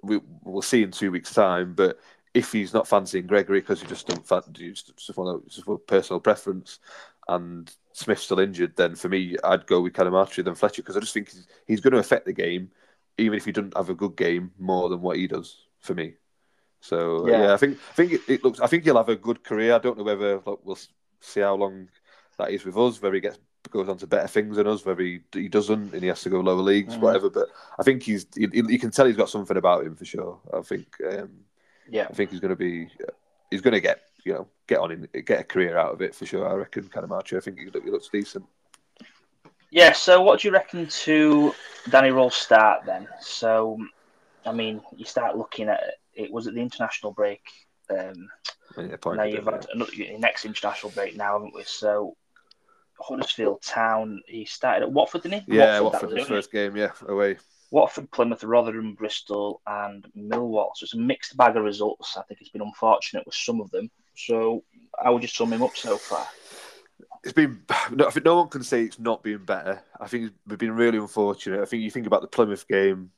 We, 0.03 0.21
we'll 0.43 0.63
see 0.63 0.83
in 0.83 0.91
two 0.91 1.11
weeks' 1.11 1.35
time. 1.35 1.75
But 1.75 1.99
if 2.35 2.53
he's 2.53 2.73
not 2.73 2.89
fancying 2.89 3.27
Gregory 3.27 3.61
because 3.61 3.81
he 3.81 3.87
just 3.87 4.07
don't 4.07 4.27
fancy, 4.27 4.71
just, 4.71 4.97
just, 4.97 5.17
want 5.17 5.49
just 5.49 5.65
for 5.65 5.79
personal 5.79 6.21
preference, 6.21 6.79
and 7.29 7.73
Smith's 7.93 8.23
still 8.23 8.41
injured, 8.41 8.77
then 8.77 8.95
for 8.95 9.09
me, 9.09 9.37
I'd 9.45 9.67
go 9.67 9.81
with 9.81 9.93
Cadamarteri 9.93 10.45
than 10.45 10.55
Fletcher 10.55 10.83
because 10.83 10.97
I 10.97 11.01
just 11.01 11.15
think 11.15 11.31
he's, 11.31 11.47
he's 11.67 11.81
going 11.81 11.93
to 11.93 11.99
affect 11.99 12.27
the 12.27 12.33
game, 12.33 12.71
even 13.19 13.37
if 13.37 13.45
he 13.45 13.53
doesn't 13.53 13.77
have 13.77 13.91
a 13.91 13.95
good 13.95 14.17
game, 14.17 14.53
more 14.59 14.89
than 14.89 15.01
what 15.01 15.17
he 15.17 15.27
does 15.27 15.57
for 15.81 15.95
me. 15.95 16.15
So 16.81 17.29
Yeah. 17.29 17.43
yeah, 17.43 17.55
I 17.55 17.57
think 17.57 17.79
I 17.91 17.95
think 17.95 18.13
it, 18.13 18.21
it 18.29 18.45
looks. 18.45 18.61
I 18.61 18.67
think 18.67 18.85
he'll 18.85 18.97
have 18.97 19.09
a 19.09 19.17
good 19.17 19.45
career. 19.45 19.75
I 19.75 19.79
don't 19.79 19.99
know 19.99 20.05
whether 20.05 20.37
like, 20.37 20.59
we'll 20.65 20.79
see 21.21 21.41
how 21.41 21.55
long 21.55 21.89
that 22.39 22.51
is 22.51 22.65
with 22.65 22.77
us. 22.77 23.03
Whether 23.03 23.17
he 23.17 23.21
gets 23.21 23.39
goes 23.71 23.89
on 23.89 23.99
to 23.99 24.07
better 24.07 24.27
things 24.27 24.57
than 24.57 24.67
us, 24.67 24.85
whether 24.85 25.03
he, 25.03 25.21
he 25.33 25.49
doesn't 25.49 25.93
and 25.93 26.03
he 26.03 26.09
has 26.09 26.23
to 26.23 26.31
go 26.31 26.41
lower 26.41 26.63
leagues, 26.63 26.95
Mhm. 26.97 27.01
whatever. 27.01 27.29
But 27.31 27.49
I 27.79 27.83
think 27.83 28.03
he's 28.03 28.27
you, 28.35 28.49
you 28.53 28.79
can 28.79 28.91
tell 28.91 29.07
he's 29.07 29.17
got 29.17 29.29
something 29.29 29.57
about 29.57 29.85
him 29.85 29.95
for 29.97 30.05
sure. 30.05 30.41
I 30.53 30.63
think 30.63 30.87
um, 31.07 31.31
Yeah. 31.89 32.07
I 32.09 32.13
think 32.15 32.31
he's 32.31 32.41
going 32.41 32.51
to 32.51 32.57
be 32.57 32.89
he's 33.51 33.61
going 33.61 33.75
to 33.75 33.81
get 33.81 34.01
you 34.25 34.33
know 34.33 34.49
get 34.67 34.79
on 34.79 34.91
in 34.93 35.09
get 35.25 35.41
a 35.41 35.45
career 35.45 35.77
out 35.77 35.93
of 35.93 36.01
it 36.01 36.15
for 36.15 36.25
sure. 36.27 36.49
I 36.49 36.55
reckon 36.55 36.85
Cadamarteri. 36.85 37.37
I 37.37 37.41
think 37.41 37.59
he, 37.59 37.67
look- 37.67 37.85
he 37.85 37.91
looks 37.91 38.09
decent. 38.09 38.45
Yeah, 39.73 39.93
so 39.93 40.21
what 40.21 40.41
do 40.41 40.49
you 40.49 40.53
reckon 40.55 40.89
to 40.89 41.55
Danny 41.91 42.09
Röhl's 42.11 42.35
start 42.35 42.85
then? 42.87 43.07
So, 43.21 43.79
I 44.45 44.51
mean, 44.53 44.81
you 44.97 45.05
start 45.05 45.37
looking 45.37 45.69
at 45.69 45.81
it, 46.13 46.33
was 46.33 46.49
at 46.49 46.55
the 46.55 46.61
international 46.61 47.13
break. 47.13 47.43
Um, 47.89 48.29
Yeah, 48.77 48.97
now 49.05 49.23
you've 49.23 49.45
yeah. 49.45 49.51
had 49.53 49.67
another 49.73 49.93
your 49.95 50.19
next 50.19 50.45
international 50.45 50.91
break 50.91 51.15
now, 51.17 51.35
haven't 51.35 51.55
we? 51.55 51.63
So, 51.65 52.17
Huddersfield 53.01 53.63
Town, 53.63 54.21
he 54.27 54.45
started 54.45 54.85
at 54.85 54.93
Watford, 54.93 55.23
didn't 55.23 55.45
he? 55.45 55.57
yeah, 55.57 55.81
Watford 55.81 56.11
was 56.11 56.19
his 56.19 56.29
first 56.29 56.53
game, 56.53 56.77
yeah, 56.77 56.91
away. 57.09 57.39
Watford, 57.71 58.11
Plymouth, 58.11 58.43
Rotherham, 58.43 58.95
Bristol, 58.95 59.61
and 59.67 60.05
Millwall. 60.17 60.71
So 60.75 60.85
it's 60.85 60.95
a 60.95 60.99
mixed 60.99 61.37
bag 61.37 61.57
of 61.57 61.63
results. 61.63 62.17
I 62.17 62.23
think 62.23 62.41
it's 62.41 62.51
been 62.51 62.63
unfortunate 62.63 63.25
with 63.27 63.35
some 63.35 63.61
of 63.61 63.71
them. 63.71 63.91
So, 64.17 64.65
how 65.03 65.13
would 65.13 65.23
you 65.23 65.29
sum 65.29 65.53
him 65.53 65.63
up 65.63 65.77
so 65.77 65.97
far? 65.97 66.27
it's 67.23 67.33
been. 67.33 67.63
No, 67.93 68.07
I 68.07 68.11
think 68.11 68.25
no 68.25 68.37
one 68.37 68.49
can 68.49 68.63
say 68.63 68.85
it's 68.85 68.99
not 68.99 69.23
been 69.23 69.45
better. 69.45 69.83
I 70.01 70.07
think 70.07 70.33
we've 70.47 70.59
been 70.59 70.75
really 70.75 70.99
unfortunate. 70.99 71.61
I 71.61 71.65
think 71.65 71.83
you 71.83 71.91
think 71.91 72.07
about 72.07 72.23
the 72.23 72.29
Plymouth 72.29 72.67
game, 72.69 73.11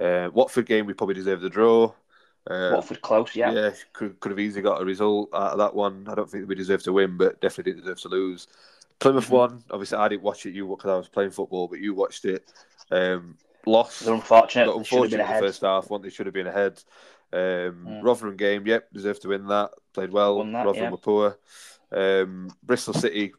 uh, 0.00 0.28
Watford 0.32 0.66
game, 0.66 0.86
we 0.86 0.94
probably 0.94 1.14
deserved 1.14 1.44
a 1.44 1.50
draw. 1.50 1.92
Uh, 2.48 2.72
Watford 2.74 3.00
close, 3.02 3.36
yeah. 3.36 3.52
Yeah, 3.52 3.70
could 3.92 4.18
could 4.20 4.30
have 4.30 4.38
easily 4.38 4.62
got 4.62 4.80
a 4.80 4.84
result 4.84 5.30
out 5.34 5.52
of 5.52 5.58
that 5.58 5.74
one. 5.74 6.06
I 6.08 6.14
don't 6.14 6.28
think 6.28 6.48
we 6.48 6.54
deserved 6.54 6.84
to 6.84 6.92
win, 6.92 7.16
but 7.16 7.40
definitely 7.40 7.72
didn't 7.72 7.84
deserve 7.84 8.00
to 8.02 8.08
lose. 8.08 8.48
Plymouth 9.00 9.30
won. 9.30 9.64
Obviously, 9.70 9.98
I 9.98 10.08
didn't 10.08 10.22
watch 10.22 10.46
it. 10.46 10.54
You 10.54 10.68
because 10.68 10.90
I 10.90 10.96
was 10.96 11.08
playing 11.08 11.30
football, 11.30 11.68
but 11.68 11.80
you 11.80 11.94
watched 11.94 12.24
it. 12.24 12.50
Um, 12.90 13.36
lost. 13.66 14.04
They're 14.04 14.14
unfortunate. 14.14 14.66
Got 14.66 14.78
They 14.78 14.84
should 14.84 14.96
have 14.96 15.02
unfortunate 15.04 15.26
in 15.28 15.34
the 15.34 15.46
first 15.46 15.60
half. 15.62 15.90
One 15.90 16.02
they 16.02 16.10
should 16.10 16.26
have 16.26 16.34
been 16.34 16.46
ahead. 16.46 16.82
Um, 17.32 17.86
Mm. 17.88 18.02
Rotherham 18.02 18.36
game, 18.36 18.66
yep, 18.66 18.88
deserved 18.92 19.22
to 19.22 19.28
win 19.28 19.46
that. 19.48 19.70
Played 19.94 20.12
well. 20.12 20.42
That, 20.44 20.66
Rotherham 20.66 20.84
yeah. 20.84 20.90
were 20.90 20.96
poor. 20.98 21.38
Um, 21.92 22.50
Bristol 22.62 22.94
City. 22.94 23.32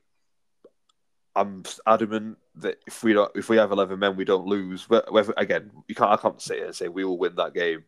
I'm 1.35 1.63
adamant 1.87 2.37
that 2.55 2.79
if 2.85 3.03
we 3.03 3.13
don't, 3.13 3.31
if 3.35 3.47
we 3.49 3.57
have 3.57 3.71
eleven 3.71 3.99
men, 3.99 4.15
we 4.17 4.25
don't 4.25 4.45
lose. 4.47 4.85
But 4.87 5.11
whether 5.11 5.33
again, 5.37 5.71
you 5.87 5.95
can't. 5.95 6.11
I 6.11 6.17
can't 6.17 6.41
sit 6.41 6.57
here 6.57 6.65
and 6.67 6.75
say 6.75 6.87
we 6.89 7.05
will 7.05 7.17
win 7.17 7.35
that 7.35 7.53
game. 7.53 7.83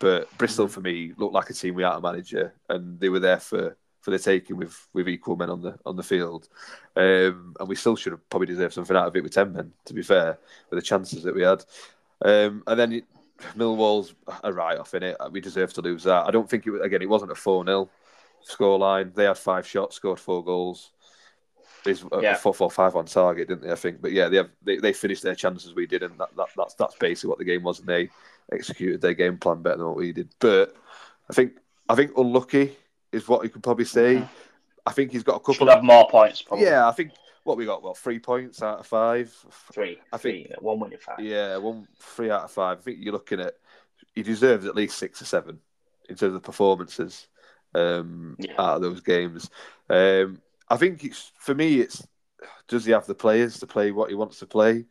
But 0.00 0.36
Bristol, 0.38 0.66
Mhm. 0.66 0.70
for 0.70 0.80
me, 0.80 1.12
looked 1.16 1.34
like 1.34 1.50
a 1.50 1.54
team 1.54 1.74
without 1.74 1.98
a 1.98 2.00
manager, 2.00 2.54
and 2.68 2.98
they 3.00 3.08
were 3.08 3.18
there 3.20 3.40
for, 3.40 3.76
for 4.08 4.12
the 4.12 4.18
taking 4.18 4.56
with, 4.56 4.88
with 4.94 5.06
equal 5.06 5.36
men 5.36 5.50
on 5.50 5.60
the 5.60 5.78
on 5.84 5.94
the 5.94 6.02
field. 6.02 6.48
Um, 6.96 7.54
and 7.60 7.68
we 7.68 7.74
still 7.74 7.94
should 7.94 8.12
have 8.12 8.26
probably 8.30 8.46
deserved 8.46 8.72
something 8.72 8.96
out 8.96 9.06
of 9.06 9.14
it 9.14 9.22
with 9.22 9.34
ten 9.34 9.52
men. 9.52 9.70
To 9.84 9.92
be 9.92 10.02
fair, 10.02 10.38
with 10.70 10.78
the 10.78 10.86
chances 10.86 11.22
that 11.24 11.34
we 11.34 11.42
had. 11.42 11.62
Um, 12.24 12.62
and 12.66 12.80
then 12.80 12.92
it, 12.92 13.04
Millwall's 13.54 14.14
a 14.42 14.50
write 14.50 14.78
off 14.78 14.94
in 14.94 15.02
it. 15.02 15.18
We 15.30 15.42
deserve 15.42 15.74
to 15.74 15.82
lose 15.82 16.04
that. 16.04 16.26
I 16.26 16.30
don't 16.30 16.48
think 16.48 16.66
it 16.66 16.70
was, 16.70 16.80
again. 16.80 17.02
It 17.02 17.08
wasn't 17.08 17.32
a 17.32 17.34
four 17.34 17.66
0 17.66 17.90
scoreline. 18.50 19.14
They 19.14 19.24
had 19.24 19.36
five 19.36 19.66
shots, 19.66 19.96
scored 19.96 20.18
four 20.18 20.42
goals. 20.42 20.90
Is 21.84 22.02
a 22.10 22.22
Yeah. 22.22 22.34
four 22.34 22.54
four 22.54 22.70
five 22.70 22.96
on 22.96 23.04
target, 23.04 23.48
didn't 23.48 23.64
they? 23.64 23.72
I 23.72 23.74
think, 23.74 24.00
but 24.00 24.12
yeah, 24.12 24.30
they 24.30 24.38
have 24.38 24.48
they, 24.62 24.78
they 24.78 24.94
finished 24.94 25.22
their 25.22 25.34
chances. 25.34 25.74
We 25.74 25.86
did, 25.86 26.02
and 26.02 26.18
that, 26.18 26.34
that 26.34 26.48
that's 26.56 26.74
that's 26.74 26.96
basically 26.96 27.28
what 27.28 27.38
the 27.38 27.44
game 27.44 27.62
was, 27.62 27.78
and 27.78 27.86
they 27.88 28.08
executed 28.50 29.02
their 29.02 29.12
game 29.12 29.36
plan 29.36 29.60
better 29.60 29.76
than 29.76 29.86
what 29.88 29.96
we 29.96 30.12
did. 30.12 30.30
But 30.38 30.74
I 31.30 31.34
think 31.34 31.58
I 31.90 31.94
think 31.94 32.12
unlucky 32.16 32.74
is 33.12 33.26
what 33.28 33.42
you 33.44 33.50
could 33.50 33.62
probably 33.62 33.84
say. 33.84 34.22
I 34.86 34.92
think 34.92 35.12
he's 35.12 35.22
got 35.22 35.40
a 35.40 35.52
Should 35.52 35.58
couple. 35.60 35.74
have 35.74 35.84
more 35.84 36.08
points, 36.08 36.42
probably. 36.42 36.66
yeah, 36.66 36.88
I 36.88 36.92
think 36.92 37.12
what 37.44 37.56
we 37.56 37.66
got, 37.66 37.82
what 37.82 37.96
three 37.96 38.18
points 38.18 38.62
out 38.62 38.78
of 38.80 38.86
five. 38.86 39.32
Three. 39.72 39.98
I 40.12 40.16
three. 40.18 40.44
think- 40.44 40.62
one 40.62 40.80
win 40.80 40.92
in 40.92 40.98
five. 40.98 41.20
Yeah, 41.20 41.56
one 41.58 41.86
three 41.98 42.30
out 42.30 42.44
of 42.44 42.50
five. 42.50 42.78
I 42.78 42.80
think 42.80 42.98
you're 43.00 43.12
looking 43.12 43.40
at 43.40 43.54
he 44.14 44.22
deserves 44.22 44.64
at 44.66 44.74
least 44.74 44.98
six 44.98 45.20
or 45.22 45.24
seven 45.26 45.60
in 46.08 46.16
terms 46.16 46.34
of 46.34 46.42
performances 46.42 47.28
um, 47.74 48.36
Yeah. 48.38 48.52
out 48.58 48.76
of 48.76 48.82
those 48.82 49.00
games. 49.00 49.50
Um, 49.90 50.40
I 50.68 50.76
think 50.76 51.04
it's 51.04 51.32
for 51.38 51.54
me. 51.54 51.80
It's 51.80 52.06
does 52.66 52.84
he 52.84 52.92
have 52.92 53.06
the 53.06 53.14
players 53.14 53.58
to 53.60 53.66
play 53.66 53.90
what 53.92 54.08
he 54.10 54.14
wants 54.14 54.38
to 54.38 54.46
play? 54.46 54.86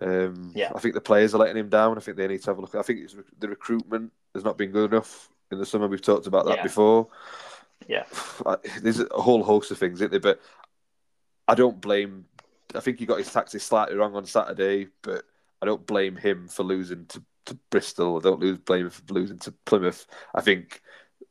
Um, 0.00 0.52
Yeah. 0.54 0.70
I 0.74 0.78
think 0.78 0.94
the 0.94 1.00
players 1.00 1.34
are 1.34 1.38
letting 1.38 1.56
him 1.56 1.68
down. 1.68 1.96
I 1.96 2.00
think 2.00 2.16
they 2.16 2.28
need 2.28 2.42
to 2.42 2.50
have 2.50 2.58
a 2.58 2.60
look. 2.60 2.74
I 2.74 2.82
think 2.82 3.00
the 3.38 3.48
recruitment 3.48 4.12
has 4.34 4.44
not 4.44 4.56
been 4.58 4.70
good 4.70 4.92
enough 4.92 5.28
in 5.50 5.58
the 5.58 5.66
summer. 5.66 5.86
We've 5.86 6.02
talked 6.02 6.26
about 6.26 6.46
that 6.46 6.58
Yeah. 6.58 6.62
before. 6.62 7.08
Yeah. 7.86 8.04
There's 8.82 9.00
a 9.00 9.06
whole 9.10 9.42
host 9.42 9.70
of 9.70 9.78
things, 9.78 10.00
isn't 10.00 10.10
there? 10.10 10.20
But 10.20 10.40
I 11.46 11.54
don't 11.54 11.80
blame. 11.80 12.26
I 12.74 12.80
think 12.80 12.98
he 12.98 13.06
got 13.06 13.18
his 13.18 13.32
tactics 13.32 13.64
slightly 13.64 13.96
wrong 13.96 14.14
on 14.14 14.26
Saturday, 14.26 14.88
but 15.02 15.24
I 15.62 15.66
don't 15.66 15.86
blame 15.86 16.16
him 16.16 16.48
for 16.48 16.62
losing 16.64 17.06
to, 17.06 17.22
to 17.46 17.58
Bristol. 17.70 18.18
I 18.18 18.20
don't 18.20 18.40
lose 18.40 18.58
blame 18.58 18.84
him 18.86 18.90
for 18.90 19.02
losing 19.12 19.38
to 19.40 19.52
Plymouth. 19.64 20.06
I 20.34 20.40
think 20.42 20.82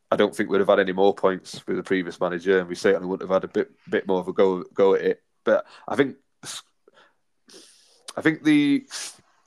I 0.09 0.15
don't 0.15 0.35
think 0.35 0.49
we'd 0.49 0.59
have 0.59 0.69
had 0.69 0.79
any 0.79 0.93
more 0.93 1.13
points 1.13 1.61
with 1.67 1.77
the 1.77 1.83
previous 1.83 2.19
manager, 2.19 2.59
and 2.59 2.67
we 2.67 2.75
certainly 2.75 3.07
wouldn't 3.07 3.29
have 3.29 3.35
had 3.41 3.43
a 3.43 3.53
bit 3.53 3.71
bit 3.89 4.07
more 4.07 4.19
of 4.19 4.27
a 4.27 4.33
go 4.33 4.63
go 4.73 4.95
at 4.95 5.01
it. 5.01 5.23
But 5.43 5.65
I 5.87 5.95
think 5.95 6.15
I 8.15 8.21
think 8.21 8.43
the 8.43 8.87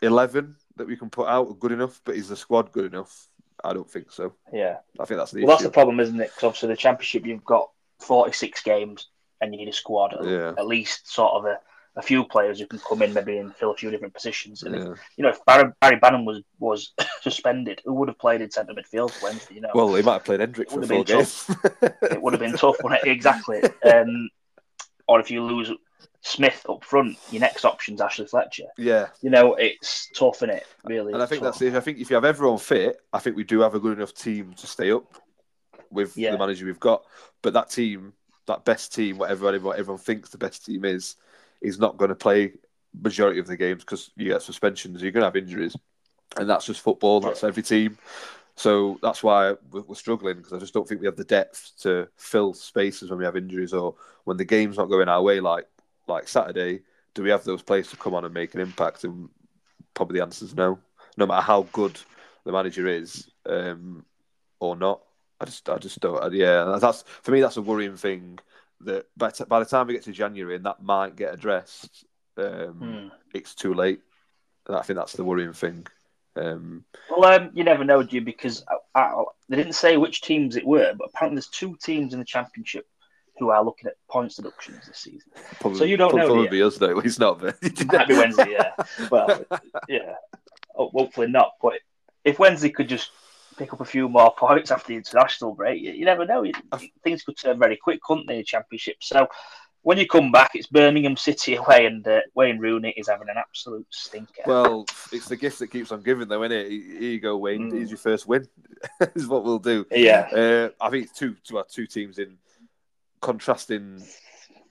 eleven 0.01 0.57
that 0.77 0.87
we 0.87 0.97
can 0.97 1.11
put 1.11 1.27
out 1.29 1.49
are 1.49 1.55
good 1.55 1.73
enough, 1.73 2.01
but 2.05 2.15
is 2.15 2.29
the 2.29 2.37
squad 2.37 2.73
good 2.73 2.93
enough? 2.93 3.29
I 3.65 3.73
don't 3.73 3.91
think 3.91 4.11
so. 4.11 4.33
Yeah. 4.53 4.79
I 4.99 5.05
think 5.05 5.19
that's 5.19 5.33
the 5.33 5.45
Well, 5.45 5.57
that's 5.57 5.63
the 5.63 5.71
problem, 5.71 6.01
isn't 6.01 6.21
it? 6.21 6.29
Because 6.29 6.45
obviously 6.45 6.69
the 6.69 6.77
championship, 6.77 7.27
you've 7.27 7.45
got 7.45 7.71
46 8.01 8.63
games 8.63 9.09
and 9.41 9.53
you 9.55 9.61
need 9.61 9.69
a 9.69 9.73
squad. 9.73 10.15
At, 10.15 10.25
Yeah. 10.27 10.53
at 10.57 10.67
least 10.67 11.11
sort 11.13 11.33
of 11.35 11.45
a, 11.47 11.59
a 11.97 12.03
few 12.03 12.25
players 12.25 12.61
who 12.61 12.67
can 12.67 12.79
come 12.79 13.03
in 13.03 13.13
maybe 13.13 13.39
and 13.39 13.55
fill 13.55 13.73
a 13.73 13.77
few 13.77 13.91
different 13.91 14.15
positions. 14.15 14.63
And 14.63 14.75
if, 14.75 14.99
you 15.17 15.23
know, 15.25 15.31
if 15.31 15.45
Barry, 15.45 15.73
Barry 15.81 15.97
Bannan 15.97 16.25
was 16.25 16.43
was 16.59 16.93
suspended, 17.21 17.81
who 17.85 17.95
would 17.95 18.09
have 18.09 18.19
played 18.19 18.41
in 18.41 18.51
centre 18.51 18.73
midfield 18.75 19.21
Wednesday? 19.23 19.57
You 19.57 19.61
know, 19.63 19.71
Well, 19.75 19.95
he 19.95 20.03
might 20.03 20.15
have 20.15 20.25
played 20.25 20.41
Hendrick 20.41 20.71
for 20.71 20.83
four 20.83 21.05
games. 21.05 21.51
it 21.83 22.23
would 22.23 22.33
have 22.33 22.41
been 22.41 22.53
tough, 22.57 22.77
wouldn't 22.83 23.03
it? 23.05 23.11
Exactly. 23.11 23.63
Um, 23.85 24.31
or 25.09 25.21
if 25.21 25.31
you 25.31 25.43
lose 25.43 25.73
Smith 26.23 26.67
up 26.69 26.85
front, 26.85 27.17
your 27.31 27.41
next 27.41 27.65
option's 27.65 28.01
Ashley 28.01 28.27
Fletcher. 28.27 28.67
yeah, 28.77 29.09
You 29.23 29.31
know, 29.31 29.55
it's 29.55 30.09
tough, 30.15 30.43
is 30.43 30.51
it? 30.51 30.67
Really. 30.85 31.13
and 31.15 31.23
I 31.23 31.27
think 31.27 31.43
tough. 31.43 31.55
that's 31.59 31.63
it. 31.63 31.75
I 31.75 31.81
think 31.81 31.99
if 31.99 32.11
you 32.11 32.15
have 32.15 32.25
everyone 32.27 32.59
fit, 32.59 33.01
I 33.13 33.19
think 33.19 33.37
we 33.37 33.45
do 33.45 33.61
have 33.61 33.75
a 33.75 33.81
good 33.81 33.97
enough 33.97 34.13
team 34.15 34.53
to 34.55 34.67
stay 34.67 34.91
up 34.93 35.05
with 35.91 36.17
Yeah. 36.17 36.33
the 36.33 36.39
manager 36.39 36.67
we've 36.67 36.79
got. 36.79 37.05
But 37.43 37.55
that 37.55 37.71
team, 37.71 38.13
that 38.47 38.65
best 38.67 38.95
team, 38.95 39.17
whatever 39.19 39.49
everyone, 39.49 39.79
everyone 39.79 40.01
thinks 40.03 40.29
the 40.29 40.39
best 40.39 40.67
team 40.67 40.85
is, 40.85 41.17
is 41.63 41.79
not 41.79 41.97
going 41.97 42.11
to 42.11 42.15
play 42.15 42.53
majority 43.03 43.41
of 43.41 43.47
the 43.47 43.57
games 43.57 43.83
because 43.85 44.11
you 44.17 44.27
get 44.29 44.43
suspensions, 44.43 45.01
you're 45.03 45.13
going 45.13 45.23
to 45.23 45.27
have 45.27 45.37
injuries, 45.37 45.75
and 46.37 46.49
that's 46.51 46.67
just 46.67 46.81
football. 46.81 47.21
That's 47.21 47.45
every 47.45 47.63
team. 47.63 47.97
So 48.57 48.99
that's 49.03 49.23
why 49.23 49.53
we're 49.71 49.83
we're 49.83 49.95
struggling 49.95 50.37
because 50.37 50.53
I 50.53 50.59
just 50.59 50.75
don't 50.75 50.87
think 50.87 51.01
we 51.01 51.07
have 51.07 51.17
the 51.17 51.25
depth 51.25 51.73
to 51.83 52.09
fill 52.17 52.53
spaces 52.53 53.09
when 53.09 53.19
we 53.19 53.25
have 53.25 53.37
injuries 53.37 53.73
or 53.73 53.95
when 54.25 54.37
the 54.37 54.45
game's 54.45 54.77
not 54.77 54.87
going 54.91 55.09
our 55.09 55.23
way, 55.23 55.41
like 55.41 55.67
like 56.11 56.29
Saturday. 56.29 56.81
Do 57.15 57.23
we 57.23 57.31
have 57.31 57.45
those 57.45 57.63
players 57.63 57.89
to 57.91 57.97
come 57.97 58.15
on 58.15 58.25
and 58.25 58.35
make 58.35 58.55
an 58.55 58.61
impact? 58.61 59.05
And 59.05 59.29
probably 59.95 60.19
the 60.19 60.25
answer 60.25 60.45
is 60.45 60.55
no. 60.55 60.79
No 61.17 61.27
matter 61.27 61.43
how 61.43 61.63
good 61.73 61.99
the 62.45 62.53
manager 62.53 62.87
is 62.87 63.31
um, 63.47 64.05
or 64.61 64.77
not, 64.77 65.01
I 65.41 65.47
just 65.47 65.69
I 65.69 65.79
just 65.79 66.01
don't. 66.01 66.33
Yeah, 66.33 66.77
that's 66.81 67.03
for 67.23 67.31
me. 67.33 67.41
That's 67.41 67.57
a 67.57 67.63
worrying 67.63 67.97
thing. 67.97 68.39
That 68.83 69.07
by, 69.17 69.31
t- 69.31 69.45
by 69.45 69.59
the 69.59 69.67
time 69.67 69.87
we 69.87 69.93
get 69.93 70.05
to 70.05 70.13
January 70.13 70.57
and 70.57 70.65
that 70.65 70.83
might 70.83 71.15
get 71.17 71.35
addressed, 71.35 72.05
um, 72.39 72.73
Hmm. 72.81 73.09
it's 73.35 73.55
too 73.55 73.75
late. 73.75 74.01
And 74.67 74.77
I 74.77 74.83
think 74.83 74.97
that's 74.99 75.13
the 75.13 75.25
worrying 75.25 75.53
thing. 75.53 75.87
Um, 76.37 76.85
Well, 77.11 77.25
um, 77.31 77.51
you 77.53 77.65
never 77.65 77.85
know, 77.85 78.03
do 78.03 78.17
you? 78.17 78.23
Because 78.23 78.65
uh, 78.69 78.99
uh, 78.99 79.25
they 79.49 79.57
didn't 79.57 79.75
say 79.75 79.97
which 79.99 80.23
teams 80.23 80.57
it 80.57 80.65
were, 80.67 80.95
but 80.97 81.09
apparently 81.13 81.37
there's 81.37 81.49
two 81.49 81.77
teams 81.83 82.15
in 82.15 82.21
the 82.21 82.25
championship 82.25 82.87
who 83.41 83.51
are 83.51 83.65
looking 83.65 83.89
at 83.89 83.95
points 84.09 84.37
deductions 84.37 84.87
this 84.87 84.99
season. 84.99 85.31
probably, 85.59 85.79
So 85.79 85.85
you 85.85 85.97
don't 85.97 86.15
know, 86.15 86.27
Probably 86.27 86.63
us 86.63 86.79
though. 86.79 87.01
It's 87.05 87.19
not. 87.19 87.43
Might 87.43 87.61
be 88.09 88.15
Wednesday, 88.15 88.53
yeah. 88.53 88.73
Well, 89.11 89.45
yeah. 89.89 90.15
Oh, 90.77 90.91
hopefully 90.91 91.29
not. 91.29 91.53
But 91.61 91.75
if 92.25 92.39
Wednesday 92.39 92.71
could 92.71 92.89
just 92.89 93.11
pick 93.61 93.73
up 93.73 93.81
a 93.81 93.85
few 93.85 94.09
more 94.09 94.33
points 94.35 94.71
after 94.71 94.89
the 94.89 94.97
international 94.97 95.55
break. 95.55 95.83
You, 95.83 95.93
you 95.93 96.05
never 96.07 96.25
know. 96.25 96.43
You, 96.43 96.53
things 97.05 97.23
could 97.23 97.37
turn 97.37 97.59
very 97.59 97.77
quick, 97.77 98.01
couldn't 98.03 98.27
they, 98.27 98.39
the 98.39 98.45
championship? 98.45 98.97
So 99.01 99.29
when 99.83 99.99
you 99.99 100.07
come 100.07 100.33
back, 100.33 100.53
it's 100.55 100.67
Birmingham 100.67 101.17
City 101.17 101.57
away, 101.57 101.87
and 101.87 102.07
uh, 102.07 102.21
Wayne 102.35 102.59
Rooney 102.59 102.95
is 102.97 103.09
having 103.09 103.29
an 103.29 103.37
absolute 103.37 103.87
stinker. 103.91 104.43
Well, 104.47 104.87
it's 105.13 105.29
the 105.29 105.37
gift 105.37 105.59
that 105.59 105.69
keeps 105.69 105.93
on 105.93 106.03
giving, 106.03 106.29
though, 106.29 106.43
isn't 106.43 106.57
it? 106.57 106.69
Here 106.69 107.11
you 107.11 107.21
go, 107.21 107.37
Wayne. 107.37 107.71
Mm. 107.71 107.77
Here's 107.77 107.91
your 107.91 107.99
first 107.99 108.27
win. 108.27 108.47
is 109.15 109.27
what 109.27 109.45
we'll 109.45 109.59
do. 109.59 109.87
Yeah. 109.91 110.29
Uh, 110.33 110.69
I 110.85 110.91
think 110.91 111.05
it's 111.05 111.19
two, 111.19 111.37
two, 111.45 111.63
two 111.71 111.87
teams 111.87 112.19
in 112.19 112.37
contrasting 113.21 114.03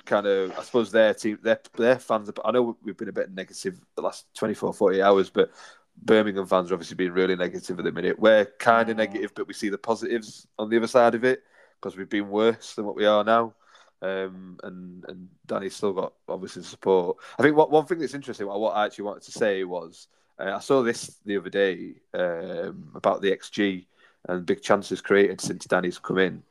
kind 0.06 0.26
of, 0.26 0.58
I 0.58 0.64
suppose 0.64 0.92
their 0.92 1.14
team, 1.14 1.40
their 1.42 1.60
their 1.78 2.00
fans. 2.00 2.30
I 2.44 2.52
know 2.52 2.78
we've 2.84 2.98
been 2.98 3.10
a 3.10 3.14
bit 3.14 3.32
negative 3.32 3.80
the 3.96 4.02
last 4.02 4.26
24, 4.36 4.74
40 4.74 5.02
hours, 5.02 5.30
but 5.30 5.52
Birmingham 6.02 6.46
fans 6.46 6.72
are 6.72 6.74
obviously 6.74 6.96
being 6.96 7.12
really 7.12 7.36
negative 7.36 7.78
at 7.78 7.86
the 7.86 7.92
minute. 7.92 8.20
We're 8.20 8.46
kind 8.46 8.90
of 8.90 8.98
negative, 8.98 9.32
but 9.36 9.48
we 9.48 9.54
see 9.54 9.70
the 9.70 9.78
positives 9.78 10.48
on 10.58 10.70
the 10.70 10.78
other 10.78 10.88
side 10.88 11.16
of 11.16 11.24
it 11.24 11.44
because 11.80 11.98
we've 11.98 12.10
been 12.10 12.30
worse 12.30 12.76
than 12.76 12.86
what 12.86 12.96
we 12.96 13.06
are 13.06 13.24
now. 13.24 13.54
Um, 14.02 14.58
and 14.64 15.04
and 15.08 15.28
Danny's 15.46 15.76
still 15.76 15.94
got 15.94 16.14
obviously 16.28 16.64
support. 16.64 17.18
I 17.38 17.44
think 17.44 17.56
what 17.56 17.70
one 17.70 17.86
thing 17.86 18.00
that's 18.00 18.14
interesting, 18.14 18.48
what, 18.48 18.60
what 18.60 18.76
I 18.76 18.86
actually 18.86 19.06
wanted 19.06 19.24
to 19.24 19.32
say 19.32 19.64
was 19.66 20.08
uh, 20.40 20.54
I 20.56 20.60
saw 20.60 20.82
this 20.82 21.18
the 21.26 21.38
other 21.38 21.50
day 21.50 21.96
um, 22.14 22.92
about 22.96 23.22
the 23.22 23.32
XG 23.32 23.86
and 24.28 24.46
big 24.46 24.62
chances 24.62 25.02
created 25.02 25.42
since 25.42 25.66
Danny's 25.66 26.00
come 26.00 26.18
in, 26.18 26.44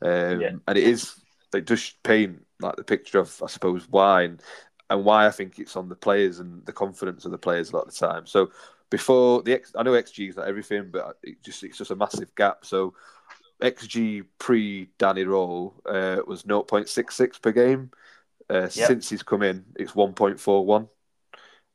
um, 0.00 0.40
yeah. 0.40 0.50
and 0.68 0.78
it 0.78 0.84
is 0.84 1.21
it 1.58 1.66
does 1.66 1.94
paint 2.02 2.44
like 2.60 2.76
the 2.76 2.84
picture 2.84 3.18
of 3.18 3.42
I 3.42 3.46
suppose 3.46 3.86
why 3.88 4.22
and, 4.22 4.42
and 4.90 5.04
why 5.04 5.26
I 5.26 5.30
think 5.30 5.58
it's 5.58 5.76
on 5.76 5.88
the 5.88 5.96
players 5.96 6.38
and 6.38 6.64
the 6.66 6.72
confidence 6.72 7.24
of 7.24 7.30
the 7.30 7.38
players 7.38 7.70
a 7.70 7.76
lot 7.76 7.86
of 7.86 7.94
the 7.94 8.06
time. 8.06 8.26
So 8.26 8.50
before 8.90 9.42
the 9.42 9.54
X, 9.54 9.72
I 9.76 9.82
know 9.82 9.92
XG 9.92 10.28
is 10.28 10.36
not 10.36 10.48
everything, 10.48 10.90
but 10.92 11.18
it 11.22 11.42
just 11.42 11.62
it's 11.64 11.78
just 11.78 11.90
a 11.90 11.96
massive 11.96 12.34
gap. 12.34 12.64
So 12.64 12.94
XG 13.62 14.24
pre 14.38 14.88
Danny 14.98 15.24
Röhl 15.24 15.72
uh, 15.86 16.22
was 16.26 16.42
0.66 16.42 17.40
per 17.40 17.52
game. 17.52 17.90
Uh, 18.50 18.62
yep. 18.62 18.70
Since 18.70 19.08
he's 19.08 19.22
come 19.22 19.42
in, 19.42 19.64
it's 19.76 19.92
1.41. 19.92 20.88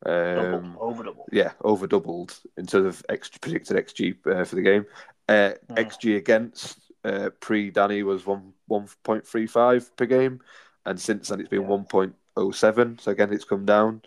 Um, 0.06 0.78
over 0.80 1.04
doubled. 1.04 1.30
Yeah, 1.32 1.54
over 1.62 1.88
doubled 1.88 2.40
in 2.56 2.68
terms 2.68 2.86
of 2.86 3.06
X, 3.10 3.30
predicted 3.42 3.78
XG 3.78 4.16
uh, 4.28 4.44
for 4.44 4.56
the 4.56 4.62
game. 4.62 4.86
Uh, 5.28 5.54
mm. 5.70 5.76
XG 5.76 6.18
against 6.18 6.80
uh, 7.04 7.30
pre 7.40 7.72
Danny 7.72 8.04
was 8.04 8.26
1, 8.26 8.54
1.35 8.70 9.96
per 9.96 10.06
game, 10.06 10.40
and 10.86 11.00
since 11.00 11.30
then 11.30 11.40
it's 11.40 11.50
been 11.50 11.62
yeah. 11.62 11.68
1.07. 11.68 13.02
So 13.02 13.12
again, 13.12 13.34
it's 13.34 13.46
come 13.46 13.66
down. 13.66 14.02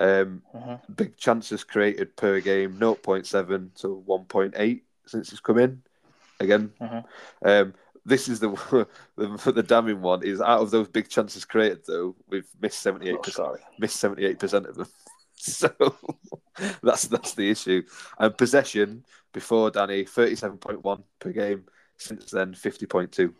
Um, 0.00 0.42
mm-hmm. 0.54 0.92
Big 0.94 1.16
chances 1.16 1.62
created 1.62 2.16
per 2.16 2.40
game 2.40 2.78
0.7 2.78 3.74
to 3.80 4.04
1.8 4.08 4.80
since 5.06 5.32
it's 5.32 5.40
come 5.40 5.58
in 5.58 5.82
again. 6.40 6.72
Mm-hmm. 6.80 7.48
Um, 7.48 7.74
this 8.04 8.28
is 8.28 8.40
the, 8.40 8.48
the 9.16 9.52
the 9.52 9.62
damning 9.62 10.00
one 10.00 10.22
is 10.22 10.40
out 10.40 10.60
of 10.60 10.70
those 10.70 10.88
big 10.88 11.08
chances 11.08 11.44
created 11.44 11.80
though 11.86 12.14
we've 12.28 12.48
missed 12.60 12.80
seventy 12.80 13.08
eight 13.10 13.22
percent 13.22 13.48
missed 13.78 13.96
seventy 13.96 14.26
eight 14.26 14.38
percent 14.38 14.66
of 14.66 14.76
them. 14.76 14.88
So 15.36 15.68
that's 16.82 17.08
that's 17.08 17.34
the 17.34 17.50
issue. 17.50 17.82
And 18.18 18.38
possession 18.38 19.04
before 19.34 19.70
Danny 19.70 20.04
thirty 20.04 20.36
seven 20.36 20.56
point 20.56 20.82
one 20.82 21.02
per 21.18 21.32
game. 21.32 21.64
Since 21.98 22.30
then 22.30 22.54
fifty 22.54 22.86
point 22.86 23.12
two. 23.12 23.34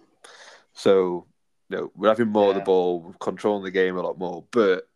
So 0.75 1.27
you 1.69 1.77
know, 1.77 1.93
we're 1.95 2.09
having 2.09 2.29
more 2.29 2.45
yeah. 2.45 2.51
of 2.51 2.55
the 2.57 2.63
ball, 2.63 3.01
we're 3.01 3.13
controlling 3.15 3.65
the 3.65 3.71
game 3.71 3.97
a 3.97 4.03
lot 4.03 4.19
more. 4.19 4.45
But 4.51 4.89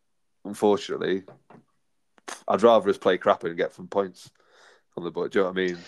unfortunately, 0.44 1.22
I'd 2.46 2.62
rather 2.62 2.90
us 2.90 2.98
play 2.98 3.18
crap 3.18 3.44
and 3.44 3.56
get 3.56 3.74
some 3.74 3.88
points 3.88 4.30
on 4.96 5.04
the 5.04 5.10
board. 5.10 5.32
Do 5.32 5.38
you 5.38 5.44
know 5.44 5.50
what 5.50 5.58
I 5.58 5.66
mean? 5.66 5.78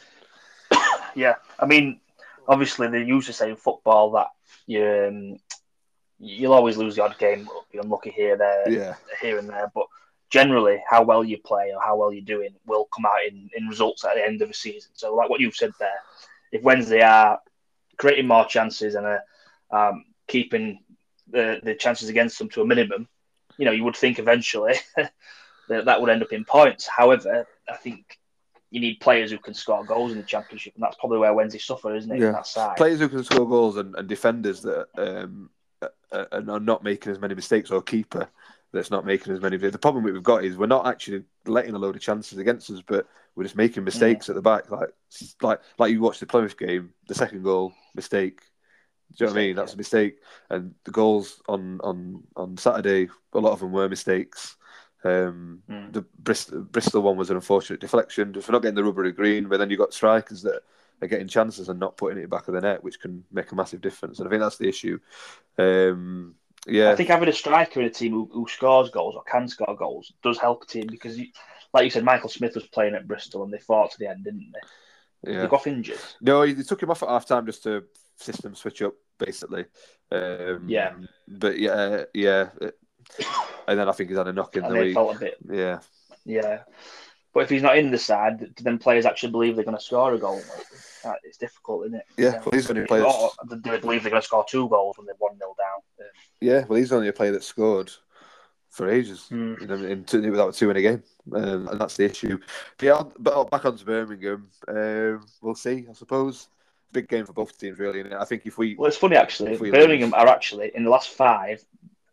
Yeah, 1.16 1.34
I 1.58 1.66
mean, 1.66 1.98
obviously 2.46 2.86
they 2.86 3.04
to 3.04 3.32
say 3.32 3.50
in 3.50 3.56
football 3.56 4.12
that 4.12 4.28
you 4.68 4.84
um, 5.08 5.36
you'll 6.20 6.52
always 6.52 6.76
lose 6.76 6.94
the 6.94 7.02
odd 7.02 7.18
game, 7.18 7.48
be 7.72 7.78
unlucky 7.78 8.10
here, 8.10 8.36
there, 8.36 8.70
yeah. 8.70 8.94
here 9.20 9.38
and 9.38 9.48
there. 9.48 9.72
But 9.74 9.86
generally, 10.30 10.80
how 10.88 11.02
well 11.02 11.24
you 11.24 11.38
play 11.38 11.72
or 11.74 11.80
how 11.82 11.96
well 11.96 12.12
you're 12.12 12.24
doing 12.24 12.50
will 12.64 12.88
come 12.94 13.06
out 13.06 13.26
in, 13.26 13.50
in 13.56 13.66
results 13.66 14.04
at 14.04 14.14
the 14.14 14.24
end 14.24 14.40
of 14.40 14.48
the 14.48 14.54
season. 14.54 14.92
So, 14.94 15.14
like 15.14 15.28
what 15.28 15.40
you've 15.40 15.56
said 15.56 15.72
there, 15.80 15.98
if 16.52 16.62
Wednesday 16.62 17.02
are 17.02 17.40
creating 17.96 18.28
more 18.28 18.44
chances 18.44 18.94
and 18.94 19.06
are 19.06 19.24
um, 19.70 20.04
keeping 20.28 20.80
the 21.28 21.60
the 21.62 21.74
chances 21.74 22.08
against 22.08 22.38
them 22.38 22.48
to 22.50 22.62
a 22.62 22.66
minimum, 22.66 23.08
you 23.56 23.64
know, 23.64 23.72
you 23.72 23.84
would 23.84 23.96
think 23.96 24.18
eventually 24.18 24.74
that 25.68 25.84
that 25.84 26.00
would 26.00 26.10
end 26.10 26.22
up 26.22 26.32
in 26.32 26.44
points. 26.44 26.86
However, 26.86 27.46
I 27.68 27.76
think 27.76 28.18
you 28.70 28.80
need 28.80 29.00
players 29.00 29.30
who 29.30 29.38
can 29.38 29.54
score 29.54 29.84
goals 29.84 30.12
in 30.12 30.18
the 30.18 30.24
championship, 30.24 30.74
and 30.74 30.82
that's 30.82 30.96
probably 30.96 31.18
where 31.18 31.34
Wednesday 31.34 31.58
suffer, 31.58 31.94
isn't 31.94 32.10
it? 32.10 32.20
Yeah. 32.20 32.32
That 32.32 32.46
side. 32.46 32.76
Players 32.76 33.00
who 33.00 33.08
can 33.08 33.24
score 33.24 33.48
goals 33.48 33.76
and, 33.76 33.94
and 33.96 34.08
defenders 34.08 34.62
that 34.62 34.86
um, 34.96 35.50
are 36.12 36.60
not 36.60 36.84
making 36.84 37.12
as 37.12 37.20
many 37.20 37.34
mistakes, 37.34 37.70
or 37.70 37.82
keeper 37.82 38.28
that's 38.72 38.90
not 38.90 39.04
making 39.04 39.32
as 39.32 39.40
many. 39.40 39.56
The 39.56 39.78
problem 39.78 40.04
we've 40.04 40.22
got 40.22 40.44
is 40.44 40.56
we're 40.56 40.66
not 40.66 40.86
actually 40.86 41.24
letting 41.46 41.74
a 41.74 41.78
load 41.78 41.96
of 41.96 42.02
chances 42.02 42.38
against 42.38 42.70
us, 42.70 42.82
but 42.86 43.06
we're 43.34 43.44
just 43.44 43.56
making 43.56 43.84
mistakes 43.84 44.28
yeah. 44.28 44.32
at 44.32 44.36
the 44.36 44.42
back. 44.42 44.70
Like 44.70 44.90
like 45.42 45.60
like 45.78 45.92
you 45.92 46.00
watch 46.00 46.20
the 46.20 46.26
Plymouth 46.26 46.56
game, 46.56 46.92
the 47.08 47.14
second 47.14 47.42
goal 47.42 47.72
mistake. 47.94 48.40
Do 49.16 49.24
you 49.24 49.26
know 49.26 49.32
what 49.32 49.38
I 49.40 49.42
mean? 49.42 49.56
That's 49.56 49.74
a 49.74 49.76
mistake, 49.76 50.18
and 50.50 50.74
the 50.84 50.92
goals 50.92 51.42
on 51.48 51.80
on 51.82 52.22
on 52.36 52.56
Saturday, 52.56 53.08
a 53.32 53.38
lot 53.38 53.52
of 53.52 53.60
them 53.60 53.72
were 53.72 53.88
mistakes. 53.88 54.56
Um, 55.02 55.62
mm. 55.68 55.92
The 55.92 56.02
Bristol, 56.18 56.62
Bristol 56.62 57.02
one 57.02 57.16
was 57.16 57.30
an 57.30 57.36
unfortunate 57.36 57.80
deflection, 57.80 58.32
just 58.32 58.46
for 58.46 58.52
not 58.52 58.62
getting 58.62 58.74
the 58.74 58.84
rubbery 58.84 59.12
green. 59.12 59.48
But 59.48 59.58
then 59.58 59.70
you 59.70 59.76
got 59.76 59.94
strikers 59.94 60.42
that 60.42 60.62
are 61.02 61.08
getting 61.08 61.28
chances 61.28 61.68
and 61.68 61.80
not 61.80 61.96
putting 61.96 62.22
it 62.22 62.30
back 62.30 62.48
of 62.48 62.54
the 62.54 62.60
net, 62.60 62.84
which 62.84 63.00
can 63.00 63.24
make 63.32 63.50
a 63.50 63.54
massive 63.54 63.80
difference. 63.80 64.18
And 64.18 64.28
I 64.28 64.30
think 64.30 64.42
that's 64.42 64.58
the 64.58 64.68
issue. 64.68 64.98
Um, 65.58 66.34
yeah, 66.66 66.90
I 66.90 66.96
think 66.96 67.08
having 67.08 67.28
a 67.28 67.32
striker 67.32 67.80
in 67.80 67.86
a 67.86 67.90
team 67.90 68.12
who, 68.12 68.28
who, 68.32 68.46
scores 68.46 68.90
goals 68.90 69.14
or 69.16 69.22
can 69.22 69.48
score 69.48 69.74
goals 69.76 70.12
does 70.22 70.38
help 70.38 70.62
a 70.62 70.66
team 70.66 70.86
because, 70.90 71.18
you, 71.18 71.28
like 71.72 71.84
you 71.84 71.90
said, 71.90 72.04
Michael 72.04 72.28
Smith 72.28 72.54
was 72.54 72.66
playing 72.66 72.94
at 72.94 73.08
Bristol 73.08 73.44
and 73.44 73.52
they 73.52 73.58
fought 73.58 73.92
to 73.92 73.98
the 73.98 74.08
end, 74.08 74.24
didn't 74.24 74.52
they? 74.52 75.32
Yeah. 75.32 75.42
They 75.42 75.48
got 75.48 75.66
injured. 75.66 75.98
No, 76.20 76.46
they 76.46 76.62
took 76.62 76.82
him 76.82 76.90
off 76.90 77.02
at 77.02 77.08
half 77.08 77.26
time 77.26 77.46
just 77.46 77.62
to 77.62 77.84
system 78.20 78.54
switch 78.54 78.82
up, 78.82 78.94
basically. 79.18 79.64
Um, 80.12 80.64
yeah. 80.68 80.94
But 81.28 81.58
yeah, 81.58 82.04
yeah 82.14 82.50
and 83.68 83.78
then 83.78 83.88
I 83.88 83.92
think 83.92 84.10
he's 84.10 84.18
had 84.18 84.28
a 84.28 84.32
knock 84.32 84.56
in 84.56 84.64
and 84.64 84.74
the 84.74 84.80
week. 84.80 84.94
Felt 84.94 85.16
a 85.16 85.18
bit, 85.18 85.36
yeah, 85.50 85.80
yeah. 86.24 86.60
But 87.32 87.40
if 87.40 87.50
he's 87.50 87.62
not 87.62 87.78
in 87.78 87.90
the 87.90 87.98
side, 87.98 88.40
do 88.40 88.64
then 88.64 88.78
players 88.78 89.06
actually 89.06 89.30
believe 89.30 89.54
they're 89.54 89.64
going 89.64 89.76
to 89.76 89.82
score 89.82 90.14
a 90.14 90.18
goal? 90.18 90.42
It's 91.22 91.38
difficult, 91.38 91.86
isn't 91.86 91.98
it? 91.98 92.04
Yeah, 92.16 92.40
well, 92.40 92.50
he's 92.52 92.68
only 92.68 92.82
a 92.82 92.86
player. 92.86 93.04
do 93.48 93.56
they 93.56 93.78
believe 93.78 94.02
they're 94.02 94.10
going 94.10 94.20
to 94.20 94.26
score 94.26 94.44
two 94.48 94.68
goals 94.68 94.98
when 94.98 95.06
they're 95.06 95.14
one 95.18 95.38
0 95.38 95.54
down? 95.56 96.08
Yeah, 96.40 96.64
well, 96.66 96.78
he's 96.78 96.92
only 96.92 97.08
a 97.08 97.12
player 97.12 97.32
that 97.32 97.44
scored 97.44 97.90
for 98.68 98.90
ages. 98.90 99.28
Mm. 99.30 99.60
You 99.60 99.66
know, 99.66 99.74
in 99.76 100.04
two, 100.04 100.28
without 100.30 100.54
two 100.54 100.70
in 100.70 100.76
a 100.76 100.82
game, 100.82 101.02
um, 101.34 101.68
and 101.68 101.80
that's 101.80 101.96
the 101.96 102.04
issue. 102.04 102.38
But 102.78 102.86
yeah, 102.86 103.02
but 103.18 103.50
back 103.50 103.64
onto 103.64 103.84
Birmingham, 103.84 104.48
um, 104.68 105.24
we'll 105.40 105.54
see. 105.54 105.86
I 105.88 105.92
suppose 105.92 106.48
big 106.92 107.08
game 107.08 107.26
for 107.26 107.32
both 107.32 107.58
teams, 107.58 107.78
really. 107.78 108.00
And 108.00 108.14
I 108.14 108.24
think 108.24 108.46
if 108.46 108.58
we 108.58 108.76
well, 108.76 108.88
it's 108.88 108.96
funny 108.96 109.16
actually. 109.16 109.56
We 109.56 109.70
Birmingham 109.70 110.10
lose... 110.10 110.14
are 110.14 110.28
actually 110.28 110.72
in 110.74 110.84
the 110.84 110.90
last 110.90 111.10
five 111.10 111.64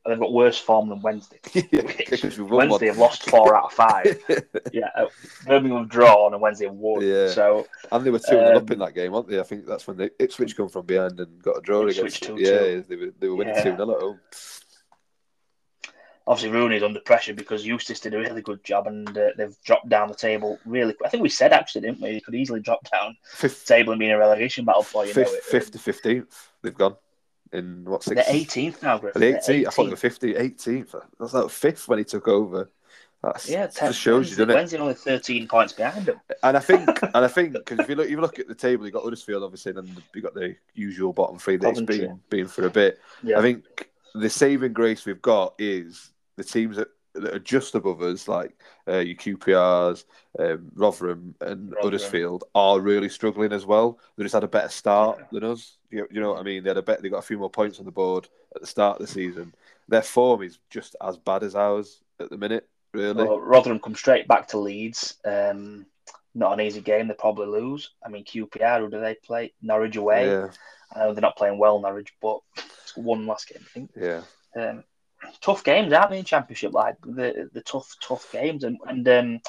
they've 0.08 0.20
got 0.20 0.32
worse 0.32 0.58
form 0.58 0.90
than 0.90 1.02
Wednesday. 1.02 1.40
Wednesday 2.40 2.88
have 2.88 2.98
lost 2.98 3.30
four 3.30 3.56
out 3.56 3.66
of 3.66 3.74
five. 3.74 4.20
yeah, 4.72 4.90
uh, 4.96 5.08
Birmingham 5.46 5.80
have 5.80 5.90
drawn 5.90 6.34
and 6.34 6.42
Wednesday 6.42 6.66
have 6.66 6.76
won. 6.76 7.06
Yeah. 7.06 7.30
So 7.30 7.68
and 7.92 8.06
they 8.06 8.12
were 8.12 8.20
two 8.20 8.40
um, 8.40 8.58
up 8.58 8.72
in 8.72 8.80
that 8.80 8.96
game, 8.96 9.12
weren't 9.12 9.28
they? 9.28 9.40
I 9.40 9.44
think 9.44 9.66
that's 9.66 9.88
when 9.88 9.98
they 9.98 10.10
Ipswich 10.20 10.56
come 10.56 10.70
from 10.70 10.86
behind 10.86 11.20
and 11.20 11.42
got 11.42 11.58
a 11.58 11.62
draw 11.62 11.86
Ipswich 11.88 12.22
against. 12.22 12.24
Two, 12.24 12.38
yeah, 12.40 12.82
they 12.88 12.96
were 12.96 13.14
they 13.20 13.28
were 13.28 13.36
winning 13.36 13.62
two 13.62 13.70
yeah. 13.70 13.78
0 13.78 13.92
at 13.92 14.02
home. 14.02 14.20
Obviously, 16.28 16.52
Rooney's 16.52 16.84
under 16.84 17.00
pressure 17.00 17.34
because 17.34 17.66
Eustace 17.66 18.02
did 18.02 18.14
a 18.14 18.20
really 18.20 18.42
good 18.42 18.62
job 18.64 18.88
and 18.88 19.18
uh, 19.18 19.30
they've 19.38 19.56
dropped 19.64 19.88
down 19.88 20.10
the 20.10 20.16
table 20.16 20.60
really 20.66 20.94
quick. 20.94 21.08
I 21.08 21.10
think 21.10 21.24
we 21.24 21.30
said 21.30 21.54
actually, 21.54 21.82
didn't 21.82 22.02
we? 22.02 22.12
You 22.12 22.22
could 22.22 22.36
easily 22.36 22.60
drop 22.60 22.90
down 22.92 23.16
fifth, 23.24 23.66
the 23.66 23.74
table 23.74 23.94
and 23.94 24.00
be 24.00 24.08
in 24.08 24.12
a 24.12 24.18
relegation 24.18 24.66
battle 24.66 24.84
for 24.84 25.06
you. 25.06 25.14
Fifth, 25.14 25.44
fifth 25.44 25.72
to 25.72 25.80
fifteenth, 25.80 26.50
they've 26.62 26.78
gone 26.78 26.98
in 27.54 27.86
what 27.86 28.04
six? 28.04 28.28
The 28.28 28.34
18th 28.34 28.84
now, 28.84 28.98
Griffin. 28.98 29.22
The 29.22 29.34
18th. 29.34 29.46
18th. 29.46 29.68
I 29.68 29.70
thought 29.70 29.84
they 29.84 29.90
were 29.90 29.96
50, 29.96 30.34
18th. 30.34 31.02
That's 31.20 31.34
like 31.34 31.50
fifth 31.50 31.88
when 31.88 32.00
he 32.00 32.06
took 32.06 32.28
over. 32.28 32.70
That's, 33.24 33.50
yeah, 33.50 33.66
ten, 33.68 33.90
just 33.90 34.00
shows 34.00 34.28
Wednesday, 34.28 34.30
you, 34.30 34.46
doesn't 34.46 34.50
it? 34.52 34.56
Wednesday 34.56 34.78
only 34.78 34.94
13 34.94 35.48
points 35.48 35.74
behind 35.74 36.08
him. 36.08 36.20
And 36.44 36.56
I 36.56 36.60
think, 36.60 36.88
and 37.02 37.26
I 37.26 37.28
think, 37.28 37.54
because 37.54 37.80
if 37.80 37.90
you 37.90 37.96
look, 37.96 38.10
you 38.10 38.22
look 38.22 38.38
at 38.38 38.48
the 38.48 38.54
table, 38.54 38.84
you 38.84 38.88
have 38.88 38.96
got 38.96 39.04
Huddersfield 39.04 39.44
obviously, 39.44 39.74
and 39.76 40.02
you 40.14 40.22
got 40.22 40.36
the 40.36 40.56
usual 40.76 41.14
bottom 41.14 41.40
three 41.40 41.58
that's 41.58 41.82
been 41.82 42.20
been 42.30 42.48
for 42.48 42.68
a 42.68 42.70
bit. 42.70 43.00
Yeah. 43.24 43.40
I 43.40 43.42
think 43.42 43.90
the 44.14 44.30
saving 44.30 44.74
grace 44.74 45.06
we've 45.06 45.22
got 45.22 45.56
is 45.58 46.12
the 46.38 46.44
teams 46.44 46.78
that 46.78 46.88
that 47.22 47.34
are 47.34 47.40
just 47.40 47.76
above 47.76 48.02
us, 48.02 48.28
like 48.28 48.56
uh, 48.88 48.98
your 48.98 49.16
QPRs, 49.16 50.06
um, 50.40 50.72
Rotherham, 50.76 51.36
and 51.42 51.72
Rotherham. 51.72 51.84
Huddersfield, 51.84 52.44
are 52.56 52.80
really 52.80 53.10
struggling 53.10 53.52
as 53.52 53.66
well. 53.66 54.00
They 54.16 54.24
just 54.24 54.34
had 54.34 54.44
a 54.44 54.48
better 54.48 54.70
start 54.70 55.18
yeah. 55.20 55.26
than 55.32 55.44
us. 55.52 55.78
You, 55.90 56.08
you, 56.12 56.22
know 56.22 56.34
what 56.34 56.40
I 56.40 56.44
mean? 56.44 56.64
They 56.64 56.70
had 56.70 56.78
a 56.78 56.84
bet. 56.84 57.02
They 57.02 57.10
got 57.10 57.20
a 57.20 57.24
few 57.24 57.38
more 57.38 57.50
points 57.50 57.80
on 57.80 57.86
the 57.86 57.92
board 57.92 58.28
at 58.56 58.62
the 58.62 58.68
start 58.68 59.00
of 59.00 59.08
the 59.08 59.12
season. 59.12 59.54
Their 59.88 60.02
form 60.02 60.44
is 60.44 60.60
just 60.70 60.96
as 61.02 61.18
bad 61.18 61.44
as 61.44 61.56
ours 61.56 62.02
at 62.20 62.30
the 62.30 62.38
minute. 62.38 62.68
Really, 62.94 63.26
well, 63.26 63.40
Rotherham 63.40 63.80
come 63.80 63.96
straight 63.96 64.28
back 64.28 64.48
to 64.50 64.58
Leeds. 64.58 65.16
Um, 65.26 65.86
not 66.34 66.54
an 66.54 66.62
easy 66.62 66.82
game. 66.82 67.08
They 67.08 67.14
probably 67.14 67.48
lose. 67.48 67.92
I 68.06 68.10
mean, 68.10 68.24
QPR, 68.24 68.80
who 68.80 68.90
do 68.90 69.00
they 69.00 69.16
play? 69.16 69.54
Norwich 69.62 69.96
away. 69.96 70.28
Yeah, 70.28 70.50
I 70.96 71.00
know 71.00 71.14
they're 71.14 71.22
not 71.22 71.38
playing 71.38 71.58
well, 71.58 71.80
Norwich, 71.80 72.14
but 72.22 72.40
it's 72.56 72.96
one 72.96 73.26
last 73.26 73.50
game, 73.50 73.62
I 73.62 73.70
think. 73.74 73.92
yeah. 73.96 74.22
Um, 74.56 74.84
tough 75.42 75.64
games, 75.64 75.94
aren't 75.94 76.12
they, 76.12 76.20
in 76.20 76.26
Championship? 76.26 76.74
Like 76.74 76.96
the 77.02 77.50
the 77.54 77.62
tough, 77.62 77.96
tough 78.02 78.32
games. 78.32 78.64
And, 78.64 78.78
and 78.88 79.08
um, 79.08 79.40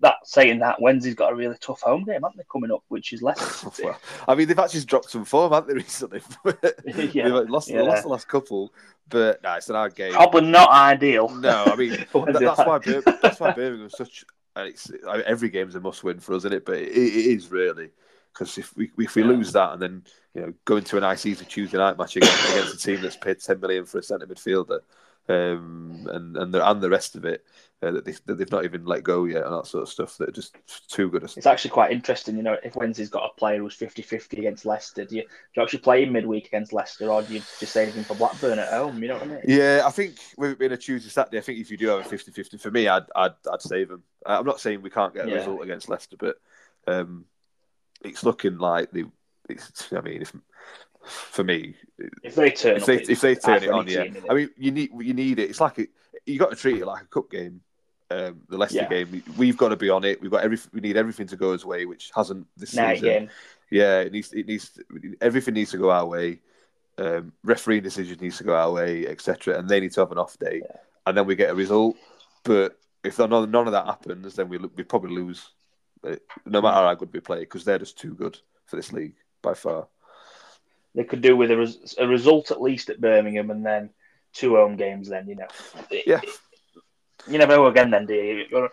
that 0.00 0.16
saying 0.24 0.60
that, 0.60 0.80
Wednesday's 0.80 1.14
got 1.14 1.32
a 1.32 1.36
really 1.36 1.56
tough 1.60 1.80
home 1.82 2.04
game, 2.04 2.22
haven't 2.22 2.36
they, 2.36 2.44
coming 2.50 2.70
up, 2.72 2.82
which 2.88 3.12
is 3.12 3.22
Leicester 3.22 3.44
City. 3.70 3.84
Well, 3.84 3.98
I 4.28 4.34
mean, 4.34 4.48
they've 4.48 4.58
actually 4.58 4.84
dropped 4.84 5.10
some 5.10 5.24
form, 5.24 5.52
haven't 5.52 5.68
they, 5.68 5.74
recently? 5.74 6.20
Yeah, 7.12 7.28
they've 7.28 7.50
lost, 7.50 7.68
yeah. 7.68 7.82
lost 7.82 8.02
the 8.04 8.08
last 8.08 8.28
couple, 8.28 8.72
but 9.08 9.42
no, 9.42 9.54
it's 9.54 9.68
an 9.68 9.74
hard 9.76 9.94
game. 9.94 10.12
Probably 10.12 10.42
not 10.42 10.70
ideal. 10.70 11.28
No, 11.28 11.64
I 11.66 11.76
mean 11.76 11.90
that, 11.90 12.38
that's 12.40 12.66
why. 12.66 12.78
Bir- 12.78 13.02
that's 13.22 13.40
why 13.40 13.52
Birmingham's 13.52 13.96
such. 13.96 14.24
and 14.56 14.68
It's, 14.68 14.90
I 15.08 15.16
mean, 15.18 15.24
every 15.26 15.48
game's 15.50 15.74
a 15.74 15.80
must-win 15.80 16.20
for 16.20 16.32
us, 16.34 16.40
isn't 16.42 16.54
it? 16.54 16.64
But 16.64 16.76
it, 16.76 16.88
it 16.88 17.26
is 17.36 17.50
really 17.50 17.90
because 18.32 18.56
if 18.58 18.74
we 18.76 18.90
if 18.98 19.14
we 19.14 19.22
Yeah. 19.22 19.28
lose 19.28 19.52
that 19.52 19.74
and 19.74 19.82
then 19.82 20.04
you 20.34 20.40
know 20.42 20.54
go 20.64 20.76
into 20.78 20.96
a 20.96 21.00
nice 21.00 21.26
easy 21.26 21.44
Tuesday 21.44 21.76
night 21.78 21.98
match 21.98 22.16
against, 22.16 22.50
against 22.50 22.74
a 22.74 22.78
team 22.78 23.00
that's 23.02 23.16
paid 23.16 23.38
ten 23.40 23.60
million 23.60 23.84
for 23.84 23.98
a 23.98 24.02
centre 24.02 24.26
midfielder, 24.26 24.80
um, 25.28 26.06
and 26.10 26.36
and 26.36 26.52
the 26.54 26.68
and 26.68 26.82
the 26.82 26.90
rest 26.90 27.16
of 27.16 27.24
it 27.24 27.44
uh, 27.82 27.90
that, 27.92 28.04
they, 28.04 28.14
that 28.26 28.38
they've 28.38 28.50
not 28.50 28.64
even 28.64 28.84
let 28.84 29.02
go 29.02 29.24
yet 29.24 29.44
and 29.44 29.54
that 29.54 29.66
sort 29.66 29.82
of 29.82 29.88
stuff 29.88 30.16
that 30.18 30.28
are 30.28 30.32
just 30.32 30.56
too 30.88 31.10
good. 31.10 31.22
It's 31.22 31.46
actually 31.46 31.70
quite 31.70 31.92
interesting, 31.92 32.36
you 32.36 32.42
know, 32.42 32.56
if 32.62 32.76
Wednesday's 32.76 33.10
got 33.10 33.30
a 33.30 33.38
player 33.38 33.58
who's 33.58 33.76
50-50 33.76 34.38
against 34.38 34.64
Leicester, 34.64 35.04
do 35.04 35.16
you, 35.16 35.22
do 35.22 35.28
you 35.56 35.62
actually 35.62 35.80
play 35.80 36.04
him 36.04 36.12
midweek 36.12 36.46
against 36.46 36.72
Leicester 36.72 37.10
or 37.10 37.22
do 37.22 37.34
you 37.34 37.40
just 37.58 37.72
say 37.72 37.82
anything 37.82 38.04
for 38.04 38.14
Blackburn 38.14 38.58
at 38.58 38.72
home? 38.72 39.02
You 39.02 39.08
know 39.08 39.14
what 39.14 39.24
I 39.24 39.26
mean? 39.26 39.40
Yeah, 39.46 39.82
I 39.84 39.90
think 39.90 40.16
with 40.36 40.52
it 40.52 40.58
being 40.58 40.72
a 40.72 40.76
Tuesday 40.76 41.10
Saturday, 41.10 41.38
I 41.38 41.42
think 41.42 41.58
if 41.58 41.70
you 41.70 41.76
do 41.76 41.88
have 41.88 42.00
a 42.00 42.08
50-50, 42.08 42.60
for 42.60 42.70
me, 42.70 42.88
I'd 42.88 43.04
I'd, 43.14 43.32
I'd 43.52 43.62
save 43.62 43.88
them. 43.88 44.02
I'm 44.24 44.46
not 44.46 44.60
saying 44.60 44.80
we 44.82 44.90
can't 44.90 45.14
get 45.14 45.26
a 45.26 45.28
Yeah. 45.28 45.36
result 45.36 45.62
against 45.62 45.88
Leicester, 45.88 46.16
but 46.18 46.36
um, 46.86 47.24
it's 48.02 48.24
looking 48.24 48.58
like 48.58 48.90
the. 48.90 49.06
It's, 49.48 49.92
I 49.92 50.00
mean, 50.00 50.22
if 50.22 50.32
for 51.04 51.44
me, 51.44 51.74
If 52.22 52.34
they 52.34 52.50
turn 52.50 52.76
if 52.76 52.86
they 52.86 52.96
it's 52.98 53.08
if 53.08 53.20
they 53.20 53.34
turn 53.34 53.62
it 53.62 53.70
on, 53.70 53.86
yeah. 53.88 54.02
it? 54.02 54.24
I 54.28 54.34
mean, 54.34 54.50
you 54.56 54.70
need 54.70 54.90
you 54.98 55.14
need 55.14 55.38
it. 55.38 55.50
It's 55.50 55.60
like 55.60 55.78
a, 55.78 55.86
you 56.26 56.38
got 56.38 56.50
to 56.50 56.56
treat 56.56 56.80
it 56.80 56.86
like 56.86 57.02
a 57.02 57.06
cup 57.06 57.30
game. 57.30 57.60
Um, 58.10 58.42
the 58.48 58.58
Leicester 58.58 58.86
Yeah. 58.90 59.04
game, 59.04 59.22
we've 59.36 59.56
got 59.56 59.70
to 59.70 59.76
be 59.76 59.88
on 59.90 60.04
it. 60.04 60.20
We've 60.20 60.30
got 60.30 60.44
every 60.44 60.58
we 60.72 60.80
need 60.80 60.96
everything 60.96 61.26
to 61.28 61.36
go 61.36 61.52
his 61.52 61.64
way, 61.64 61.86
which 61.86 62.10
hasn't 62.14 62.46
this 62.56 62.74
night 62.74 62.96
season. 62.96 63.08
game. 63.08 63.30
Yeah, 63.70 64.00
it 64.00 64.12
needs 64.12 64.32
it 64.32 64.46
needs 64.46 64.78
everything 65.20 65.54
needs 65.54 65.70
to 65.72 65.78
go 65.78 65.90
our 65.90 66.06
way. 66.06 66.40
Um, 66.96 67.32
refereeing 67.42 67.82
decision 67.82 68.18
needs 68.20 68.38
to 68.38 68.44
go 68.44 68.54
our 68.54 68.70
way, 68.70 69.06
etc. 69.08 69.58
And 69.58 69.68
they 69.68 69.80
need 69.80 69.92
to 69.92 70.00
have 70.00 70.12
an 70.12 70.18
off 70.18 70.38
day, 70.38 70.60
Yeah. 70.64 70.76
and 71.06 71.16
then 71.16 71.26
we 71.26 71.34
get 71.34 71.50
a 71.50 71.54
result. 71.54 71.96
But 72.44 72.78
if 73.02 73.18
none, 73.18 73.50
none 73.50 73.66
of 73.66 73.72
that 73.72 73.86
happens, 73.86 74.36
then 74.36 74.48
we 74.48 74.58
we 74.58 74.84
probably 74.84 75.14
lose, 75.14 75.48
uh, 76.06 76.16
no 76.46 76.60
matter 76.62 76.76
how 76.86 76.94
good 76.94 77.12
we 77.12 77.20
play, 77.20 77.40
because 77.40 77.64
they're 77.64 77.78
just 77.80 77.98
too 77.98 78.14
good 78.14 78.38
for 78.66 78.76
this 78.76 78.92
league 78.92 79.14
by 79.42 79.54
far. 79.54 79.88
They 80.94 81.04
could 81.04 81.20
do 81.22 81.36
with 81.36 81.50
a, 81.50 81.56
res- 81.56 81.94
a 81.98 82.06
result 82.06 82.50
at 82.50 82.62
least 82.62 82.88
at 82.90 83.00
Birmingham 83.00 83.50
and 83.50 83.64
then 83.66 83.90
two 84.32 84.54
home 84.56 84.76
games. 84.76 85.08
Then 85.08 85.28
you 85.28 85.36
know, 85.36 85.46
It- 85.90 86.06
Yeah. 86.06 86.20
you 87.26 87.38
never 87.38 87.56
know 87.56 87.66
again. 87.66 87.90
Then 87.90 88.06
do 88.06 88.14
you? 88.14 88.44
You're 88.50 88.66
a 88.66 88.70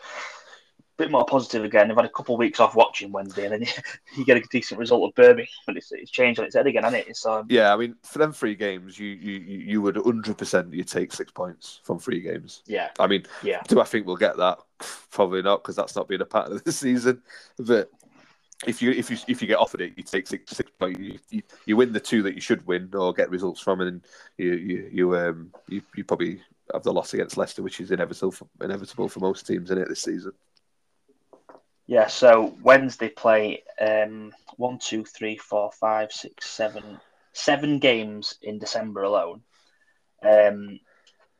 bit 0.97 1.09
more 1.11 1.25
positive 1.25 1.63
again. 1.63 1.87
They've 1.87 1.95
had 1.97 2.05
a 2.05 2.09
couple 2.09 2.35
of 2.35 2.39
weeks 2.39 2.59
off 2.59 2.75
watching 2.75 3.11
Wednesday, 3.11 3.45
and 3.45 3.53
then 3.53 3.61
you, 3.61 3.67
you 4.17 4.25
get 4.25 4.37
a 4.37 4.41
decent 4.51 4.79
result 4.79 5.09
of 5.09 5.15
Birmingham, 5.15 5.47
and 5.67 5.77
it's, 5.77 5.91
it's 5.91 6.11
changed 6.11 6.39
on 6.39 6.45
its 6.45 6.55
head 6.55 6.67
again, 6.67 6.83
hasn't 6.83 7.01
it? 7.03 7.09
It's 7.09 7.25
um, 7.25 7.47
Yeah, 7.49 7.73
I 7.73 7.77
mean, 7.77 7.95
for 8.03 8.19
them 8.19 8.33
three 8.33 8.53
games, 8.55 8.99
you 8.99 9.07
you 9.07 9.39
you 9.39 9.57
you 9.59 9.81
would 9.81 9.95
hundred 9.97 10.37
percent 10.37 10.73
you 10.73 10.83
take 10.83 11.11
six 11.13 11.31
points 11.31 11.79
from 11.83 11.97
three 11.97 12.19
games. 12.21 12.61
yeah, 12.67 12.89
I 12.99 13.07
mean, 13.07 13.25
yeah, 13.41 13.61
do 13.67 13.79
I 13.81 13.83
think 13.85 14.05
we'll 14.05 14.15
get 14.17 14.37
that? 14.37 14.59
Probably 15.09 15.41
not, 15.41 15.63
because 15.63 15.75
that's 15.75 15.95
not 15.95 16.07
been 16.07 16.21
a 16.21 16.25
pattern 16.25 16.53
of 16.57 16.63
the 16.63 16.71
season. 16.83 17.23
But 17.57 17.89
if 18.67 18.81
you 18.81 18.91
if 18.91 19.09
you 19.09 19.17
if 19.27 19.41
you 19.41 19.47
get 19.47 19.57
offered 19.57 19.81
it, 19.81 19.93
you 19.95 20.03
take 20.03 20.27
six 20.27 20.51
six 20.51 20.71
points. 20.79 20.99
You, 20.99 21.19
you, 21.29 21.41
you 21.65 21.77
win 21.77 21.93
the 21.93 21.99
two 21.99 22.21
that 22.23 22.35
you 22.35 22.41
should 22.41 22.65
win 22.67 22.89
or 22.93 23.13
get 23.13 23.29
results 23.29 23.61
from, 23.61 23.81
and 23.81 24.01
you 24.37 24.53
you 24.53 24.89
you 24.91 25.17
um 25.17 25.51
you, 25.67 25.81
you 25.95 26.03
probably 26.03 26.41
have 26.73 26.83
the 26.83 26.93
loss 26.93 27.13
against 27.13 27.37
Leicester, 27.37 27.63
which 27.63 27.79
is 27.79 27.91
inevitable 27.91 28.31
for, 28.31 28.47
inevitable 28.61 29.09
for 29.09 29.19
most 29.19 29.47
teams 29.47 29.71
in 29.71 29.77
it 29.77 29.89
this 29.89 30.03
season. 30.03 30.31
yeah. 31.87 32.07
So 32.07 32.55
Wednesday 32.61 33.09
play 33.09 33.63
um, 33.79 34.31
one, 34.57 34.79
two, 34.79 35.05
three, 35.05 35.37
four, 35.37 35.71
five, 35.71 36.11
six, 36.11 36.49
seven, 36.49 36.99
seven 37.33 37.79
games 37.79 38.37
in 38.41 38.59
December 38.59 39.03
alone. 39.03 39.41
Um, 40.23 40.79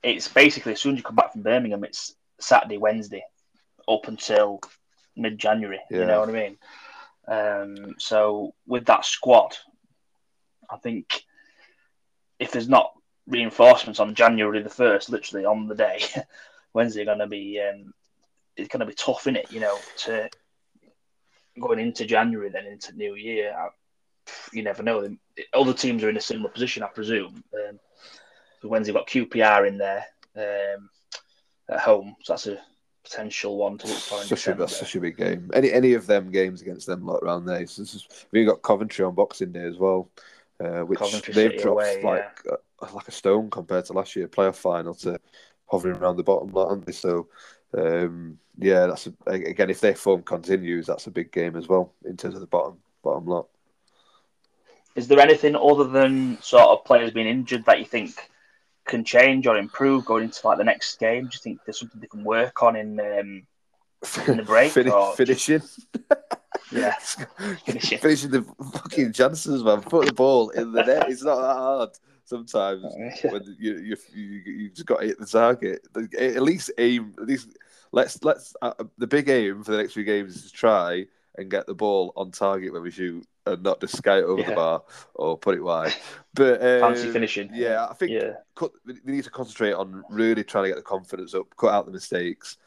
it's 0.03 0.27
basically 0.27 0.73
as 0.73 0.81
soon 0.81 0.93
as 0.93 0.97
you 0.97 1.03
come 1.03 1.15
back 1.15 1.33
from 1.33 1.43
Birmingham, 1.43 1.83
it's 1.83 2.15
Saturday, 2.39 2.77
Wednesday, 2.77 3.23
up 3.87 4.07
until 4.07 4.59
mid 5.15 5.37
January. 5.37 5.79
You 5.89 6.05
know 6.05 6.19
what 6.19 6.29
I 6.29 6.33
mean? 6.33 6.57
Um, 7.31 7.95
so 7.97 8.53
with 8.67 8.85
that 8.87 9.05
squad, 9.05 9.55
I 10.69 10.75
think 10.77 11.23
if 12.39 12.51
there's 12.51 12.67
not 12.67 12.91
reinforcements 13.25 14.01
on 14.01 14.15
January 14.15 14.61
the 14.61 14.69
first, 14.69 15.09
literally 15.09 15.45
on 15.45 15.67
the 15.67 15.75
day, 15.75 16.01
Wednesday 16.73 17.05
going 17.05 17.19
to 17.19 17.27
be 17.27 17.61
um, 17.61 17.93
it's 18.57 18.67
going 18.67 18.81
to 18.81 18.85
be 18.85 18.93
tough 18.93 19.27
in 19.27 19.37
it. 19.37 19.49
You 19.49 19.61
know, 19.61 19.77
to 19.99 20.29
going 21.57 21.79
into 21.79 22.05
January 22.05 22.49
then 22.49 22.65
into 22.65 22.93
New 22.97 23.15
Year. 23.15 23.55
I, 23.57 23.69
you 24.51 24.63
never 24.63 24.83
know. 24.83 25.15
Other 25.53 25.73
teams 25.73 26.03
are 26.03 26.09
in 26.09 26.17
a 26.17 26.21
similar 26.21 26.49
position, 26.49 26.83
I 26.83 26.87
presume. 26.87 27.43
Um, 27.53 27.79
Wednesday 28.63 28.93
got 28.93 29.07
QPR 29.07 29.67
in 29.67 29.77
there 29.77 30.05
um, 30.35 30.89
at 31.69 31.79
home, 31.79 32.15
so 32.23 32.33
that's 32.33 32.47
a 32.47 32.59
potential 33.03 33.57
one 33.57 33.77
to 33.77 33.87
look 33.87 33.97
for 33.97 34.23
Such 34.23 34.47
a, 34.47 34.53
that's 34.53 34.77
such 34.77 34.95
a 34.95 34.99
big 34.99 35.17
game. 35.17 35.49
Any 35.53 35.71
any 35.71 35.93
of 35.93 36.07
them 36.07 36.31
games 36.31 36.61
against 36.61 36.87
them 36.87 37.05
lot 37.05 37.23
around 37.23 37.45
there. 37.45 37.65
So 37.67 37.81
this 37.81 37.95
is, 37.95 38.07
we 38.31 38.45
got 38.45 38.61
Coventry 38.61 39.05
on 39.05 39.15
Boxing 39.15 39.51
Day 39.51 39.63
as 39.63 39.77
well, 39.77 40.09
uh, 40.59 40.81
which 40.81 40.99
Coventry 40.99 41.33
they've 41.33 41.51
City 41.51 41.63
dropped 41.63 41.81
away, 41.81 42.01
like 42.03 42.41
uh, 42.51 42.93
like 42.93 43.07
a 43.07 43.11
stone 43.11 43.49
compared 43.49 43.85
to 43.85 43.93
last 43.93 44.15
year 44.15 44.27
playoff 44.27 44.55
final 44.55 44.93
to 44.95 45.19
hovering 45.65 45.97
around 45.97 46.17
the 46.17 46.23
bottom 46.23 46.49
lot, 46.51 46.69
aren't 46.69 46.85
they? 46.85 46.91
So 46.91 47.27
um, 47.77 48.37
yeah, 48.57 48.87
that's 48.87 49.07
a, 49.07 49.13
again 49.31 49.69
if 49.69 49.81
their 49.81 49.95
form 49.95 50.23
continues, 50.23 50.85
that's 50.85 51.07
a 51.07 51.11
big 51.11 51.31
game 51.31 51.55
as 51.55 51.67
well 51.67 51.93
in 52.05 52.17
terms 52.17 52.35
of 52.35 52.41
the 52.41 52.47
bottom 52.47 52.77
bottom 53.03 53.25
lot. 53.25 53.47
Is 54.95 55.07
there 55.07 55.19
anything 55.19 55.55
other 55.55 55.85
than 55.85 56.37
sort 56.41 56.67
of 56.67 56.83
players 56.83 57.11
being 57.11 57.27
injured 57.27 57.65
that 57.65 57.79
you 57.79 57.85
think 57.85 58.29
can 58.85 59.03
change 59.03 59.47
or 59.47 59.57
improve 59.57 60.05
going 60.05 60.25
into 60.25 60.45
like 60.47 60.57
the 60.57 60.63
next 60.63 60.99
game? 60.99 61.23
Do 61.23 61.31
you 61.33 61.39
think 61.39 61.59
there's 61.65 61.79
something 61.79 61.99
they 61.99 62.07
can 62.07 62.23
work 62.23 62.61
on 62.63 62.75
in 62.75 62.99
um, 62.99 63.43
in 64.27 64.37
the 64.37 64.43
break? 64.43 64.71
Fin- 64.71 64.89
or 64.89 65.13
finishing. 65.15 65.61
yeah, 66.71 66.93
Finishing. 67.65 67.99
finishing 67.99 68.31
the 68.31 68.43
fucking 68.73 69.13
chances, 69.13 69.63
man. 69.63 69.81
Put 69.81 70.07
the 70.07 70.13
ball 70.13 70.49
in 70.49 70.71
the 70.71 70.83
net. 70.83 71.09
It's 71.09 71.23
not 71.23 71.35
that 71.35 71.55
hard 71.55 71.89
sometimes. 72.25 72.83
when 73.23 73.55
you 73.59 73.77
you 73.77 73.97
you, 74.13 74.23
you 74.45 74.69
just 74.69 74.85
got 74.85 75.01
to 75.01 75.07
hit 75.07 75.19
the 75.19 75.25
target. 75.25 75.87
At 76.17 76.41
least 76.41 76.71
aim. 76.77 77.13
At 77.19 77.27
least 77.27 77.57
let's 77.91 78.23
let's 78.23 78.55
uh, 78.61 78.73
the 78.97 79.07
big 79.07 79.29
aim 79.29 79.63
for 79.63 79.71
the 79.71 79.77
next 79.77 79.93
few 79.93 80.03
games 80.03 80.35
is 80.35 80.51
to 80.51 80.51
try 80.51 81.05
and 81.37 81.49
get 81.49 81.65
the 81.65 81.73
ball 81.73 82.13
on 82.15 82.31
target 82.31 82.73
when 82.73 82.81
we 82.81 82.91
shoot, 82.91 83.25
and 83.45 83.63
not 83.63 83.79
just 83.79 83.97
skate 83.97 84.19
it 84.19 84.25
over 84.25 84.43
the 84.43 84.53
bar 84.55 84.83
or 85.15 85.37
put 85.37 85.55
it 85.55 85.63
wide. 85.63 85.93
But 86.33 86.61
um, 86.61 86.79
Fancy 86.93 87.11
finishing. 87.11 87.49
Yeah, 87.53 87.87
I 87.89 87.93
think 87.93 88.11
yeah, 88.11 88.33
cut, 88.55 88.71
they 88.85 89.11
need 89.11 89.23
to 89.23 89.29
concentrate 89.29 89.73
on 89.73 90.03
really 90.09 90.43
trying 90.43 90.65
to 90.65 90.69
get 90.69 90.75
the 90.77 90.81
confidence 90.83 91.33
up, 91.33 91.47
cut 91.57 91.73
out 91.73 91.85
the 91.85 91.91
mistakes, 91.91 92.57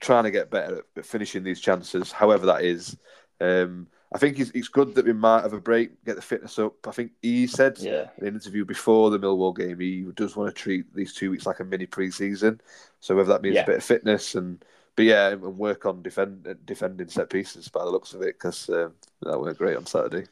trying 0.00 0.24
to 0.24 0.30
get 0.30 0.50
better 0.50 0.78
at- 0.78 0.84
at 0.96 1.06
finishing 1.06 1.42
these 1.42 1.60
chances, 1.60 2.12
however 2.12 2.46
that 2.46 2.62
is. 2.62 2.96
Um, 3.40 3.88
I 4.12 4.18
think 4.18 4.38
it's, 4.38 4.52
it's 4.52 4.68
good 4.68 4.94
that 4.94 5.06
we 5.06 5.12
might 5.12 5.42
have 5.42 5.54
a 5.54 5.60
break, 5.60 6.04
get 6.04 6.14
the 6.14 6.22
fitness 6.22 6.56
up. 6.60 6.86
I 6.86 6.92
think 6.92 7.10
he 7.20 7.48
said 7.48 7.78
yeah, 7.80 8.10
in 8.18 8.28
an 8.28 8.34
interview 8.34 8.64
before 8.64 9.10
the 9.10 9.18
Millwall 9.18 9.56
game, 9.56 9.80
he 9.80 10.06
does 10.14 10.36
want 10.36 10.54
to 10.54 10.62
treat 10.62 10.94
these 10.94 11.12
two 11.12 11.32
weeks 11.32 11.46
like 11.46 11.58
a 11.58 11.64
mini 11.64 11.86
pre-season. 11.86 12.60
So 13.00 13.16
whether 13.16 13.32
that 13.32 13.42
means 13.42 13.56
Yeah. 13.56 13.62
a 13.62 13.66
bit 13.66 13.76
of 13.78 13.84
fitness 13.84 14.36
and, 14.36 14.64
but 14.96 15.04
yeah, 15.04 15.28
and 15.30 15.42
work 15.42 15.86
on 15.86 16.02
defend 16.02 16.46
defending 16.64 17.08
set 17.08 17.30
pieces 17.30 17.68
by 17.68 17.84
the 17.84 17.90
looks 17.90 18.14
of 18.14 18.22
it, 18.22 18.36
because 18.36 18.68
um, 18.70 18.94
that 19.22 19.40
went 19.40 19.58
great 19.58 19.76
on 19.76 19.86
Saturday. 19.86 20.26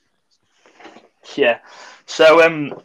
yeah. 1.37 1.59
So 2.07 2.45
um, 2.45 2.81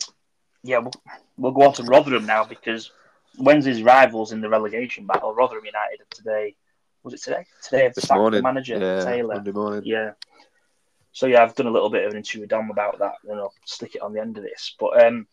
yeah, 0.63 0.80
we'll, 0.80 0.93
we'll 1.38 1.51
go 1.51 1.63
on 1.63 1.73
to 1.73 1.84
Rotherham 1.84 2.25
now 2.25 2.43
because 2.43 2.91
Wednesday's 3.38 3.84
rivals 3.84 4.32
in 4.32 4.41
the 4.41 4.49
relegation 4.49 5.05
battle, 5.05 5.34
Rotherham 5.34 5.65
United, 5.65 6.09
today. 6.09 6.55
Was 7.03 7.13
it 7.13 7.21
today? 7.21 7.45
Today, 7.61 7.91
This 7.93 8.09
morning, 8.09 8.39
the 8.39 8.43
manager 8.43 8.78
yeah, 8.78 9.05
Taylor. 9.05 9.36
Monday 9.36 9.51
morning. 9.51 9.84
Yeah. 9.86 10.11
So 11.13 11.25
yeah, 11.25 11.41
I've 11.41 11.55
done 11.55 11.67
a 11.67 11.71
little 11.71 11.89
bit 11.89 12.05
of 12.05 12.11
an 12.11 12.17
interview 12.17 12.41
with 12.41 12.49
Dom 12.49 12.69
about 12.69 12.99
that, 12.99 13.13
and 13.28 13.39
I'll 13.39 13.53
stick 13.65 13.95
it 13.95 14.01
on 14.01 14.13
the 14.13 14.19
end 14.19 14.38
of 14.38 14.43
this. 14.43 14.75
But 14.80 15.05
um, 15.05 15.28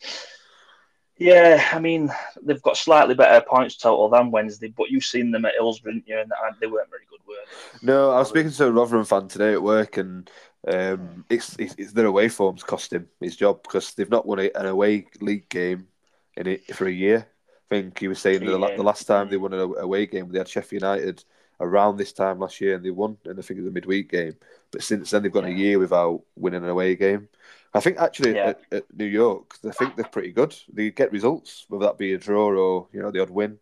yeah, 1.16 1.68
I 1.72 1.78
mean 1.78 2.10
they've 2.42 2.62
got 2.62 2.76
slightly 2.76 3.14
better 3.14 3.44
points 3.44 3.76
total 3.76 4.08
than 4.08 4.30
Wednesday, 4.30 4.72
but 4.76 4.90
you've 4.90 5.04
seen 5.04 5.30
them 5.30 5.44
at 5.44 5.54
Hillsborough, 5.58 5.92
didn't 5.92 6.08
you? 6.08 6.18
And 6.18 6.32
they 6.60 6.66
weren't 6.66 6.90
very 6.90 7.04
good, 7.08 7.20
were 7.26 7.34
they? 7.34 7.86
No, 7.86 8.10
I 8.10 8.18
was 8.18 8.28
speaking 8.28 8.50
to 8.52 8.66
a 8.66 8.72
Rotherham 8.72 9.04
fan 9.04 9.28
today 9.28 9.52
at 9.52 9.62
work, 9.62 9.96
and 9.96 10.30
um, 10.66 11.24
it's, 11.28 11.56
it's, 11.58 11.74
it's 11.76 11.92
their 11.92 12.06
away 12.06 12.28
forms 12.28 12.62
cost 12.62 12.92
him 12.92 13.08
his 13.20 13.36
job 13.36 13.62
because 13.62 13.92
they've 13.94 14.10
not 14.10 14.26
won 14.26 14.40
a, 14.40 14.50
an 14.54 14.66
away 14.66 15.06
league 15.20 15.48
game 15.48 15.88
in 16.36 16.46
it 16.46 16.74
for 16.74 16.86
a 16.86 16.92
year. 16.92 17.26
I 17.70 17.74
think 17.74 17.98
he 17.98 18.08
was 18.08 18.18
saying 18.18 18.40
Three 18.40 18.48
the, 18.48 18.74
the 18.76 18.82
last 18.82 19.04
time 19.04 19.28
they 19.28 19.36
won 19.36 19.52
an 19.52 19.74
away 19.78 20.06
game, 20.06 20.30
they 20.30 20.38
had 20.38 20.48
Sheffield 20.48 20.82
United 20.82 21.24
around 21.60 21.96
this 21.96 22.12
time 22.12 22.38
last 22.38 22.60
year 22.60 22.76
and 22.76 22.84
they 22.84 22.90
won, 22.90 23.16
and 23.24 23.38
I 23.38 23.42
think 23.42 23.58
it 23.58 23.62
was 23.62 23.70
a 23.70 23.74
midweek 23.74 24.10
game. 24.10 24.34
But 24.70 24.82
since 24.82 25.10
then, 25.10 25.22
they've 25.22 25.32
gone 25.32 25.46
yeah. 25.48 25.54
a 25.54 25.58
year 25.58 25.78
without 25.78 26.22
winning 26.36 26.62
an 26.62 26.68
away 26.68 26.96
game. 26.96 27.28
I 27.74 27.80
think 27.80 27.98
actually 27.98 28.36
yeah. 28.36 28.50
at, 28.50 28.60
at, 28.70 28.84
New 28.96 29.04
York, 29.04 29.58
I 29.66 29.72
think 29.72 29.96
they're 29.96 30.04
pretty 30.04 30.30
good. 30.30 30.56
They 30.72 30.90
get 30.90 31.10
results, 31.10 31.66
whether 31.68 31.86
that 31.86 31.98
be 31.98 32.12
a 32.12 32.18
draw 32.18 32.54
or 32.54 32.88
you 32.92 33.02
know 33.02 33.10
the 33.10 33.20
odd 33.20 33.30
win. 33.30 33.58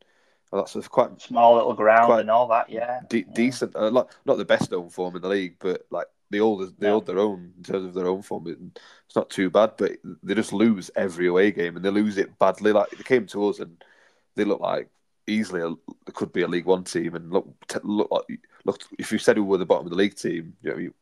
Well, 0.51 0.65
that's 0.65 0.89
quite 0.89 1.19
small 1.21 1.55
little 1.55 1.73
ground 1.73 2.21
and 2.21 2.31
all 2.31 2.47
that. 2.49 2.69
Yeah, 2.69 3.01
de- 3.09 3.21
yeah. 3.21 3.33
decent. 3.33 3.75
Uh, 3.75 3.89
not, 3.89 4.15
not 4.27 4.37
the 4.37 4.45
best 4.45 4.71
home 4.71 4.91
form 4.91 5.17
in 5.17 5.23
the 5.23 5.29
league, 5.29 5.57
but 5.59 5.87
like 5.91 6.07
they 6.29 6.39
hold 6.39 6.79
they 6.79 6.91
hold 6.91 7.07
their 7.07 7.19
own 7.19 7.55
in 7.57 7.63
terms 7.63 7.87
of 7.87 7.95
their 7.95 8.07
own 8.07 8.21
form. 8.21 8.47
It's 9.07 9.17
not 9.17 9.31
too 9.31 9.49
bad, 9.49 9.73
but 9.79 9.93
they 10.23 10.35
just 10.35 10.53
lose 10.53 10.91
every 10.95 11.29
away 11.29 11.53
game 11.53 11.77
and 11.77 11.85
they 11.85 11.91
lose 11.91 12.19
it 12.19 12.39
badly. 12.39 12.73
Like 12.73 12.91
they 12.91 13.03
came 13.03 13.27
to 13.29 13.49
us 13.49 13.61
and 13.61 13.83
they 14.37 14.45
look 14.45 14.61
like 14.61 14.91
easily 15.27 15.63
a, 15.63 16.13
could 16.13 16.33
be 16.33 16.43
a 16.43 16.49
League 16.49 16.67
One 16.67 16.85
team 16.85 17.15
and 17.15 17.33
look 17.33 17.49
look 17.83 18.11
like 18.11 18.41
look 18.67 18.83
if 18.99 19.11
you 19.11 19.19
said 19.19 19.39
we 19.39 19.45
were 19.45 19.59
the 19.59 19.65
bottom 19.65 19.87
of 19.87 19.91
the 19.91 19.97
league 19.97 20.17
team, 20.17 20.55
you 20.63 20.71
know, 20.71 20.79
you 20.79 20.95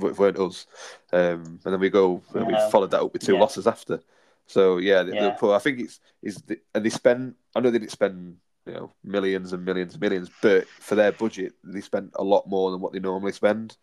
weren't 0.00 0.38
us. 0.38 0.66
Um, 1.12 1.60
and 1.64 1.72
then 1.74 1.80
we 1.80 1.90
go 1.90 2.22
and 2.34 2.46
we 2.46 2.54
followed 2.70 2.90
that 2.92 3.02
up 3.02 3.12
with 3.12 3.22
two 3.22 3.34
yeah. 3.34 3.40
losses 3.40 3.66
after. 3.66 4.00
So 4.46 4.78
yeah, 4.78 5.02
yeah. 5.02 5.36
I 5.42 5.58
think 5.58 5.80
it's 5.80 6.00
is 6.22 6.42
and 6.74 6.84
they 6.84 6.90
spend. 6.90 7.34
I 7.54 7.60
know 7.60 7.70
they 7.70 7.78
didn't 7.78 7.92
spend 7.92 8.36
you 8.66 8.72
know 8.74 8.92
millions 9.04 9.52
and 9.52 9.64
millions 9.64 9.94
and 9.94 10.00
millions, 10.00 10.30
but 10.42 10.66
for 10.68 10.94
their 10.94 11.12
budget, 11.12 11.52
they 11.64 11.80
spent 11.80 12.12
a 12.14 12.24
lot 12.24 12.48
more 12.48 12.70
than 12.70 12.80
what 12.80 12.92
they 12.92 12.98
normally 12.98 13.32
spend 13.32 13.76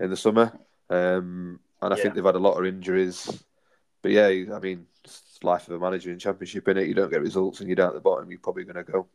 in 0.00 0.10
the 0.10 0.16
summer. 0.16 0.52
Um, 0.90 1.60
and 1.82 1.92
I 1.92 1.96
yeah. 1.96 2.02
think 2.02 2.14
they've 2.14 2.24
had 2.24 2.34
a 2.34 2.38
lot 2.38 2.58
of 2.58 2.66
injuries. 2.66 3.42
But 4.02 4.12
yeah, 4.12 4.26
I 4.26 4.58
mean, 4.60 4.86
it's 5.04 5.38
life 5.42 5.68
of 5.68 5.74
a 5.74 5.78
manager 5.78 6.10
in 6.10 6.18
Championship, 6.18 6.68
in 6.68 6.78
it. 6.78 6.88
You 6.88 6.94
don't 6.94 7.10
get 7.10 7.20
results 7.20 7.60
and 7.60 7.68
you're 7.68 7.76
down 7.76 7.88
at 7.88 7.94
the 7.94 8.00
bottom, 8.00 8.30
you're 8.30 8.40
probably 8.40 8.64
going 8.64 8.84
to 8.84 8.90
go. 8.90 9.08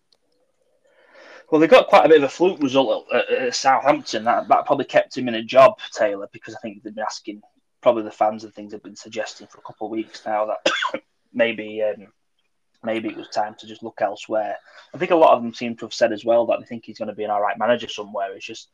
Well, 1.54 1.60
they 1.60 1.68
got 1.68 1.86
quite 1.86 2.08
a 2.08 2.10
bit 2.10 2.18
of 2.18 2.24
a 2.24 2.30
fluke 2.30 2.64
result 2.64 3.06
at, 3.14 3.30
at, 3.30 3.54
Southampton. 3.54 4.24
That, 4.24 4.48
that 4.48 4.66
probably 4.66 4.86
kept 4.86 5.16
him 5.16 5.28
in 5.28 5.36
a 5.36 5.44
job, 5.44 5.78
Taylor, 5.92 6.28
because 6.34 6.56
I 6.56 6.58
think 6.58 6.82
they've 6.82 6.96
been 6.96 7.04
asking, 7.04 7.44
probably 7.80 8.02
the 8.02 8.10
fans 8.10 8.44
and 8.44 8.52
things 8.52 8.74
have 8.74 8.82
been 8.82 8.96
suggesting 8.96 9.46
for 9.46 9.60
a 9.60 9.62
couple 9.62 9.86
of 9.86 9.92
weeks 9.92 10.24
now 10.26 10.48
that 10.48 10.68
maybe 11.32 11.84
um, 11.84 12.08
maybe 12.84 13.08
it 13.08 13.16
was 13.16 13.28
time 13.28 13.54
to 13.60 13.68
just 13.68 13.84
look 13.84 14.00
elsewhere. 14.02 14.56
I 14.96 14.98
think 14.98 15.12
a 15.12 15.16
lot 15.16 15.36
of 15.38 15.44
them 15.44 15.54
seem 15.54 15.76
to 15.76 15.86
have 15.86 15.94
said 15.94 16.12
as 16.12 16.26
well 16.26 16.48
that 16.48 16.60
they 16.60 16.66
think 16.66 16.86
he's 16.86 16.98
going 16.98 17.10
to 17.10 17.14
be 17.14 17.24
an 17.24 17.30
all 17.30 17.40
right 17.40 17.60
manager 17.60 17.88
somewhere. 17.88 18.34
It's 18.34 18.48
just 18.48 18.70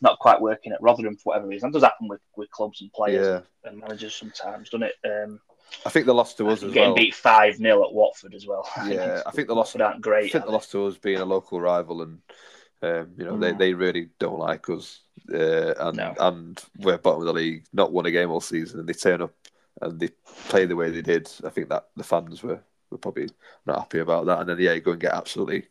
not 0.00 0.18
quite 0.18 0.40
working 0.40 0.72
at 0.72 0.82
Rotherham 0.82 1.14
for 1.14 1.30
whatever 1.30 1.46
reason. 1.46 1.70
That 1.70 1.74
does 1.78 1.88
happen 1.88 2.08
with, 2.08 2.22
with 2.36 2.50
clubs 2.50 2.80
and 2.80 2.92
players 2.92 3.24
yeah. 3.64 3.70
and 3.70 3.78
managers 3.78 4.16
sometimes, 4.16 4.70
doesn't 4.70 4.88
it? 4.88 4.94
Um, 5.04 5.38
I 5.84 5.90
think 5.90 6.06
the 6.06 6.14
loss 6.14 6.34
to 6.34 6.48
us 6.48 6.62
as 6.62 6.72
getting 6.72 6.90
well. 6.90 6.96
beat 6.96 7.14
five 7.14 7.56
0 7.56 7.84
at 7.84 7.92
Watford 7.92 8.34
as 8.34 8.46
well. 8.46 8.68
Yeah, 8.86 9.22
I 9.26 9.30
think 9.30 9.48
the 9.48 9.54
loss 9.54 9.76
aren't 9.76 10.00
great. 10.00 10.26
I 10.26 10.28
think 10.28 10.46
the 10.46 10.52
loss 10.52 10.70
to 10.72 10.86
us 10.86 10.96
being 10.96 11.20
a 11.20 11.24
local 11.24 11.60
rival 11.60 12.02
and 12.02 12.18
um, 12.82 13.12
you 13.16 13.24
know 13.24 13.34
mm. 13.34 13.40
they, 13.40 13.52
they 13.52 13.74
really 13.74 14.08
don't 14.18 14.38
like 14.38 14.68
us 14.68 15.00
uh, 15.32 15.74
and 15.78 15.96
no. 15.96 16.14
and 16.18 16.62
we're 16.78 16.98
bottom 16.98 17.20
of 17.20 17.26
the 17.26 17.32
league, 17.32 17.64
not 17.72 17.92
won 17.92 18.06
a 18.06 18.10
game 18.10 18.30
all 18.30 18.40
season, 18.40 18.80
and 18.80 18.88
they 18.88 18.92
turn 18.92 19.22
up 19.22 19.34
and 19.80 19.98
they 19.98 20.08
play 20.48 20.66
the 20.66 20.76
way 20.76 20.90
they 20.90 21.02
did. 21.02 21.30
I 21.44 21.50
think 21.50 21.68
that 21.68 21.88
the 21.96 22.04
fans 22.04 22.42
were 22.42 22.60
were 22.90 22.98
probably 22.98 23.28
not 23.64 23.80
happy 23.80 23.98
about 23.98 24.26
that, 24.26 24.40
and 24.40 24.48
then 24.48 24.58
yeah, 24.58 24.72
you 24.72 24.80
go 24.80 24.92
and 24.92 25.00
get 25.00 25.14
absolutely 25.14 25.66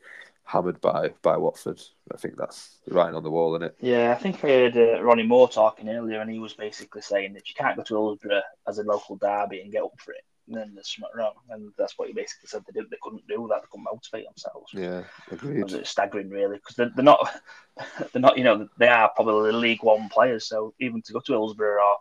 hammered 0.46 0.80
by 0.80 1.10
by 1.22 1.38
Watford. 1.38 1.82
I 2.14 2.18
think 2.18 2.38
that's 2.38 2.78
writing 2.88 3.16
on 3.16 3.24
the 3.24 3.32
wall, 3.32 3.56
isn't 3.56 3.68
it? 3.68 3.78
Yeah, 3.82 4.12
I 4.12 4.22
think 4.22 4.44
I 4.44 4.48
heard 4.48 4.78
uh, 4.78 5.04
Ronnie 5.04 5.24
Moore 5.24 5.50
talking 5.50 5.90
earlier, 5.90 6.22
and 6.22 6.30
he 6.30 6.40
was 6.40 6.54
basically 6.54 7.02
saying 7.02 7.34
that 7.34 7.50
you 7.50 7.56
can't 7.56 7.76
go 7.76 7.84
to 7.84 7.94
Hillsborough 7.96 8.42
as 8.68 8.78
a 8.78 8.84
local 8.84 9.18
derby 9.18 9.62
and 9.62 9.72
get 9.72 9.84
up 9.84 9.94
for 9.98 10.14
it. 10.14 10.24
And 10.48 10.56
then 10.56 10.74
there's 10.76 10.96
something 10.96 11.10
wrong, 11.18 11.34
and 11.50 11.72
that's 11.76 11.98
what 11.98 12.08
he 12.08 12.14
basically 12.14 12.48
said. 12.48 12.64
They 12.68 12.80
did, 12.80 12.92
they 12.92 12.98
couldn't 13.02 13.28
do 13.28 13.48
that. 13.50 13.62
They 13.64 13.68
couldn't 13.72 13.88
motivate 13.92 14.28
themselves. 14.28 14.72
Yeah, 14.74 15.04
agreed. 15.32 15.72
It's 15.72 15.90
staggering, 15.90 16.30
really, 16.30 16.58
because 16.58 16.76
they're, 16.76 16.92
they're 16.96 17.04
not, 17.04 17.42
they're 18.14 18.22
not. 18.22 18.38
You 18.38 18.44
know, 18.44 18.68
they 18.78 18.88
are 18.88 19.12
probably 19.16 19.52
League 19.52 19.82
One 19.82 20.08
players. 20.10 20.48
So 20.48 20.76
even 20.80 21.02
to 21.02 21.14
go 21.14 21.20
to 21.22 21.32
Hillsborough 21.32 21.84
or 21.84 21.98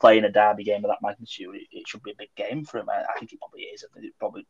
playing 0.00 0.24
a 0.24 0.32
derby 0.32 0.64
game 0.64 0.82
of 0.86 0.88
that 0.90 1.02
magnitude, 1.02 1.54
it, 1.54 1.66
it 1.70 1.86
should 1.86 2.02
be 2.02 2.12
a 2.12 2.18
big 2.18 2.34
game 2.34 2.64
for 2.64 2.78
him. 2.78 2.88
I, 2.88 3.02
I 3.02 3.18
think 3.18 3.34
it 3.34 3.40
probably 3.40 3.64
is. 3.64 3.84
I 3.84 3.92
think 3.92 4.06
it 4.06 4.14
probably 4.18 4.46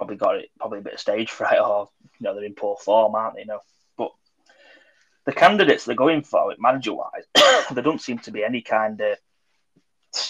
probably 0.00 0.16
got 0.16 0.36
it, 0.36 0.50
probably 0.58 0.78
a 0.78 0.82
bit 0.82 0.94
of 0.94 1.00
stage 1.00 1.30
fright, 1.30 1.60
or 1.64 1.90
you 2.18 2.24
know 2.24 2.34
they're 2.34 2.44
in 2.44 2.54
poor 2.54 2.76
form, 2.76 3.14
aren't 3.14 3.34
they? 3.34 3.42
You 3.42 3.48
know, 3.48 3.60
but 3.98 4.12
the 5.26 5.32
candidates 5.32 5.84
they're 5.84 5.94
going 5.94 6.22
for, 6.22 6.50
it 6.50 6.58
manager 6.58 6.94
wise, 6.94 7.26
there 7.70 7.84
don't 7.84 8.00
seem 8.00 8.18
to 8.20 8.30
be 8.30 8.42
any 8.42 8.62
kind 8.62 9.00
of 9.00 9.18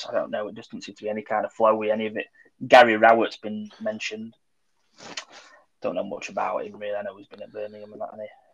I 0.08 0.12
don't 0.12 0.30
know. 0.30 0.48
It 0.48 0.56
doesn't 0.56 0.82
seem 0.82 0.94
to 0.94 1.04
be 1.04 1.08
any 1.08 1.22
kind 1.22 1.46
of 1.46 1.54
flowy. 1.54 1.90
Any 1.92 2.06
of 2.06 2.16
it. 2.16 2.26
Gary 2.66 2.96
Rowett's 2.96 3.38
been 3.38 3.70
mentioned. 3.80 4.34
Don't 5.80 5.94
know 5.94 6.04
much 6.04 6.28
about 6.28 6.66
him 6.66 6.76
really. 6.76 6.94
I 6.94 7.02
know 7.02 7.16
he's 7.16 7.28
been 7.28 7.42
at 7.42 7.52
Birmingham 7.52 7.92
and 7.92 8.02
that. 8.02 8.10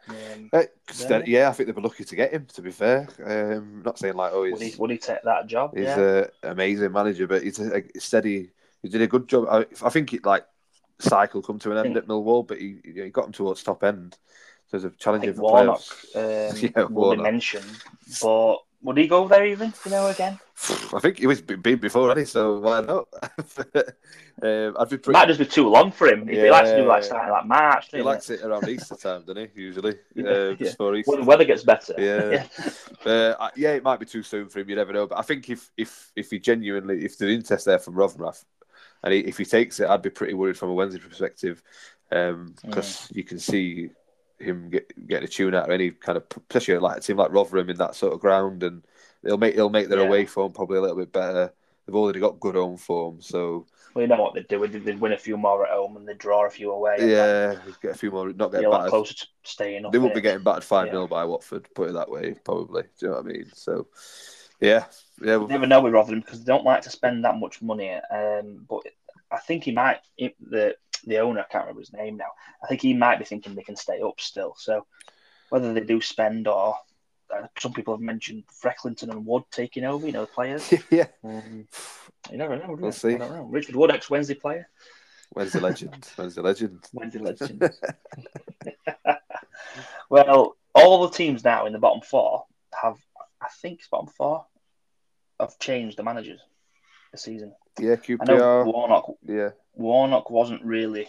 Um, 0.09 0.51
uh, 0.53 1.23
yeah, 1.27 1.49
I 1.49 1.53
think 1.53 1.67
they'd 1.67 1.75
be 1.75 1.83
lucky 1.83 2.05
to 2.05 2.15
get 2.15 2.33
him. 2.33 2.47
To 2.55 2.63
be 2.63 2.71
fair, 2.71 3.09
um, 3.25 3.83
not 3.85 3.99
saying 3.99 4.15
like 4.15 4.33
oh, 4.33 4.45
he's, 4.45 4.53
would 4.53 4.63
he, 4.63 4.75
would 4.79 4.91
he 4.93 4.99
take 4.99 5.23
that 5.25 5.49
job? 5.49 5.77
He's 5.77 5.89
an 5.89 6.27
amazing 6.45 6.93
manager, 6.93 7.27
but 7.27 7.43
he's 7.43 7.59
a, 7.59 7.79
a 7.79 8.01
steady. 8.01 8.53
He 8.83 8.89
did 8.89 9.03
a 9.03 9.09
good 9.09 9.27
job. 9.27 9.47
I, 9.51 9.67
I 9.85 9.91
think 9.91 10.13
it 10.13 10.25
like 10.25 10.47
cycle 10.99 11.43
come 11.43 11.59
to 11.61 11.73
an 11.73 11.87
end 11.87 11.97
at 11.97 12.07
Millwall, 12.07 12.47
but 12.47 12.59
he, 12.59 12.79
he 12.85 13.11
got 13.11 13.27
him 13.27 13.33
towards 13.33 13.63
top 13.63 13.85
end. 13.85 14.17
So 14.67 14.79
there's 14.79 14.93
a 14.93 14.97
challenge 14.97 15.27
for 15.37 15.43
Warnock, 15.43 15.83
um, 16.17 16.23
yeah, 16.57 16.87
be 16.89 17.23
mentioned, 17.23 17.79
but 18.21 18.59
would 18.83 18.99
he 18.99 19.07
go 19.07 19.27
there 19.29 19.47
even? 19.47 19.73
You 19.85 19.91
know, 19.91 20.09
again. 20.09 20.39
I 20.95 21.01
think 21.01 21.19
he 21.19 21.27
was 21.27 21.41
been 21.43 21.79
before, 21.79 22.03
already, 22.03 22.25
so 22.25 22.61
why 22.61 22.81
not? 22.81 23.09
um, 24.43 24.77
I'd 24.79 24.89
be 24.89 24.99
pretty... 24.99 25.13
Might 25.13 25.27
just 25.29 25.41
be 25.41 25.47
too 25.47 25.69
long 25.69 25.91
for 25.91 26.07
him. 26.07 26.29
Yeah. 26.29 26.45
He 26.45 26.51
likes 26.51 26.71
to 26.71 26.77
do 26.77 26.85
like 26.85 27.05
starting 27.05 27.31
like 27.31 27.47
March. 27.47 27.89
He 27.91 28.03
likes 28.03 28.31
it? 28.31 28.41
it 28.41 28.47
around 28.47 28.69
Easter 28.69 28.97
time, 28.97 29.25
doesn't 29.25 29.51
he? 29.55 29.61
Usually, 29.61 29.95
yeah. 30.15 30.31
Um, 30.31 30.57
yeah. 30.59 30.73
When 30.79 31.21
the 31.21 31.27
weather 31.27 31.45
gets 31.45 31.63
better. 31.65 31.95
Yeah, 31.99 32.47
yeah. 33.05 33.11
Uh, 33.11 33.51
yeah. 33.57 33.73
It 33.73 33.83
might 33.83 34.01
be 34.01 34.07
too 34.07 34.23
soon 34.23 34.49
for 34.49 34.61
him. 34.61 34.69
You 34.71 34.77
never 34.77 34.93
know. 34.93 35.07
But 35.07 35.19
I 35.19 35.23
think 35.23 35.49
if 35.51 35.71
if 35.77 36.13
if 36.17 36.31
he 36.31 36.39
genuinely, 36.39 37.05
if 37.05 37.19
there's 37.19 37.35
interest 37.35 37.67
there 37.67 37.79
from 37.79 37.95
Rotherham, 37.95 38.33
and 39.07 39.15
he, 39.15 39.21
if 39.21 39.39
he 39.39 39.45
takes 39.45 39.79
it, 39.79 39.89
I'd 39.89 40.03
be 40.03 40.11
pretty 40.11 40.35
worried 40.35 40.59
from 40.59 40.71
a 40.71 40.75
Wednesday 40.75 40.99
perspective 40.99 41.63
because 42.11 42.35
um, 42.35 42.55
mm. 42.59 43.15
you 43.15 43.23
can 43.23 43.39
see 43.39 43.91
him 44.41 44.69
get, 44.69 45.07
getting 45.07 45.25
a 45.25 45.31
tune 45.31 45.55
out 45.55 45.67
of 45.67 45.71
any 45.71 45.93
kind 45.93 46.17
of, 46.17 46.25
especially 46.51 46.77
like 46.79 46.97
a 46.99 47.01
team 47.01 47.17
like 47.17 47.31
Rotherham 47.31 47.71
in 47.71 47.77
that 47.77 47.95
sort 47.95 48.15
of 48.15 48.21
ground, 48.21 48.65
and 48.65 48.83
they'll 49.23 49.39
make 49.39 49.55
they'll 49.55 49.71
make 49.71 49.89
their 49.89 50.01
yeah. 50.01 50.07
away 50.07 50.27
form 50.27 50.51
probably 50.51 50.79
a 50.79 50.81
little 50.81 50.97
bit 50.97 51.13
better. 51.13 51.53
They've 51.87 51.95
already 51.95 52.19
got 52.19 52.41
good 52.41 52.57
home 52.57 52.77
form, 52.77 53.21
so. 53.21 53.65
Well, 53.95 54.03
you 54.03 54.09
know 54.09 54.21
what 54.21 54.35
they 54.35 54.43
do. 54.43 54.67
They'd 54.67 55.01
win 55.01 55.13
a 55.13 55.19
few 55.19 55.37
more 55.37 55.65
at 55.65 55.73
home 55.73 55.97
and 55.97 56.07
they 56.07 56.15
draw 56.15 56.45
a 56.45 56.51
few 56.51 56.73
away. 56.73 56.97
Yeah, 56.99 57.55
get 57.81 57.93
a 57.93 57.99
few 57.99 58.11
more. 58.11 58.33
Not 58.33 58.51
get 58.51 58.69
battered. 58.69 58.91
closer 58.91 59.15
to 59.15 59.27
staying. 59.45 59.89
They 59.93 59.99
won't 59.99 60.15
be 60.15 60.21
getting 60.21 60.43
battered 60.43 60.65
five 60.65 60.91
0 60.91 61.03
yeah. 61.03 61.07
by 61.07 61.25
Watford. 61.25 61.69
Put 61.77 61.91
it 61.91 61.93
that 61.93 62.11
way, 62.11 62.35
probably. 62.45 62.83
Do 62.83 62.89
you 63.01 63.09
know 63.09 63.15
what 63.15 63.25
I 63.25 63.29
mean? 63.29 63.51
So, 63.55 63.87
yeah, 64.61 64.85
yeah. 65.23 65.39
You 65.39 65.47
never 65.47 65.67
know 65.67 65.81
with 65.81 65.93
Rotherham 65.93 66.21
because 66.21 66.45
they 66.45 66.53
don't 66.53 66.65
like 66.65 66.83
to 66.83 66.91
spend 66.91 67.25
that 67.25 67.39
much 67.39 67.63
money. 67.63 67.93
Um, 67.93 68.65
but 68.69 68.83
I 69.31 69.39
think 69.39 69.65
he 69.65 69.73
might. 69.73 69.99
The 70.19 70.77
the 71.07 71.19
owner, 71.19 71.41
I 71.41 71.45
can't 71.45 71.65
remember 71.65 71.81
his 71.81 71.93
name 71.93 72.17
now. 72.17 72.33
I 72.63 72.67
think 72.67 72.81
he 72.81 72.95
might 72.95 73.19
be 73.19 73.25
thinking 73.25 73.55
they 73.55 73.63
can 73.63 73.77
stay 73.77 74.01
up 74.01 74.21
still. 74.21 74.55
So 74.59 74.87
whether 75.51 75.73
they 75.73 75.81
do 75.81 76.01
spend 76.01 76.49
or 76.49 76.77
uh, 77.33 77.47
some 77.59 77.73
people 77.73 77.95
have 77.95 78.01
mentioned 78.01 78.45
Frecklington 78.51 79.11
and 79.11 79.27
Wood 79.27 79.45
taking 79.51 79.85
over, 79.85 80.07
you 80.07 80.13
know, 80.13 80.23
the 80.23 80.27
players. 80.29 80.73
yeah. 80.91 81.07
Um, 81.25 81.67
you 82.31 82.39
never 82.39 82.57
know. 82.57 82.77
We'll 82.79 82.93
see. 82.93 83.17
Richard 83.17 83.77
Wood, 83.77 83.91
ex 83.91 84.11
Wednesday 84.11 84.35
player. 84.35 84.69
Wednesday 85.35 85.61
legend. 85.61 86.09
Wednesday 86.17 86.41
legend. 86.41 86.87
Wednesday 86.93 87.19
legend. 87.19 87.71
well, 90.09 90.57
all 90.75 91.07
the 91.07 91.15
teams 91.15 91.43
now 91.43 91.67
in 91.67 91.73
the 91.73 91.79
bottom 91.79 92.01
four 92.01 92.45
have, 92.81 92.97
I 93.47 93.49
think 93.63 93.79
it's 93.79 93.89
bottom 93.89 94.09
four, 94.09 94.45
have 95.39 95.59
changed 95.59 95.97
the 95.97 96.03
managers 96.03 96.41
this 97.13 97.23
season. 97.23 97.55
Yeah, 97.79 97.97
QPR. 97.97 98.19
I 98.21 98.25
know 98.25 98.65
Warnock. 98.65 99.13
Yeah. 99.25 99.51
Warnock 99.75 100.31
wasn't 100.31 100.65
really. 100.65 101.09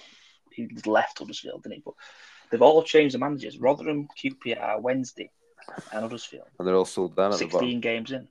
He 0.52 0.70
left 0.86 1.20
Huddersfield, 1.20 1.64
didn't 1.64 1.76
he? 1.76 1.82
But 1.84 1.96
they've 2.52 2.62
all 2.62 2.84
changed 2.84 3.16
the 3.16 3.20
managers. 3.20 3.58
Rotherham, 3.58 4.08
QPR, 4.22 4.82
Wednesday, 4.82 5.32
and 5.92 6.02
Huddersfield. 6.02 6.48
And 6.60 6.68
they're 6.68 6.76
all 6.76 6.86
still 6.86 7.08
down 7.08 7.34
at 7.34 7.40
16 7.40 7.80
games 7.80 8.12
in. 8.12 8.28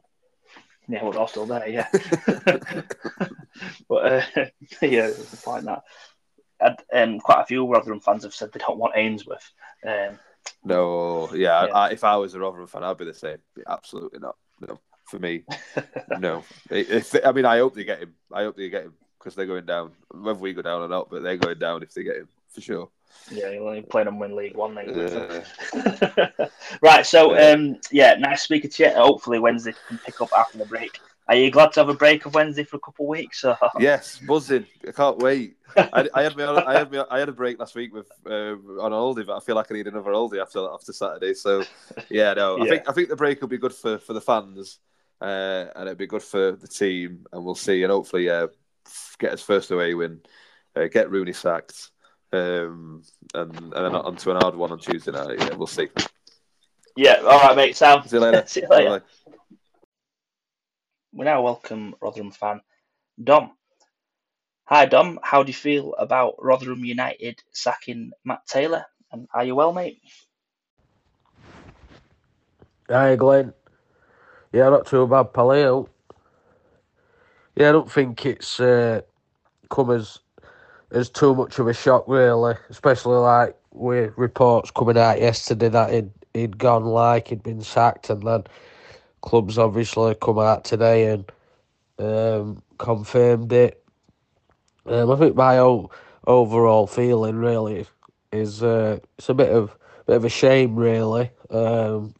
Yeah, 0.88 1.04
we're 1.04 1.16
all 1.16 1.26
still 1.26 1.46
there, 1.46 1.68
yeah. 1.68 1.88
but 3.88 4.12
uh, 4.12 4.22
yeah, 4.82 5.11
like 5.46 5.64
that. 5.64 5.82
And, 6.61 6.76
um, 6.92 7.20
quite 7.20 7.42
a 7.42 7.46
few 7.46 7.66
Rotherham 7.66 8.00
fans 8.00 8.22
have 8.22 8.34
said 8.34 8.52
they 8.52 8.61
don't 8.61 8.78
want 8.78 8.96
Ainsworth. 8.96 9.52
Um, 9.84 10.18
no, 10.64 11.30
yeah, 11.32 11.66
yeah. 11.66 11.72
I, 11.72 11.90
if 11.90 12.05
I 12.05 12.16
was 12.16 12.34
a 12.34 12.40
Rotherham 12.40 12.66
fan, 12.66 12.84
I'd 12.84 12.99
be 12.99 13.05
the 13.05 13.14
same. 13.14 13.38
Absolutely 13.66 14.20
not. 14.20 14.36
No 14.61 14.80
for 15.07 15.18
me. 15.18 15.44
no, 16.18 16.44
if 16.70 17.14
I 17.24 17.32
mean, 17.32 17.44
I 17.44 17.59
hope 17.59 17.74
they 17.74 17.84
get 17.84 18.01
him. 18.01 18.14
I 18.32 18.42
hope 18.42 18.57
they 18.57 18.68
get 18.68 18.84
him 18.84 18.94
because 19.18 19.34
they're 19.34 19.47
going 19.47 19.66
down. 19.66 19.92
Whether 20.11 20.38
we 20.38 20.53
go 20.53 20.62
down 20.62 20.82
or 20.82 20.88
not, 20.88 21.11
but 21.11 21.22
they're 21.22 21.36
going 21.36 21.59
down 21.59 21.82
if 21.82 21.94
they 21.94 22.03
get 22.03 22.16
him 22.16 22.28
for 22.53 22.61
sure. 22.61 22.90
Yeah, 23.30 23.51
you're 23.51 23.66
only 23.66 23.82
playing 23.82 24.07
them 24.07 24.18
win 24.18 24.36
League 24.36 24.57
One 24.57 24.74
then. 24.74 25.44
right, 26.82 27.07
so 27.07 27.36
um, 27.36 27.76
yeah, 27.90 28.14
nice 28.14 28.42
speaking 28.42 28.70
to 28.70 28.82
you. 28.84 28.90
Hopefully 28.90 29.38
Wednesday 29.38 29.74
can 29.88 29.99
pick 29.99 30.20
up 30.20 30.30
after 30.36 30.59
the 30.59 30.66
break. 30.66 30.99
Are 31.29 31.35
you 31.35 31.51
glad 31.51 31.72
to 31.72 31.81
have 31.81 31.89
a 31.89 31.95
break 31.95 32.24
of 32.24 32.35
Wednesday 32.35 32.62
for 32.62 32.77
a 32.77 32.81
couple 32.81 33.07
of 33.07 33.09
weeks? 33.09 33.45
Or? 33.45 33.59
Yes, 33.81 34.18
buzzing. 34.18 34.66
I 34.87 34.93
can't 34.93 35.18
wait. 35.18 35.57
I, 35.77 36.09
I, 36.14 36.22
had 36.22 36.37
me, 36.37 36.45
I 36.45 36.79
had 36.79 36.91
me, 36.91 37.03
I 37.11 37.18
had 37.18 37.29
a 37.29 37.33
break 37.33 37.59
last 37.59 37.74
week 37.74 37.93
with 37.93 38.09
uh, 38.24 38.55
on 38.81 38.93
holiday, 38.93 39.24
but 39.27 39.37
I 39.37 39.41
feel 39.41 39.57
like 39.57 39.70
I 39.70 39.74
need 39.74 39.89
another 39.89 40.12
holiday 40.12 40.41
after 40.41 40.66
after 40.72 40.93
Saturday. 40.93 41.35
So, 41.35 41.64
yeah, 42.09 42.33
no, 42.35 42.57
yeah. 42.59 42.64
I 42.64 42.68
think 42.68 42.89
I 42.89 42.93
think 42.93 43.09
the 43.09 43.16
break 43.16 43.41
will 43.41 43.49
be 43.49 43.59
good 43.59 43.74
for, 43.74 43.99
for 43.99 44.12
the 44.12 44.20
fans, 44.20 44.79
uh, 45.20 45.66
and 45.74 45.89
it'll 45.89 45.97
be 45.97 46.07
good 46.07 46.22
for 46.22 46.53
the 46.53 46.68
team, 46.68 47.27
and 47.33 47.45
we'll 47.45 47.57
see, 47.57 47.83
and 47.83 47.91
hopefully, 47.91 48.31
uh, 48.31 48.47
get 49.18 49.33
his 49.33 49.43
first 49.43 49.72
away 49.72 49.95
win, 49.95 50.20
uh, 50.77 50.87
get 50.87 51.11
Rooney 51.11 51.33
sacked, 51.33 51.91
um, 52.33 53.03
and 53.35 53.53
and 53.53 53.72
then 53.72 53.95
onto 53.95 54.31
an 54.31 54.37
hard 54.37 54.55
one 54.55 54.70
on 54.70 54.79
Tuesday 54.79 55.11
night. 55.11 55.41
Yeah, 55.41 55.55
we'll 55.57 55.66
see. 55.66 55.89
Yeah, 56.97 57.16
all 57.27 57.41
right, 57.41 57.57
mate. 57.57 57.77
Sam. 57.77 58.07
See 58.07 58.16
you 58.16 58.20
later. 58.20 58.45
see 58.47 58.62
you 58.62 58.68
later. 58.68 59.01
Bye-bye 59.01 59.33
we 61.17 61.25
now 61.25 61.41
welcome 61.41 61.95
Rotherham 62.03 62.31
fan 62.31 62.61
Dom. 63.23 63.53
Hi 64.64 64.85
Dom, 64.85 65.19
how 65.23 65.43
do 65.43 65.49
you 65.49 65.55
feel 65.55 65.95
about 65.95 66.35
Rotherham 66.39 66.85
United 66.85 67.43
sacking 67.53 68.12
Matt 68.25 68.47
Taylor? 68.47 68.85
And 69.11 69.27
are 69.33 69.45
you 69.45 69.55
well, 69.55 69.73
mate? 69.73 70.03
Hi 72.91 73.17
Glynn. 73.17 73.55
Yeah, 74.53 74.69
not 74.69 74.87
too 74.87 75.07
bad, 75.07 75.33
Paleo. 75.33 75.89
Yeah, 77.55 77.71
I 77.71 77.73
don't 77.73 77.91
think 77.91 78.27
it's 78.27 78.61
uh, 78.61 79.01
come 79.71 79.93
as 79.93 80.19
as 80.91 81.09
too 81.09 81.35
much 81.35 81.59
of 81.59 81.67
a 81.67 81.73
shock, 81.73 82.05
really. 82.09 82.57
Especially 82.69 83.17
like 83.17 83.57
with 83.73 84.12
reports 84.19 84.71
coming 84.71 84.99
out 84.99 85.19
yesterday 85.19 85.71
that 85.71 85.95
he'd 85.95 86.11
he'd 86.35 86.59
gone 86.59 86.85
like 86.85 87.29
he'd 87.29 87.43
been 87.43 87.62
sacked, 87.62 88.11
and 88.11 88.23
then 88.23 88.45
clubs 89.27 89.59
obviously 89.59 90.14
come 90.14 90.39
out 90.39 90.64
today 90.64 91.11
and 91.11 91.31
um, 91.99 92.62
confirmed 92.79 93.53
it. 93.53 93.83
Um, 94.87 95.11
I 95.11 95.16
think 95.16 95.37
my 95.37 95.59
own 95.59 95.89
overall 96.27 96.87
feeling 96.87 97.37
really 97.37 97.87
is 98.33 98.62
uh, 98.62 98.99
it's 99.18 99.29
a 99.29 99.35
bit 99.35 99.51
of 99.51 99.77
bit 100.07 100.16
of 100.16 100.24
a 100.24 100.29
shame 100.29 100.77
really. 100.77 101.31
Um, 101.51 102.14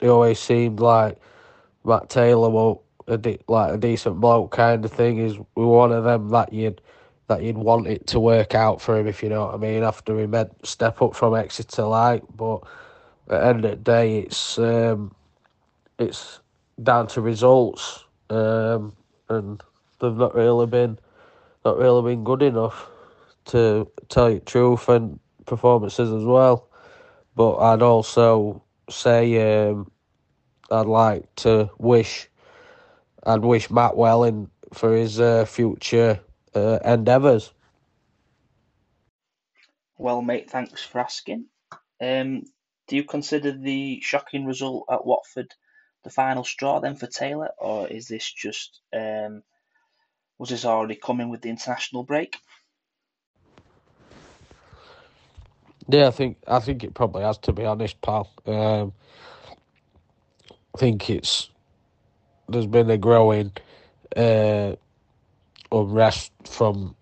it 0.00 0.08
always 0.08 0.38
seemed 0.38 0.80
like 0.80 1.18
Matt 1.84 2.10
Taylor 2.10 2.50
was 2.50 2.80
a 3.06 3.16
de- 3.16 3.38
like 3.48 3.72
a 3.72 3.78
decent 3.78 4.20
bloke 4.20 4.50
kind 4.50 4.84
of 4.84 4.92
thing. 4.92 5.18
Is 5.18 5.38
we 5.54 5.64
one 5.64 5.92
of 5.92 6.04
them 6.04 6.28
that 6.30 6.52
you'd 6.52 6.80
that 7.28 7.42
you'd 7.42 7.58
want 7.58 7.86
it 7.86 8.06
to 8.08 8.20
work 8.20 8.54
out 8.54 8.80
for 8.80 8.98
him 8.98 9.06
if 9.06 9.22
you 9.22 9.28
know 9.28 9.46
what 9.46 9.54
I 9.54 9.58
mean. 9.58 9.82
After 9.82 10.18
he 10.18 10.26
made 10.26 10.48
step 10.64 11.00
up 11.02 11.14
from 11.14 11.34
Exeter, 11.34 11.84
like, 11.84 12.22
but 12.34 12.62
at 13.28 13.40
the 13.40 13.46
end 13.46 13.64
of 13.64 13.70
the 13.70 13.76
day, 13.76 14.18
it's 14.18 14.58
um, 14.58 15.14
it's 15.98 16.40
down 16.82 17.06
to 17.08 17.20
results, 17.20 18.04
um, 18.30 18.94
and 19.28 19.62
they've 20.00 20.16
not 20.16 20.34
really 20.34 20.66
been 20.66 20.98
not 21.64 21.78
really 21.78 22.14
been 22.14 22.24
good 22.24 22.42
enough 22.42 22.88
to 23.46 23.90
tell 24.08 24.30
you 24.30 24.38
the 24.38 24.44
truth 24.44 24.88
and 24.88 25.18
performances 25.46 26.12
as 26.12 26.24
well. 26.24 26.68
But 27.34 27.56
I'd 27.58 27.82
also 27.82 28.62
say 28.88 29.68
um, 29.68 29.90
I'd 30.70 30.86
like 30.86 31.34
to 31.36 31.70
wish 31.78 32.28
I'd 33.24 33.42
wish 33.42 33.70
Matt 33.70 33.96
well 33.96 34.24
in 34.24 34.50
for 34.72 34.94
his 34.94 35.20
uh, 35.20 35.44
future 35.44 36.20
uh, 36.54 36.78
endeavours. 36.84 37.52
Well, 39.98 40.22
mate, 40.22 40.50
thanks 40.50 40.82
for 40.82 41.00
asking. 41.00 41.46
Um, 42.00 42.42
do 42.86 42.96
you 42.96 43.04
consider 43.04 43.52
the 43.52 44.00
shocking 44.02 44.44
result 44.44 44.86
at 44.90 45.06
Watford 45.06 45.52
the 46.06 46.12
final 46.12 46.44
straw 46.44 46.78
then 46.78 46.94
for 46.94 47.08
Taylor, 47.08 47.50
or 47.58 47.88
is 47.88 48.06
this 48.06 48.32
just 48.32 48.80
um, 48.94 49.42
was 50.38 50.50
this 50.50 50.64
already 50.64 50.94
coming 50.94 51.30
with 51.30 51.42
the 51.42 51.50
international 51.50 52.04
break? 52.04 52.36
Yeah, 55.88 56.06
I 56.06 56.10
think 56.12 56.38
I 56.46 56.60
think 56.60 56.84
it 56.84 56.94
probably 56.94 57.24
has 57.24 57.38
to 57.38 57.52
be 57.52 57.64
honest, 57.64 58.00
pal. 58.02 58.30
Um, 58.46 58.92
I 60.74 60.78
think 60.78 61.10
it's 61.10 61.50
there's 62.48 62.66
been 62.68 62.88
a 62.90 62.98
growing 62.98 63.50
uh, 64.16 64.76
unrest 65.72 66.30
from 66.48 66.94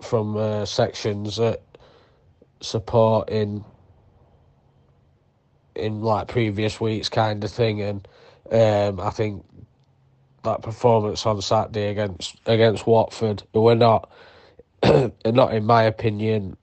from 0.00 0.38
uh, 0.38 0.64
sections 0.64 1.36
that 1.36 1.60
support 2.62 3.28
in 3.28 3.62
in 5.76 6.00
like 6.00 6.28
previous 6.28 6.80
weeks 6.80 7.10
kind 7.10 7.44
of 7.44 7.50
thing 7.50 7.82
and 7.82 8.08
um, 8.52 9.00
I 9.00 9.10
think 9.10 9.44
that 10.44 10.62
performance 10.62 11.24
on 11.26 11.40
Saturday 11.40 11.88
against 11.88 12.36
against 12.46 12.86
Watford, 12.86 13.42
who 13.52 13.68
are 13.68 13.74
not, 13.74 14.10
not 14.84 15.54
in 15.54 15.64
my 15.64 15.84
opinion, 15.84 16.56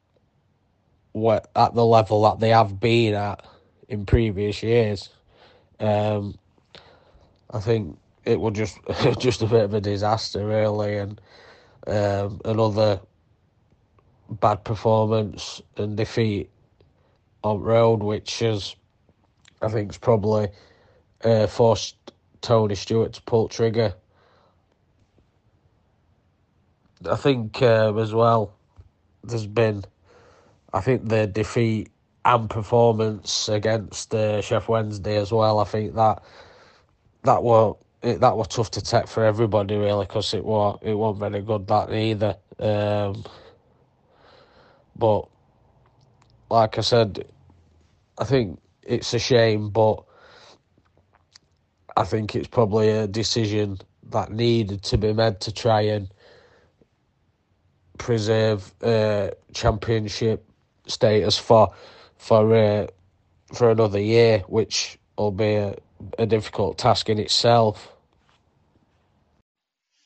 what 1.13 1.49
at 1.55 1.73
the 1.73 1.85
level 1.85 2.21
that 2.23 2.39
they 2.39 2.49
have 2.49 2.79
been 2.79 3.15
at 3.15 3.45
in 3.87 4.05
previous 4.05 4.61
years. 4.61 5.09
Um, 5.79 6.37
I 7.51 7.59
think 7.59 7.97
it 8.25 8.39
was 8.39 8.53
just 8.53 8.77
just 9.19 9.41
a 9.41 9.47
bit 9.47 9.63
of 9.63 9.73
a 9.73 9.81
disaster, 9.81 10.45
really, 10.45 10.97
and 10.97 11.21
um, 11.87 12.39
another 12.45 13.01
bad 14.29 14.63
performance 14.63 15.61
and 15.77 15.97
defeat 15.97 16.49
on 17.43 17.61
road, 17.61 18.03
which 18.03 18.41
is, 18.41 18.75
I 19.61 19.69
think, 19.69 19.91
is 19.91 19.97
probably 19.97 20.49
uh, 21.23 21.47
forced 21.47 21.95
Tony 22.41 22.75
Stewart 22.75 23.13
to 23.13 23.21
pull 23.23 23.47
trigger. 23.47 23.93
I 27.09 27.15
think 27.15 27.61
uh, 27.61 27.93
as 27.95 28.13
well, 28.13 28.53
there's 29.23 29.47
been, 29.47 29.85
I 30.73 30.81
think 30.81 31.07
the 31.07 31.27
defeat 31.27 31.89
and 32.25 32.49
performance 32.49 33.47
against 33.49 34.13
uh, 34.13 34.41
Sheff 34.41 34.67
Wednesday 34.67 35.17
as 35.17 35.31
well. 35.31 35.59
I 35.59 35.63
think 35.63 35.95
that 35.95 36.21
that 37.23 37.43
were 37.43 37.73
it, 38.01 38.19
that 38.21 38.37
were 38.37 38.45
tough 38.45 38.71
to 38.71 38.81
take 38.81 39.07
for 39.07 39.25
everybody 39.25 39.75
really 39.75 40.05
because 40.05 40.33
it 40.33 40.43
was 40.43 40.79
it 40.81 40.93
wasn't 40.93 41.31
very 41.31 41.41
good 41.41 41.67
that 41.67 41.91
either. 41.91 42.35
Um, 42.59 43.23
but 44.95 45.27
like 46.49 46.77
I 46.77 46.81
said, 46.81 47.25
I 48.17 48.25
think 48.25 48.59
it's 48.83 49.13
a 49.13 49.19
shame, 49.19 49.69
but 49.69 50.03
I 51.99 52.05
think 52.05 52.33
it's 52.33 52.47
probably 52.47 52.89
a 52.89 53.07
decision 53.07 53.77
that 54.11 54.31
needed 54.31 54.83
to 54.83 54.97
be 54.97 55.11
made 55.11 55.41
to 55.41 55.53
try 55.53 55.81
and 55.81 56.09
preserve 57.97 58.73
uh, 58.81 59.31
championship 59.53 60.45
status 60.87 61.37
for 61.37 61.73
for 62.15 62.55
uh, 62.55 62.87
for 63.53 63.69
another 63.69 63.99
year, 63.99 64.45
which 64.47 64.97
will 65.17 65.31
be 65.31 65.55
a, 65.55 65.75
a 66.17 66.25
difficult 66.25 66.77
task 66.77 67.09
in 67.09 67.19
itself. 67.19 67.91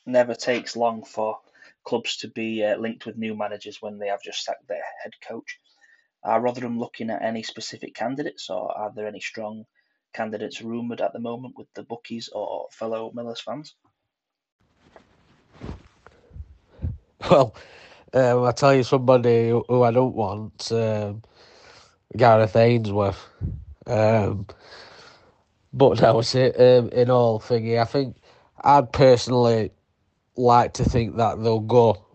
Never 0.08 0.34
takes 0.34 0.76
long 0.76 1.04
for 1.04 1.38
clubs 1.84 2.18
to 2.18 2.28
be 2.28 2.64
uh, 2.66 2.76
linked 2.78 3.06
with 3.06 3.18
new 3.18 3.36
managers 3.36 3.84
when 3.84 4.00
they 4.00 4.08
have 4.08 4.24
just 4.24 4.44
sacked 4.44 4.68
their 4.68 4.82
head 5.04 5.14
coach. 5.22 5.60
Are 6.24 6.42
Rotherham 6.42 6.80
looking 6.80 7.12
at 7.12 7.22
any 7.22 7.44
specific 7.44 7.94
candidates, 7.94 8.50
or 8.50 8.76
are 8.76 8.92
there 8.96 9.08
any 9.08 9.20
strong 9.20 9.66
candidates 10.14 10.62
rumoured 10.62 11.02
at 11.02 11.14
the 11.14 11.20
moment 11.20 11.56
with 11.58 11.68
the 11.74 11.84
bookies 11.84 12.30
or 12.34 12.68
fellow 12.72 13.12
Millers 13.14 13.42
fans? 13.42 13.76
Well, 17.30 17.56
um, 18.14 18.44
I 18.44 18.52
tell 18.52 18.76
you 18.76 18.84
somebody 18.84 19.50
who 19.50 19.84
I 19.84 19.92
don't 19.92 20.16
want, 20.16 20.72
um, 20.72 21.22
Gareth 22.16 22.56
Ainsworth. 22.56 23.30
Um, 23.88 24.46
but 25.74 25.98
that 26.00 26.14
was 26.16 26.36
it. 26.36 26.56
Um, 26.60 26.90
in 26.90 27.10
all 27.10 27.40
thingy, 27.40 27.82
I 27.82 27.86
think 27.86 28.18
I'd 28.62 28.92
personally 28.92 29.72
like 30.36 30.74
to 30.74 30.84
think 30.84 31.18
that 31.18 31.42
they'll 31.42 31.60
go 31.60 32.06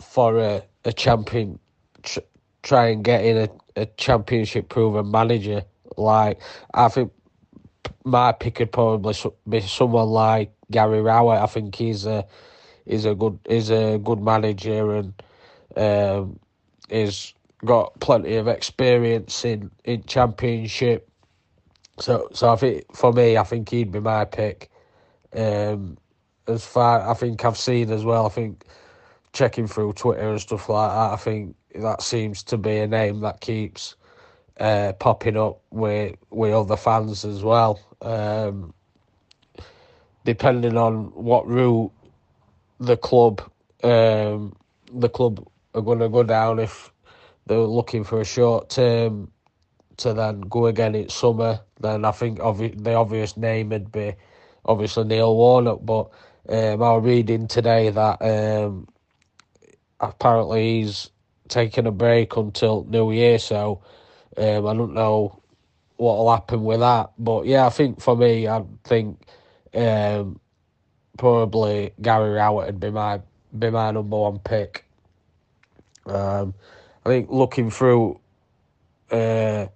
for 0.00 0.38
a, 0.38 0.62
a 0.84 0.92
champion, 0.92 1.58
tr- 2.02 2.20
try 2.62 2.88
and 2.88 3.04
get 3.04 3.24
in 3.24 3.36
a, 3.36 3.48
a 3.82 3.86
championship 3.86 4.68
proven 4.68 5.10
manager 5.10 5.64
like 5.96 6.40
I 6.74 6.88
think 6.88 7.12
my 8.04 8.32
pick 8.32 8.58
would 8.58 8.72
probably 8.72 9.14
be 9.48 9.60
someone 9.60 10.08
like 10.08 10.52
Gary 10.70 11.00
Rowett. 11.00 11.40
I 11.40 11.46
think 11.46 11.74
he's 11.74 12.06
a 12.06 12.26
he's 12.84 13.04
a 13.04 13.14
good 13.14 13.38
he's 13.48 13.70
a 13.70 13.98
good 13.98 14.20
manager 14.20 14.94
and 14.94 15.22
um, 15.76 16.38
he's 16.88 17.34
got 17.64 17.98
plenty 18.00 18.36
of 18.36 18.48
experience 18.48 19.44
in, 19.44 19.70
in 19.84 20.04
championship. 20.04 21.08
So 21.98 22.28
so 22.32 22.52
I 22.52 22.56
think 22.56 22.94
for 22.94 23.12
me, 23.12 23.36
I 23.36 23.42
think 23.44 23.68
he'd 23.68 23.92
be 23.92 24.00
my 24.00 24.24
pick. 24.24 24.70
Um, 25.34 25.98
as 26.46 26.64
far 26.64 27.08
I 27.08 27.14
think 27.14 27.44
I've 27.44 27.58
seen 27.58 27.90
as 27.90 28.04
well. 28.04 28.26
I 28.26 28.30
think 28.30 28.64
checking 29.32 29.66
through 29.66 29.92
Twitter 29.92 30.30
and 30.30 30.40
stuff 30.40 30.68
like 30.68 30.90
that. 30.90 31.12
I 31.12 31.16
think 31.16 31.56
that 31.74 32.02
seems 32.02 32.42
to 32.44 32.56
be 32.56 32.78
a 32.78 32.86
name 32.86 33.20
that 33.20 33.40
keeps 33.40 33.95
uh, 34.60 34.92
popping 34.94 35.36
up 35.36 35.60
with 35.70 36.16
with 36.30 36.52
other 36.54 36.76
fans 36.76 37.24
as 37.24 37.42
well. 37.42 37.80
Um, 38.02 38.74
depending 40.24 40.76
on 40.76 41.06
what 41.14 41.46
route 41.46 41.92
the 42.80 42.96
club 42.96 43.40
um, 43.84 44.54
the 44.92 45.08
club 45.08 45.46
are 45.74 45.82
going 45.82 45.98
to 45.98 46.08
go 46.08 46.22
down 46.22 46.58
if 46.58 46.92
they're 47.46 47.58
looking 47.58 48.04
for 48.04 48.20
a 48.20 48.24
short 48.24 48.70
term 48.70 49.30
to 49.98 50.12
then 50.12 50.40
go 50.42 50.66
again 50.66 50.94
in 50.94 51.08
summer, 51.08 51.60
then 51.80 52.04
I 52.04 52.12
think 52.12 52.38
obvi- 52.38 52.82
the 52.82 52.94
obvious 52.94 53.36
name 53.36 53.70
would 53.70 53.90
be 53.92 54.14
obviously 54.64 55.04
Neil 55.04 55.34
Warnock. 55.34 55.80
But 55.84 56.10
um, 56.48 56.82
I 56.82 56.92
was 56.92 57.04
reading 57.04 57.48
today 57.48 57.90
that 57.90 58.20
um, 58.20 58.88
apparently 60.00 60.82
he's 60.82 61.10
taking 61.48 61.86
a 61.86 61.92
break 61.92 62.36
until 62.36 62.84
New 62.84 63.12
Year, 63.12 63.38
so 63.38 63.82
um, 64.38 64.66
I 64.66 64.74
don't 64.74 64.94
know 64.94 65.40
what 65.96 66.16
will 66.18 66.30
happen 66.32 66.64
with 66.64 66.80
that. 66.80 67.12
But 67.18 67.46
yeah, 67.46 67.66
I 67.66 67.70
think 67.70 68.00
for 68.00 68.16
me, 68.16 68.48
I 68.48 68.64
think 68.84 69.18
um, 69.74 70.40
probably 71.18 71.92
Gary 72.00 72.30
Rowett 72.30 72.66
would 72.66 72.80
be 72.80 72.90
my 72.90 73.20
be 73.58 73.70
my 73.70 73.90
number 73.90 74.16
one 74.16 74.38
pick. 74.40 74.84
Um, 76.06 76.54
I 77.04 77.08
think 77.08 77.30
looking 77.30 77.70
through 77.70 78.20
uh, 79.10 79.66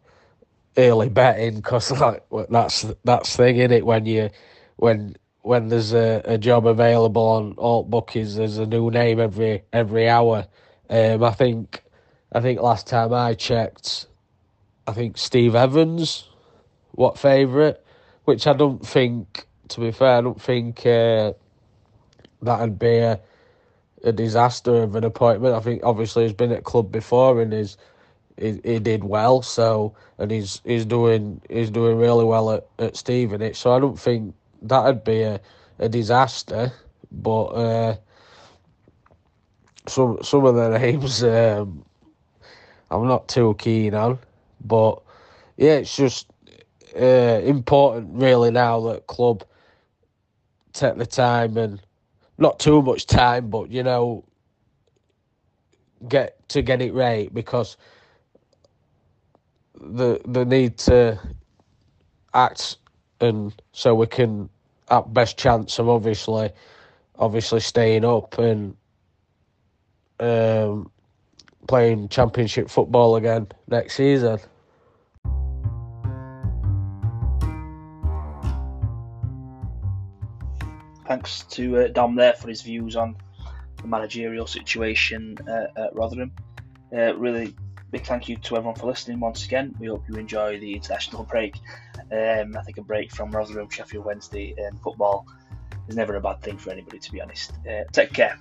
early 0.76 1.08
betting 1.08 1.56
because 1.56 1.90
like 2.00 2.24
that's 2.50 2.86
that's 3.04 3.36
thing 3.36 3.58
in 3.58 3.72
it 3.72 3.84
when 3.86 4.06
you 4.06 4.30
when 4.76 5.16
when 5.42 5.68
there's 5.68 5.92
a, 5.94 6.22
a 6.24 6.38
job 6.38 6.66
available 6.66 7.22
on 7.22 7.54
alt 7.58 7.90
bookies, 7.90 8.36
there's 8.36 8.58
a 8.58 8.66
new 8.66 8.90
name 8.90 9.20
every 9.20 9.62
every 9.72 10.08
hour. 10.08 10.46
Um, 10.88 11.24
I 11.24 11.30
think 11.32 11.82
I 12.32 12.40
think 12.40 12.60
last 12.60 12.86
time 12.86 13.12
I 13.12 13.34
checked, 13.34 14.06
I 14.90 14.92
think 14.92 15.18
Steve 15.18 15.54
Evans, 15.54 16.28
what 16.90 17.16
favourite, 17.16 17.76
which 18.24 18.48
I 18.48 18.52
don't 18.54 18.84
think. 18.84 19.46
To 19.68 19.80
be 19.80 19.92
fair, 19.92 20.16
I 20.16 20.20
don't 20.20 20.42
think 20.42 20.84
uh, 20.84 21.32
that'd 22.42 22.76
be 22.76 22.96
a 22.96 23.20
a 24.02 24.10
disaster 24.10 24.82
of 24.82 24.96
an 24.96 25.04
appointment. 25.04 25.54
I 25.54 25.60
think 25.60 25.82
obviously 25.84 26.24
he's 26.24 26.32
been 26.32 26.50
at 26.50 26.64
club 26.64 26.90
before 26.90 27.40
and 27.40 27.52
he's 27.52 27.76
he, 28.36 28.60
he 28.64 28.80
did 28.80 29.04
well. 29.04 29.42
So 29.42 29.94
and 30.18 30.28
he's 30.28 30.60
he's 30.64 30.84
doing 30.86 31.40
he's 31.48 31.70
doing 31.70 31.96
really 31.96 32.24
well 32.24 32.50
at 32.50 32.66
at 32.80 32.96
Stevenage. 32.96 33.58
So 33.58 33.72
I 33.72 33.78
don't 33.78 33.98
think 33.98 34.34
that'd 34.62 35.04
be 35.04 35.22
a, 35.22 35.40
a 35.78 35.88
disaster. 35.88 36.72
But 37.12 37.44
uh, 37.44 37.96
some 39.86 40.18
some 40.22 40.46
of 40.46 40.56
the 40.56 40.78
names 40.80 41.22
um, 41.22 41.84
I'm 42.90 43.06
not 43.06 43.28
too 43.28 43.54
keen 43.56 43.94
on. 43.94 44.18
But 44.64 45.02
yeah, 45.56 45.74
it's 45.74 45.96
just 45.96 46.26
uh, 46.96 47.40
important 47.44 48.10
really 48.14 48.50
now 48.50 48.80
that 48.88 49.06
club 49.06 49.44
take 50.72 50.96
the 50.96 51.06
time 51.06 51.56
and 51.56 51.80
not 52.38 52.58
too 52.58 52.82
much 52.82 53.06
time, 53.06 53.50
but 53.50 53.70
you 53.70 53.82
know, 53.82 54.24
get 56.08 56.48
to 56.48 56.62
get 56.62 56.80
it 56.80 56.94
right 56.94 57.32
because 57.32 57.76
the 59.80 60.20
the 60.24 60.44
need 60.44 60.78
to 60.78 61.18
act 62.34 62.76
and 63.20 63.54
so 63.72 63.94
we 63.94 64.06
can 64.06 64.48
at 64.88 65.12
best 65.12 65.36
chance 65.38 65.78
of 65.78 65.88
obviously 65.88 66.50
obviously 67.18 67.60
staying 67.60 68.04
up 68.04 68.38
and 68.38 68.76
um, 70.20 70.90
playing 71.70 72.08
championship 72.08 72.68
football 72.68 73.14
again 73.14 73.46
next 73.68 73.94
season. 73.94 74.40
Thanks 81.06 81.44
to 81.50 81.84
uh, 81.84 81.88
Dom 81.88 82.16
there 82.16 82.32
for 82.32 82.48
his 82.48 82.62
views 82.62 82.96
on 82.96 83.14
the 83.76 83.86
managerial 83.86 84.48
situation 84.48 85.38
uh, 85.48 85.84
at 85.84 85.94
Rotherham. 85.94 86.32
Uh, 86.92 87.14
really 87.14 87.54
big 87.92 88.04
thank 88.04 88.28
you 88.28 88.36
to 88.38 88.56
everyone 88.56 88.74
for 88.74 88.88
listening 88.88 89.20
once 89.20 89.44
again. 89.44 89.72
We 89.78 89.86
hope 89.86 90.02
you 90.08 90.16
enjoy 90.16 90.58
the 90.58 90.74
international 90.74 91.22
break. 91.22 91.54
Um, 92.10 92.56
I 92.56 92.62
think 92.62 92.78
a 92.78 92.82
break 92.82 93.12
from 93.12 93.30
Rotherham, 93.30 93.70
Sheffield 93.70 94.04
Wednesday, 94.04 94.56
and 94.58 94.80
football 94.82 95.24
is 95.86 95.94
never 95.94 96.16
a 96.16 96.20
bad 96.20 96.42
thing 96.42 96.58
for 96.58 96.70
anybody, 96.70 96.98
to 96.98 97.12
be 97.12 97.20
honest. 97.20 97.52
Uh, 97.64 97.84
take 97.92 98.12
care. 98.12 98.40